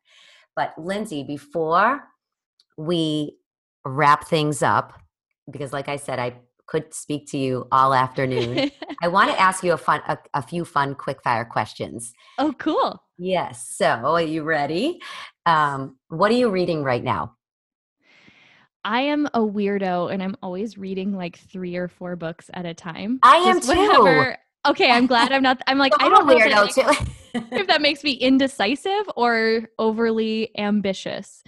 but 0.54 0.74
lindsey 0.76 1.22
before 1.22 2.02
we 2.76 3.38
wrap 3.86 4.26
things 4.26 4.62
up 4.62 5.00
because 5.50 5.72
like 5.72 5.88
i 5.88 5.96
said 5.96 6.18
i 6.18 6.34
could 6.66 6.92
speak 6.94 7.26
to 7.30 7.38
you 7.38 7.66
all 7.72 7.94
afternoon 7.94 8.70
i 9.02 9.08
want 9.08 9.30
to 9.30 9.40
ask 9.40 9.62
you 9.62 9.72
a 9.72 9.76
fun 9.76 10.00
a, 10.08 10.18
a 10.34 10.42
few 10.42 10.64
fun 10.64 10.94
quick 10.94 11.22
fire 11.22 11.44
questions 11.44 12.12
oh 12.38 12.52
cool 12.58 13.02
yes 13.18 13.68
so 13.68 13.86
are 13.86 14.22
you 14.22 14.42
ready 14.42 15.00
um, 15.46 15.98
what 16.08 16.30
are 16.30 16.36
you 16.36 16.48
reading 16.48 16.82
right 16.82 17.04
now 17.04 17.36
I 18.84 19.00
am 19.00 19.26
a 19.32 19.40
weirdo 19.40 20.12
and 20.12 20.22
I'm 20.22 20.36
always 20.42 20.76
reading 20.76 21.16
like 21.16 21.38
three 21.38 21.76
or 21.76 21.88
four 21.88 22.16
books 22.16 22.50
at 22.52 22.66
a 22.66 22.74
time. 22.74 23.18
I 23.22 23.36
am 23.36 23.60
too. 23.60 23.68
Whatever. 23.68 24.36
Okay, 24.66 24.90
I'm 24.90 25.06
glad 25.06 25.30
I'm 25.30 25.42
not. 25.42 25.60
I'm 25.66 25.76
like 25.76 25.92
I 26.00 26.08
don't 26.08 26.26
know 26.26 26.34
weirdo 26.34 26.68
if, 26.68 26.74
too. 26.74 27.44
if 27.54 27.66
that 27.66 27.82
makes 27.82 28.02
me 28.02 28.12
indecisive 28.12 29.04
or 29.14 29.68
overly 29.78 30.58
ambitious. 30.58 31.44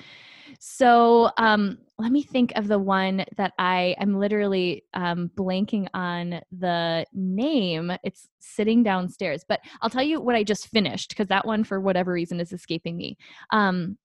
So 0.61 1.31
um, 1.39 1.79
let 1.99 2.13
me 2.13 2.23
think 2.23 2.53
of 2.57 2.69
the 2.69 2.79
one 2.79 3.25
that 3.37 3.53
I 3.59 3.97
am 3.99 4.19
literally 4.19 4.85
um, 4.95 5.31
blanking 5.37 5.89
on 5.95 6.41
the 6.53 7.07
name. 7.13 7.93
It's 8.05 8.29
sitting 8.39 8.83
downstairs, 8.83 9.45
but 9.49 9.61
I'll 9.81 9.91
tell 9.91 10.03
you 10.03 10.21
what 10.21 10.35
I 10.35 10.43
just 10.43 10.69
finished 10.69 11.11
because 11.11 11.29
that 11.29 11.47
one, 11.47 11.65
for 11.65 11.81
whatever 11.81 12.13
reason, 12.13 12.41
is 12.41 12.53
escaping 12.53 12.97
me. 12.97 13.17
Um, 13.51 13.97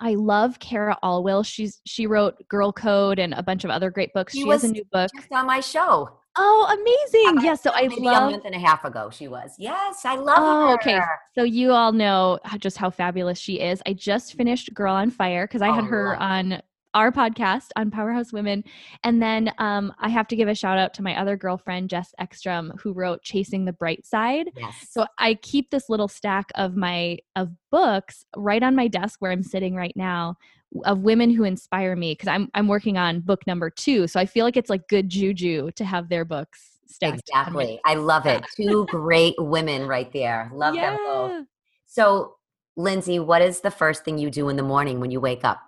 I 0.00 0.14
love 0.14 0.58
Cara 0.58 0.98
Alwill. 1.04 1.46
She's 1.46 1.80
she 1.86 2.06
wrote 2.06 2.36
Girl 2.48 2.72
Code 2.72 3.18
and 3.18 3.32
a 3.34 3.42
bunch 3.42 3.64
of 3.64 3.70
other 3.70 3.90
great 3.90 4.12
books. 4.12 4.32
She, 4.32 4.42
she 4.42 4.48
has 4.48 4.64
a 4.64 4.68
new 4.68 4.84
book 4.90 5.10
just 5.14 5.32
on 5.32 5.46
my 5.46 5.60
show. 5.60 6.18
Oh, 6.36 6.66
amazing! 6.68 7.44
Yes, 7.44 7.62
so 7.62 7.70
I 7.72 7.86
maybe 7.86 8.02
love. 8.02 8.28
a 8.28 8.30
month 8.32 8.44
and 8.44 8.54
a 8.54 8.58
half 8.58 8.84
ago 8.84 9.10
she 9.10 9.28
was. 9.28 9.54
Yes, 9.58 10.04
I 10.04 10.16
love 10.16 10.38
oh, 10.38 10.68
her. 10.68 10.74
Okay, 10.74 11.00
so 11.34 11.44
you 11.44 11.72
all 11.72 11.92
know 11.92 12.40
just 12.58 12.76
how 12.76 12.90
fabulous 12.90 13.38
she 13.38 13.60
is. 13.60 13.80
I 13.86 13.92
just 13.92 14.34
finished 14.34 14.74
Girl 14.74 14.94
on 14.94 15.10
Fire 15.10 15.46
because 15.46 15.62
I 15.62 15.70
had 15.70 15.84
oh, 15.84 15.88
her 15.88 16.16
on 16.16 16.60
our 16.94 17.10
podcast 17.10 17.66
on 17.76 17.90
Powerhouse 17.90 18.32
Women. 18.32 18.64
And 19.02 19.20
then 19.20 19.52
um, 19.58 19.92
I 19.98 20.08
have 20.08 20.28
to 20.28 20.36
give 20.36 20.48
a 20.48 20.54
shout 20.54 20.78
out 20.78 20.94
to 20.94 21.02
my 21.02 21.20
other 21.20 21.36
girlfriend, 21.36 21.90
Jess 21.90 22.14
Ekstrom, 22.18 22.72
who 22.80 22.92
wrote 22.92 23.22
Chasing 23.22 23.64
the 23.64 23.72
Bright 23.72 24.06
Side. 24.06 24.50
Yes. 24.56 24.88
So 24.90 25.04
I 25.18 25.34
keep 25.34 25.70
this 25.70 25.88
little 25.88 26.08
stack 26.08 26.50
of 26.54 26.76
my 26.76 27.18
of 27.36 27.50
books 27.70 28.24
right 28.36 28.62
on 28.62 28.76
my 28.76 28.88
desk 28.88 29.20
where 29.20 29.32
I'm 29.32 29.42
sitting 29.42 29.74
right 29.74 29.94
now 29.96 30.36
of 30.84 31.00
women 31.00 31.30
who 31.30 31.44
inspire 31.44 31.94
me 31.96 32.12
because 32.12 32.28
I'm 32.28 32.50
I'm 32.54 32.68
working 32.68 32.96
on 32.96 33.20
book 33.20 33.46
number 33.46 33.70
two. 33.70 34.06
So 34.06 34.18
I 34.18 34.26
feel 34.26 34.44
like 34.44 34.56
it's 34.56 34.70
like 34.70 34.88
good 34.88 35.08
juju 35.08 35.70
to 35.72 35.84
have 35.84 36.08
their 36.08 36.24
books 36.24 36.74
stacked. 36.86 37.20
Exactly. 37.28 37.80
I 37.84 37.94
love 37.94 38.26
it. 38.26 38.44
Two 38.56 38.86
great 38.86 39.34
women 39.38 39.86
right 39.86 40.12
there. 40.12 40.50
Love 40.52 40.74
yeah. 40.74 40.90
them 40.90 40.98
both. 41.04 41.46
So 41.86 42.36
Lindsey, 42.76 43.18
what 43.18 43.42
is 43.42 43.60
the 43.60 43.70
first 43.70 44.04
thing 44.04 44.18
you 44.18 44.30
do 44.30 44.48
in 44.48 44.56
the 44.56 44.62
morning 44.62 45.00
when 45.00 45.10
you 45.10 45.20
wake 45.20 45.44
up? 45.44 45.60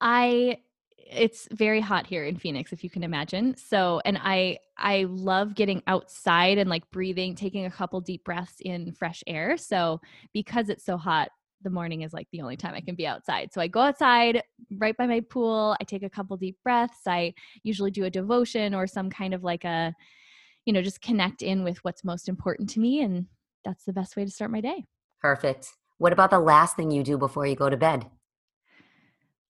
I 0.00 0.58
it's 1.10 1.48
very 1.52 1.80
hot 1.80 2.06
here 2.06 2.24
in 2.24 2.36
Phoenix 2.36 2.72
if 2.72 2.84
you 2.84 2.90
can 2.90 3.02
imagine. 3.02 3.56
So 3.56 4.00
and 4.04 4.18
I 4.22 4.58
I 4.76 5.06
love 5.08 5.54
getting 5.54 5.82
outside 5.86 6.58
and 6.58 6.70
like 6.70 6.88
breathing, 6.90 7.34
taking 7.34 7.64
a 7.64 7.70
couple 7.70 8.00
deep 8.00 8.24
breaths 8.24 8.60
in 8.60 8.92
fresh 8.92 9.24
air. 9.26 9.56
So 9.56 10.00
because 10.32 10.68
it's 10.68 10.84
so 10.84 10.96
hot, 10.96 11.30
the 11.62 11.70
morning 11.70 12.02
is 12.02 12.12
like 12.12 12.28
the 12.32 12.40
only 12.40 12.56
time 12.56 12.74
I 12.74 12.80
can 12.80 12.94
be 12.94 13.06
outside. 13.06 13.52
So 13.52 13.60
I 13.60 13.66
go 13.66 13.80
outside 13.80 14.42
right 14.76 14.96
by 14.96 15.06
my 15.06 15.20
pool, 15.20 15.76
I 15.80 15.84
take 15.84 16.02
a 16.02 16.10
couple 16.10 16.36
deep 16.36 16.56
breaths. 16.62 17.00
I 17.06 17.34
usually 17.62 17.90
do 17.90 18.04
a 18.04 18.10
devotion 18.10 18.74
or 18.74 18.86
some 18.86 19.10
kind 19.10 19.34
of 19.34 19.42
like 19.42 19.64
a 19.64 19.94
you 20.64 20.72
know, 20.74 20.82
just 20.82 21.00
connect 21.00 21.40
in 21.40 21.64
with 21.64 21.78
what's 21.78 22.04
most 22.04 22.28
important 22.28 22.68
to 22.68 22.80
me 22.80 23.00
and 23.00 23.26
that's 23.64 23.84
the 23.84 23.92
best 23.92 24.16
way 24.16 24.24
to 24.24 24.30
start 24.30 24.50
my 24.50 24.60
day. 24.60 24.84
Perfect. 25.20 25.68
What 25.96 26.12
about 26.12 26.30
the 26.30 26.38
last 26.38 26.76
thing 26.76 26.90
you 26.90 27.02
do 27.02 27.16
before 27.16 27.46
you 27.46 27.56
go 27.56 27.70
to 27.70 27.76
bed? 27.76 28.06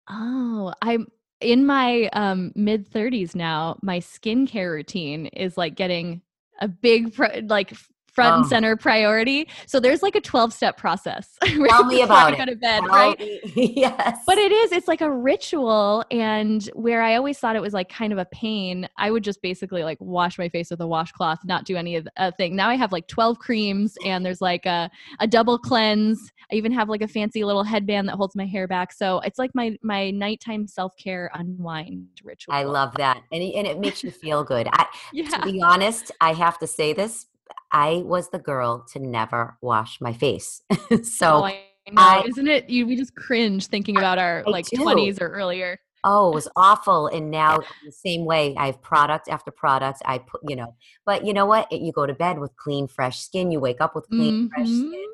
Oh, 0.09 0.73
I'm 0.81 1.09
in 1.41 1.67
my 1.67 2.09
um, 2.13 2.53
mid 2.55 2.91
30s 2.91 3.35
now. 3.35 3.79
My 3.83 3.99
skincare 3.99 4.71
routine 4.73 5.27
is 5.27 5.59
like 5.59 5.75
getting 5.75 6.23
a 6.61 6.69
big 6.69 7.19
like 7.49 7.75
front 8.19 8.37
and 8.37 8.47
center 8.47 8.77
priority. 8.77 9.49
So 9.66 9.81
there's 9.81 10.03
like 10.03 10.16
a 10.16 10.21
12 10.21 10.53
step 10.53 10.77
process. 10.77 11.37
Tell 11.45 11.85
me 11.85 12.03
about 12.03 12.35
it. 12.35 12.39
Go 12.39 12.47
to 12.47 12.57
bed, 12.57 12.81
Tell 12.81 12.89
right? 12.89 13.19
Me. 13.19 13.41
yes. 13.77 14.21
But 14.27 14.39
it 14.39 14.51
is, 14.51 14.73
it's 14.73 14.89
like 14.89 15.01
a 15.01 15.11
ritual. 15.11 16.05
And 16.11 16.64
where 16.75 17.03
I 17.03 17.16
always 17.16 17.39
thought 17.39 17.57
it 17.57 17.62
was 17.62 17.73
like 17.73 17.89
kind 17.89 18.12
of 18.12 18.19
a 18.19 18.25
pain, 18.27 18.89
I 18.97 19.11
would 19.11 19.23
just 19.23 19.41
basically 19.41 19.85
like 19.85 19.99
wash 20.01 20.39
my 20.39 20.49
face 20.49 20.71
with 20.71 20.81
a 20.81 20.87
washcloth, 20.87 21.39
not 21.45 21.64
do 21.64 21.77
any 21.77 21.97
of 21.97 22.05
the 22.05 22.12
uh, 22.16 22.31
thing. 22.37 22.57
Now 22.57 22.69
I 22.69 22.75
have 22.75 22.93
like 22.93 23.07
12 23.07 23.39
creams 23.39 23.97
and 24.05 24.25
there's 24.25 24.41
like 24.41 24.66
a, 24.66 24.91
a 25.21 25.27
double 25.27 25.59
cleanse. 25.59 26.33
I 26.51 26.57
even 26.57 26.73
have 26.73 26.89
like 26.89 27.03
a 27.03 27.09
fancy 27.09 27.45
little 27.45 27.64
headband 27.64 28.09
that 28.09 28.16
holds 28.16 28.35
my 28.35 28.47
hair 28.47 28.66
back. 28.66 28.93
So 28.93 29.21
it's 29.21 29.39
like 29.39 29.51
my, 29.55 29.77
my 29.83 30.11
nighttime 30.11 30.66
self-care 30.66 31.31
unwind 31.35 32.09
ritual. 32.25 32.55
I 32.55 32.64
love 32.64 32.95
that. 32.97 33.23
And, 33.33 33.43
and 33.43 33.66
it 33.66 33.79
makes 33.79 34.03
you 34.03 34.11
feel 34.11 34.45
good. 34.45 34.69
I, 34.73 34.87
yeah. 35.12 35.29
To 35.29 35.43
be 35.43 35.62
honest, 35.62 36.11
I 36.21 36.33
have 36.33 36.59
to 36.59 36.66
say 36.66 36.93
this 36.93 37.27
I 37.71 38.03
was 38.05 38.31
the 38.31 38.39
girl 38.39 38.87
to 38.93 38.99
never 38.99 39.59
wash 39.61 40.01
my 40.01 40.13
face. 40.13 40.63
so 41.03 41.37
oh, 41.37 41.45
I 41.45 41.61
I, 41.97 42.25
Isn't 42.27 42.49
it? 42.49 42.69
You, 42.69 42.87
we 42.87 42.97
just 42.97 43.15
cringe 43.15 43.67
thinking 43.67 43.97
about 43.97 44.19
our 44.19 44.45
I 44.47 44.51
like 44.51 44.67
20s 44.67 45.21
or 45.21 45.29
earlier. 45.29 45.81
Oh, 46.05 46.31
it 46.31 46.35
was 46.35 46.49
awful. 46.57 47.09
And 47.09 47.31
now 47.31 47.59
the 47.85 47.93
same 47.93 48.25
way, 48.25 48.55
I 48.57 48.67
have 48.67 48.83
product 48.83 49.29
after 49.29 49.51
product. 49.51 50.03
I 50.05 50.19
put, 50.19 50.41
you 50.49 50.57
know, 50.57 50.75
but 51.07 51.25
you 51.25 51.33
know 51.33 51.47
what? 51.47 51.71
You 51.73 51.93
go 51.93 52.07
to 52.07 52.15
bed 52.15 52.39
with 52.39 52.55
clean, 52.57 52.89
fresh 52.89 53.21
skin. 53.21 53.51
You 53.51 53.61
wake 53.61 53.81
up 53.81 53.95
with 53.95 54.09
clean, 54.09 54.35
mm-hmm. 54.35 54.55
fresh 54.55 54.69
skin. 54.69 55.07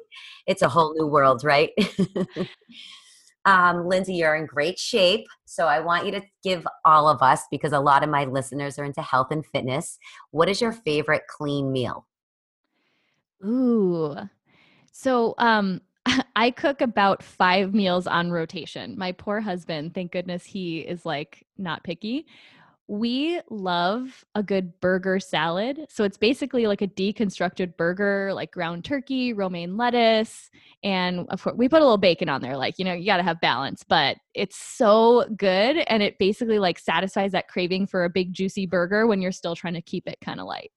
It's 0.47 0.63
a 0.63 0.69
whole 0.69 0.95
new 0.95 1.07
world, 1.07 1.43
right? 1.43 1.71
um, 3.45 3.89
Lindsey, 3.89 4.15
you're 4.15 4.37
in 4.37 4.47
great 4.47 4.79
shape. 4.79 5.27
So 5.45 5.67
I 5.67 5.81
want 5.81 6.07
you 6.07 6.13
to 6.13 6.23
give 6.43 6.67
all 6.85 7.09
of 7.09 7.23
us, 7.23 7.43
because 7.51 7.73
a 7.73 7.81
lot 7.81 8.03
of 8.03 8.11
my 8.11 8.25
listeners 8.25 8.79
are 8.79 8.85
into 8.85 9.03
health 9.03 9.29
and 9.31 9.45
fitness, 9.47 9.99
what 10.31 10.49
is 10.49 10.61
your 10.61 10.73
favorite 10.73 11.23
clean 11.29 11.73
meal? 11.73 12.07
Ooh. 13.45 14.17
So, 14.93 15.35
um, 15.39 15.81
I 16.37 16.51
cook 16.51 16.81
about 16.81 17.23
five 17.23 17.75
meals 17.75 18.07
on 18.07 18.31
rotation. 18.31 18.97
My 18.99 19.13
poor 19.13 19.41
husband, 19.41 19.95
thank 19.95 20.13
goodness 20.13 20.45
he 20.45 20.81
is 20.81 21.07
like 21.07 21.47
not 21.57 21.83
picky. 21.85 22.27
We 22.87 23.41
love 23.49 24.27
a 24.35 24.43
good 24.43 24.79
burger 24.81 25.19
salad. 25.19 25.87
So 25.89 26.05
it's 26.05 26.19
basically 26.19 26.67
like 26.67 26.83
a 26.83 26.87
deconstructed 26.87 27.79
burger, 27.79 28.33
like 28.35 28.51
ground 28.51 28.85
turkey, 28.85 29.33
romaine 29.33 29.79
lettuce, 29.79 30.51
and 30.83 31.27
of 31.31 31.43
course 31.43 31.57
we 31.57 31.67
put 31.67 31.81
a 31.81 31.85
little 31.85 31.97
bacon 31.97 32.29
on 32.29 32.43
there. 32.43 32.59
Like, 32.59 32.79
you 32.79 32.85
know, 32.85 32.93
you 32.93 33.07
got 33.07 33.17
to 33.17 33.23
have 33.23 33.41
balance, 33.41 33.85
but 33.89 34.19
it's 34.35 34.59
so 34.59 35.25
good. 35.35 35.79
And 35.89 36.03
it 36.03 36.19
basically 36.19 36.59
like 36.59 36.79
satisfies 36.79 37.33
that 37.33 37.49
craving 37.49 37.87
for 37.87 38.05
a 38.05 38.11
big, 38.11 38.35
juicy 38.35 38.67
burger 38.67 39.07
when 39.07 39.23
you're 39.23 39.33
still 39.33 39.57
trying 39.57 39.75
to 39.75 39.83
keep 39.83 40.07
it 40.07 40.19
kind 40.23 40.39
of 40.39 40.47
light. 40.47 40.71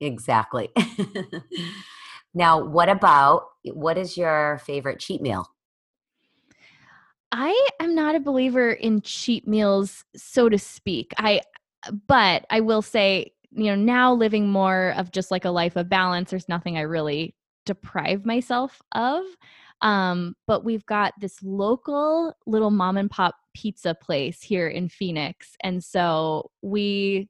Exactly. 0.00 0.70
now, 2.34 2.62
what 2.64 2.88
about 2.88 3.48
what 3.64 3.98
is 3.98 4.16
your 4.16 4.60
favorite 4.64 5.00
cheat 5.00 5.20
meal? 5.20 5.48
I 7.32 7.68
am 7.80 7.94
not 7.94 8.14
a 8.14 8.20
believer 8.20 8.70
in 8.70 9.02
cheat 9.02 9.46
meals, 9.46 10.04
so 10.16 10.48
to 10.48 10.58
speak. 10.58 11.12
I, 11.18 11.42
but 12.06 12.46
I 12.50 12.60
will 12.60 12.82
say, 12.82 13.32
you 13.50 13.64
know, 13.64 13.74
now 13.74 14.14
living 14.14 14.48
more 14.48 14.94
of 14.96 15.12
just 15.12 15.30
like 15.30 15.44
a 15.44 15.50
life 15.50 15.76
of 15.76 15.88
balance, 15.88 16.30
there's 16.30 16.48
nothing 16.48 16.78
I 16.78 16.82
really 16.82 17.34
deprive 17.66 18.24
myself 18.24 18.80
of. 18.92 19.24
Um, 19.82 20.34
but 20.46 20.64
we've 20.64 20.86
got 20.86 21.14
this 21.20 21.38
local 21.42 22.34
little 22.46 22.70
mom 22.70 22.96
and 22.96 23.10
pop 23.10 23.36
pizza 23.54 23.94
place 23.94 24.42
here 24.42 24.68
in 24.68 24.88
Phoenix. 24.88 25.54
And 25.62 25.84
so 25.84 26.50
we 26.62 27.28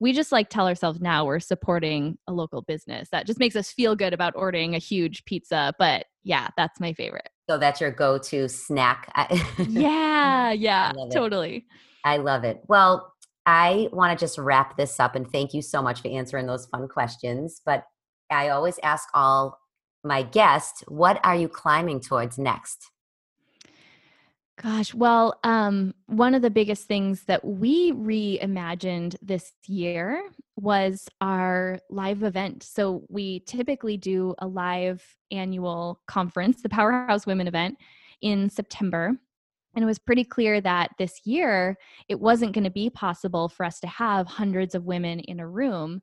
we 0.00 0.12
just 0.12 0.32
like 0.32 0.50
tell 0.50 0.68
ourselves 0.68 1.00
now 1.00 1.24
we're 1.24 1.40
supporting 1.40 2.18
a 2.26 2.32
local 2.32 2.62
business. 2.62 3.08
That 3.10 3.26
just 3.26 3.38
makes 3.38 3.56
us 3.56 3.70
feel 3.70 3.96
good 3.96 4.12
about 4.12 4.34
ordering 4.36 4.74
a 4.74 4.78
huge 4.78 5.24
pizza. 5.24 5.72
But 5.78 6.06
yeah, 6.22 6.48
that's 6.56 6.80
my 6.80 6.92
favorite. 6.92 7.30
So 7.48 7.58
that's 7.58 7.80
your 7.80 7.90
go 7.90 8.18
to 8.18 8.48
snack. 8.48 9.10
yeah, 9.68 10.52
yeah, 10.52 10.92
I 10.94 11.08
totally. 11.12 11.66
I 12.04 12.18
love 12.18 12.44
it. 12.44 12.60
Well, 12.68 13.12
I 13.46 13.88
want 13.92 14.16
to 14.16 14.22
just 14.22 14.38
wrap 14.38 14.76
this 14.76 14.98
up 14.98 15.14
and 15.14 15.30
thank 15.30 15.54
you 15.54 15.62
so 15.62 15.80
much 15.80 16.02
for 16.02 16.08
answering 16.08 16.46
those 16.46 16.66
fun 16.66 16.88
questions. 16.88 17.62
But 17.64 17.84
I 18.30 18.48
always 18.48 18.78
ask 18.82 19.08
all 19.14 19.58
my 20.04 20.22
guests, 20.22 20.82
what 20.88 21.20
are 21.24 21.36
you 21.36 21.48
climbing 21.48 22.00
towards 22.00 22.38
next? 22.38 22.90
Gosh, 24.62 24.94
well, 24.94 25.38
um, 25.44 25.94
one 26.06 26.34
of 26.34 26.40
the 26.40 26.48
biggest 26.48 26.88
things 26.88 27.24
that 27.24 27.44
we 27.44 27.92
reimagined 27.92 29.16
this 29.20 29.52
year 29.66 30.30
was 30.56 31.08
our 31.20 31.78
live 31.90 32.22
event. 32.22 32.62
So 32.62 33.04
we 33.10 33.40
typically 33.40 33.98
do 33.98 34.34
a 34.38 34.46
live 34.46 35.04
annual 35.30 36.00
conference, 36.06 36.62
the 36.62 36.70
Powerhouse 36.70 37.26
Women 37.26 37.48
event, 37.48 37.76
in 38.22 38.48
September. 38.48 39.12
And 39.74 39.82
it 39.82 39.86
was 39.86 39.98
pretty 39.98 40.24
clear 40.24 40.58
that 40.62 40.92
this 40.96 41.20
year 41.26 41.76
it 42.08 42.18
wasn't 42.18 42.54
going 42.54 42.64
to 42.64 42.70
be 42.70 42.88
possible 42.88 43.50
for 43.50 43.66
us 43.66 43.78
to 43.80 43.86
have 43.86 44.26
hundreds 44.26 44.74
of 44.74 44.86
women 44.86 45.20
in 45.20 45.38
a 45.38 45.46
room. 45.46 46.00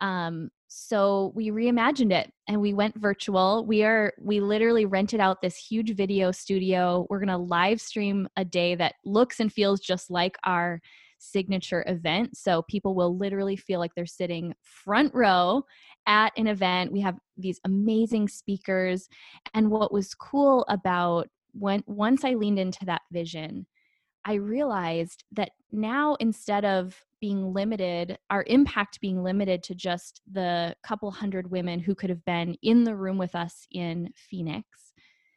Um, 0.00 0.50
so 0.76 1.30
we 1.36 1.50
reimagined 1.50 2.12
it 2.12 2.32
and 2.48 2.60
we 2.60 2.74
went 2.74 2.98
virtual. 2.98 3.64
We 3.64 3.84
are 3.84 4.12
we 4.20 4.40
literally 4.40 4.86
rented 4.86 5.20
out 5.20 5.40
this 5.40 5.56
huge 5.56 5.94
video 5.94 6.32
studio. 6.32 7.06
We're 7.08 7.20
going 7.20 7.28
to 7.28 7.36
live 7.36 7.80
stream 7.80 8.26
a 8.36 8.44
day 8.44 8.74
that 8.74 8.96
looks 9.04 9.38
and 9.38 9.52
feels 9.52 9.78
just 9.78 10.10
like 10.10 10.36
our 10.42 10.80
signature 11.18 11.84
event. 11.86 12.36
So 12.36 12.62
people 12.62 12.96
will 12.96 13.16
literally 13.16 13.54
feel 13.54 13.78
like 13.78 13.92
they're 13.94 14.04
sitting 14.04 14.52
front 14.62 15.14
row 15.14 15.62
at 16.08 16.32
an 16.36 16.48
event. 16.48 16.90
We 16.90 17.02
have 17.02 17.18
these 17.36 17.60
amazing 17.64 18.26
speakers. 18.26 19.08
And 19.54 19.70
what 19.70 19.92
was 19.92 20.12
cool 20.12 20.64
about 20.68 21.28
when 21.52 21.84
once 21.86 22.24
i 22.24 22.34
leaned 22.34 22.58
into 22.58 22.84
that 22.84 23.02
vision 23.12 23.64
I 24.24 24.34
realized 24.34 25.24
that 25.32 25.50
now 25.70 26.16
instead 26.18 26.64
of 26.64 27.04
being 27.24 27.54
limited, 27.54 28.18
our 28.28 28.44
impact 28.48 29.00
being 29.00 29.22
limited 29.22 29.62
to 29.62 29.74
just 29.74 30.20
the 30.30 30.76
couple 30.82 31.10
hundred 31.10 31.50
women 31.50 31.80
who 31.80 31.94
could 31.94 32.10
have 32.10 32.22
been 32.26 32.54
in 32.60 32.84
the 32.84 32.94
room 32.94 33.16
with 33.16 33.34
us 33.34 33.66
in 33.72 34.10
Phoenix, 34.14 34.92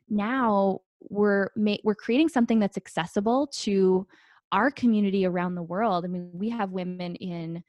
now 0.09 0.81
we're 0.99 1.47
ma- 1.55 1.77
we're 1.85 1.95
creating 1.95 2.27
something 2.27 2.59
that's 2.59 2.75
accessible 2.75 3.47
to 3.47 4.05
our 4.51 4.69
community 4.69 5.25
around 5.25 5.55
the 5.55 5.63
world. 5.63 6.03
I 6.03 6.09
mean, 6.09 6.29
we 6.33 6.49
have 6.49 6.71
women 6.73 7.15
in 7.15 7.63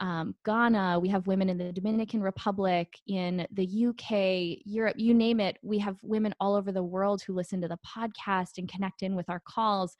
um, 0.00 0.34
Ghana, 0.46 0.98
we 0.98 1.10
have 1.10 1.26
women 1.26 1.50
in 1.50 1.58
the 1.58 1.74
Dominican 1.74 2.22
Republic, 2.22 2.88
in 3.06 3.46
the 3.52 3.86
UK, 3.88 4.62
Europe, 4.64 4.96
you 4.96 5.12
name 5.12 5.40
it. 5.40 5.58
We 5.62 5.78
have 5.80 5.98
women 6.02 6.34
all 6.40 6.54
over 6.54 6.72
the 6.72 6.82
world 6.82 7.20
who 7.20 7.34
listen 7.34 7.60
to 7.60 7.68
the 7.68 7.78
podcast 7.86 8.56
and 8.56 8.66
connect 8.66 9.02
in 9.02 9.14
with 9.14 9.28
our 9.28 9.42
calls. 9.46 9.94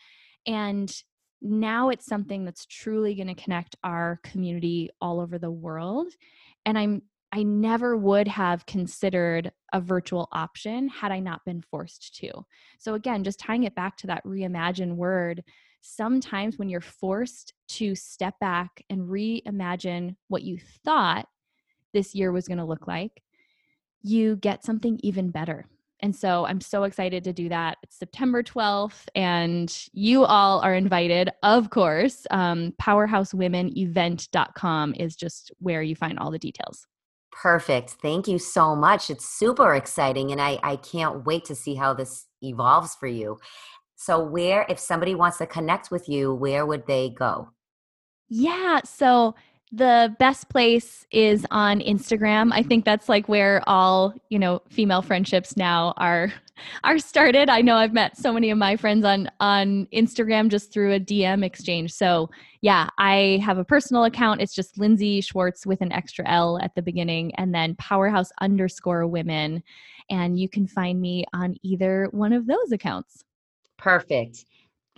And 0.46 0.90
now 1.42 1.88
it's 1.88 2.06
something 2.06 2.44
that's 2.44 2.66
truly 2.66 3.14
going 3.14 3.28
to 3.28 3.34
connect 3.34 3.76
our 3.82 4.20
community 4.22 4.90
all 5.00 5.20
over 5.20 5.38
the 5.38 5.50
world. 5.50 6.08
And 6.64 6.78
I'm 6.78 7.02
I 7.34 7.42
never 7.44 7.96
would 7.96 8.28
have 8.28 8.66
considered 8.66 9.50
a 9.72 9.80
virtual 9.80 10.28
option 10.32 10.88
had 10.88 11.10
I 11.12 11.18
not 11.18 11.44
been 11.46 11.62
forced 11.62 12.14
to. 12.16 12.30
So, 12.78 12.92
again, 12.92 13.24
just 13.24 13.40
tying 13.40 13.64
it 13.64 13.74
back 13.74 13.96
to 13.98 14.06
that 14.08 14.24
reimagine 14.24 14.96
word, 14.96 15.42
sometimes 15.80 16.58
when 16.58 16.68
you're 16.68 16.82
forced 16.82 17.54
to 17.68 17.94
step 17.94 18.38
back 18.38 18.84
and 18.90 19.08
reimagine 19.08 20.16
what 20.28 20.42
you 20.42 20.58
thought 20.84 21.26
this 21.94 22.14
year 22.14 22.32
was 22.32 22.46
going 22.46 22.58
to 22.58 22.64
look 22.64 22.86
like, 22.86 23.22
you 24.02 24.36
get 24.36 24.62
something 24.62 25.00
even 25.02 25.30
better. 25.30 25.64
And 26.02 26.14
so 26.14 26.44
I'm 26.46 26.60
so 26.60 26.82
excited 26.82 27.24
to 27.24 27.32
do 27.32 27.48
that. 27.48 27.78
It's 27.84 27.96
September 27.96 28.42
12th, 28.42 29.06
and 29.14 29.88
you 29.92 30.24
all 30.24 30.60
are 30.60 30.74
invited, 30.74 31.30
of 31.44 31.70
course. 31.70 32.26
Um, 32.32 32.74
PowerhouseWomenEvent.com 32.82 34.94
is 34.98 35.14
just 35.14 35.52
where 35.60 35.82
you 35.82 35.94
find 35.94 36.18
all 36.18 36.32
the 36.32 36.40
details. 36.40 36.88
Perfect. 37.30 37.90
Thank 38.02 38.26
you 38.26 38.40
so 38.40 38.74
much. 38.74 39.10
It's 39.10 39.28
super 39.28 39.74
exciting, 39.74 40.32
and 40.32 40.40
I, 40.40 40.58
I 40.64 40.74
can't 40.76 41.24
wait 41.24 41.44
to 41.46 41.54
see 41.54 41.76
how 41.76 41.94
this 41.94 42.26
evolves 42.42 42.96
for 42.96 43.06
you. 43.06 43.38
So, 43.94 44.20
where, 44.22 44.66
if 44.68 44.78
somebody 44.80 45.14
wants 45.14 45.38
to 45.38 45.46
connect 45.46 45.92
with 45.92 46.08
you, 46.08 46.34
where 46.34 46.66
would 46.66 46.88
they 46.88 47.10
go? 47.10 47.50
Yeah. 48.28 48.80
So, 48.84 49.36
the 49.72 50.14
best 50.18 50.50
place 50.50 51.06
is 51.10 51.46
on 51.50 51.80
Instagram. 51.80 52.50
I 52.52 52.62
think 52.62 52.84
that's 52.84 53.08
like 53.08 53.26
where 53.26 53.62
all, 53.66 54.12
you 54.28 54.38
know, 54.38 54.60
female 54.68 55.00
friendships 55.00 55.56
now 55.56 55.94
are 55.96 56.30
are 56.84 56.98
started. 56.98 57.48
I 57.48 57.62
know 57.62 57.76
I've 57.76 57.94
met 57.94 58.18
so 58.18 58.34
many 58.34 58.50
of 58.50 58.58
my 58.58 58.76
friends 58.76 59.04
on 59.04 59.30
on 59.40 59.86
Instagram 59.92 60.50
just 60.50 60.72
through 60.72 60.92
a 60.92 61.00
DM 61.00 61.42
exchange. 61.42 61.90
So, 61.90 62.28
yeah, 62.60 62.88
I 62.98 63.40
have 63.42 63.56
a 63.56 63.64
personal 63.64 64.04
account. 64.04 64.42
It's 64.42 64.54
just 64.54 64.78
Lindsey 64.78 65.22
Schwartz 65.22 65.64
with 65.64 65.80
an 65.80 65.90
extra 65.90 66.28
L 66.28 66.58
at 66.62 66.74
the 66.74 66.82
beginning 66.82 67.34
and 67.36 67.54
then 67.54 67.74
powerhouse 67.76 68.30
underscore 68.42 69.06
women. 69.06 69.62
And 70.10 70.38
you 70.38 70.50
can 70.50 70.66
find 70.66 71.00
me 71.00 71.24
on 71.32 71.56
either 71.62 72.08
one 72.10 72.34
of 72.34 72.46
those 72.46 72.72
accounts. 72.72 73.24
Perfect. 73.78 74.44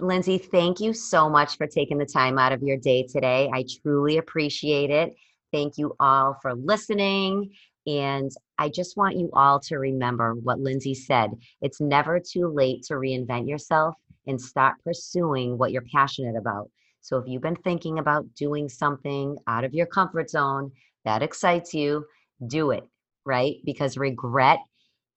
Lindsey, 0.01 0.39
thank 0.39 0.81
you 0.81 0.93
so 0.93 1.31
much 1.31 1.57
for 1.57 1.67
taking 1.67 1.99
the 1.99 2.07
time 2.07 2.37
out 2.39 2.53
of 2.53 2.63
your 2.63 2.77
day 2.77 3.07
today. 3.07 3.49
I 3.53 3.65
truly 3.83 4.19
appreciate 4.19 4.91
it. 4.91 5.15
Thank 5.53 5.79
you 5.79 5.95
all 6.01 6.37
for 6.43 6.55
listening. 6.55 7.53
And 7.87 8.31
I 8.59 8.71
just 8.71 8.97
want 8.97 9.17
you 9.17 9.31
all 9.35 9.61
to 9.61 9.77
remember 9.77 10.35
what 10.35 10.59
Lindsey 10.59 10.95
said. 10.95 11.31
It's 11.63 11.81
never 11.81 12.19
too 12.19 12.49
late 12.49 12.83
to 12.85 12.95
reinvent 12.95 13.49
yourself 13.49 13.95
and 14.27 14.41
start 14.41 14.77
pursuing 14.83 15.59
what 15.59 15.71
you're 15.71 15.85
passionate 15.93 16.37
about. 16.37 16.71
So 17.01 17.19
if 17.19 17.29
you've 17.29 17.43
been 17.43 17.57
thinking 17.57 17.99
about 17.99 18.35
doing 18.35 18.69
something 18.69 19.37
out 19.47 19.63
of 19.63 19.75
your 19.75 19.87
comfort 19.87 20.29
zone 20.31 20.73
that 21.05 21.23
excites 21.23 21.73
you, 21.73 22.07
do 22.47 22.71
it, 22.73 22.85
right? 23.25 23.57
Because 23.65 23.97
regret 23.97 24.59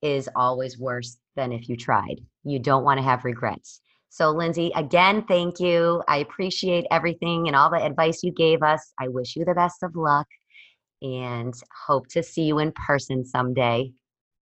is 0.01 0.29
always 0.35 0.77
worse 0.77 1.17
than 1.35 1.51
if 1.51 1.67
you 1.69 1.77
tried. 1.77 2.21
You 2.43 2.59
don't 2.59 2.83
want 2.83 2.99
to 2.99 3.03
have 3.03 3.25
regrets. 3.25 3.81
So, 4.09 4.31
Lindsey, 4.31 4.71
again, 4.75 5.23
thank 5.27 5.59
you. 5.59 6.01
I 6.07 6.17
appreciate 6.17 6.85
everything 6.91 7.47
and 7.47 7.55
all 7.55 7.69
the 7.69 7.83
advice 7.83 8.23
you 8.23 8.31
gave 8.31 8.63
us. 8.63 8.93
I 8.99 9.09
wish 9.09 9.35
you 9.35 9.45
the 9.45 9.53
best 9.53 9.83
of 9.83 9.95
luck 9.95 10.27
and 11.01 11.53
hope 11.85 12.07
to 12.09 12.23
see 12.23 12.43
you 12.43 12.59
in 12.59 12.71
person 12.71 13.25
someday. 13.25 13.91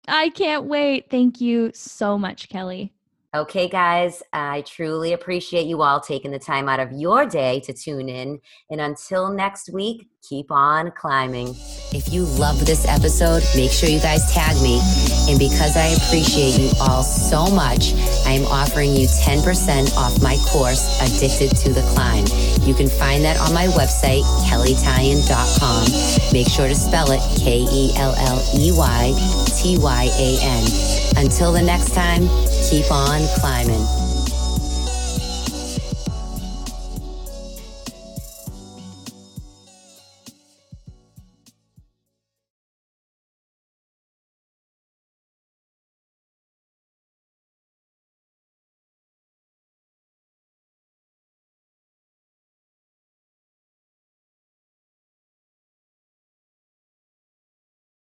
I 0.09 0.30
can't 0.30 0.64
wait. 0.64 1.11
Thank 1.11 1.40
you 1.40 1.70
so 1.74 2.18
much, 2.18 2.48
Kelley. 2.48 2.92
Okay, 3.35 3.66
guys, 3.66 4.22
I 4.35 4.61
truly 4.66 5.14
appreciate 5.14 5.66
you 5.66 5.80
all 5.80 6.01
taking 6.01 6.33
the 6.33 6.39
time 6.39 6.68
out 6.68 6.80
of 6.80 6.93
your 6.93 7.24
day 7.24 7.61
to 7.61 7.72
tune 7.72 8.11
in. 8.11 8.39
And 8.70 8.78
until 8.78 9.33
next 9.33 9.72
week, 9.72 10.07
keep 10.20 10.51
on 10.51 10.91
climbing. 10.91 11.57
If 11.93 12.12
you 12.12 12.24
love 12.24 12.66
this 12.66 12.87
episode, 12.87 13.43
make 13.57 13.70
sure 13.70 13.89
you 13.89 14.01
guys 14.01 14.30
tag 14.35 14.55
me. 14.62 14.83
And 15.30 15.39
because 15.39 15.78
I 15.78 15.97
appreciate 15.97 16.61
you 16.61 16.72
all 16.78 17.03
so 17.03 17.47
much, 17.47 17.95
I 18.26 18.33
am 18.33 18.45
offering 18.49 18.91
you 18.95 19.07
10% 19.07 19.97
off 19.97 20.20
my 20.22 20.37
course, 20.53 21.01
Addicted 21.01 21.57
to 21.57 21.72
the 21.72 21.80
Climb. 21.95 22.26
You 22.68 22.74
can 22.74 22.89
find 22.89 23.24
that 23.24 23.41
on 23.41 23.55
my 23.55 23.64
website, 23.68 24.24
kelleytyan.com. 24.45 26.33
Make 26.35 26.49
sure 26.49 26.68
to 26.68 26.74
spell 26.74 27.11
it 27.11 27.22
K 27.41 27.64
E 27.64 27.93
L 27.97 28.14
L 28.14 28.45
E 28.61 28.72
Y 28.76 29.14
T 29.57 29.78
Y 29.78 30.11
A 30.20 30.39
N. 30.43 31.24
Until 31.24 31.51
the 31.51 31.62
next 31.62 31.95
time, 31.95 32.28
keep 32.62 32.90
on 32.90 33.20
climbing. 33.40 34.01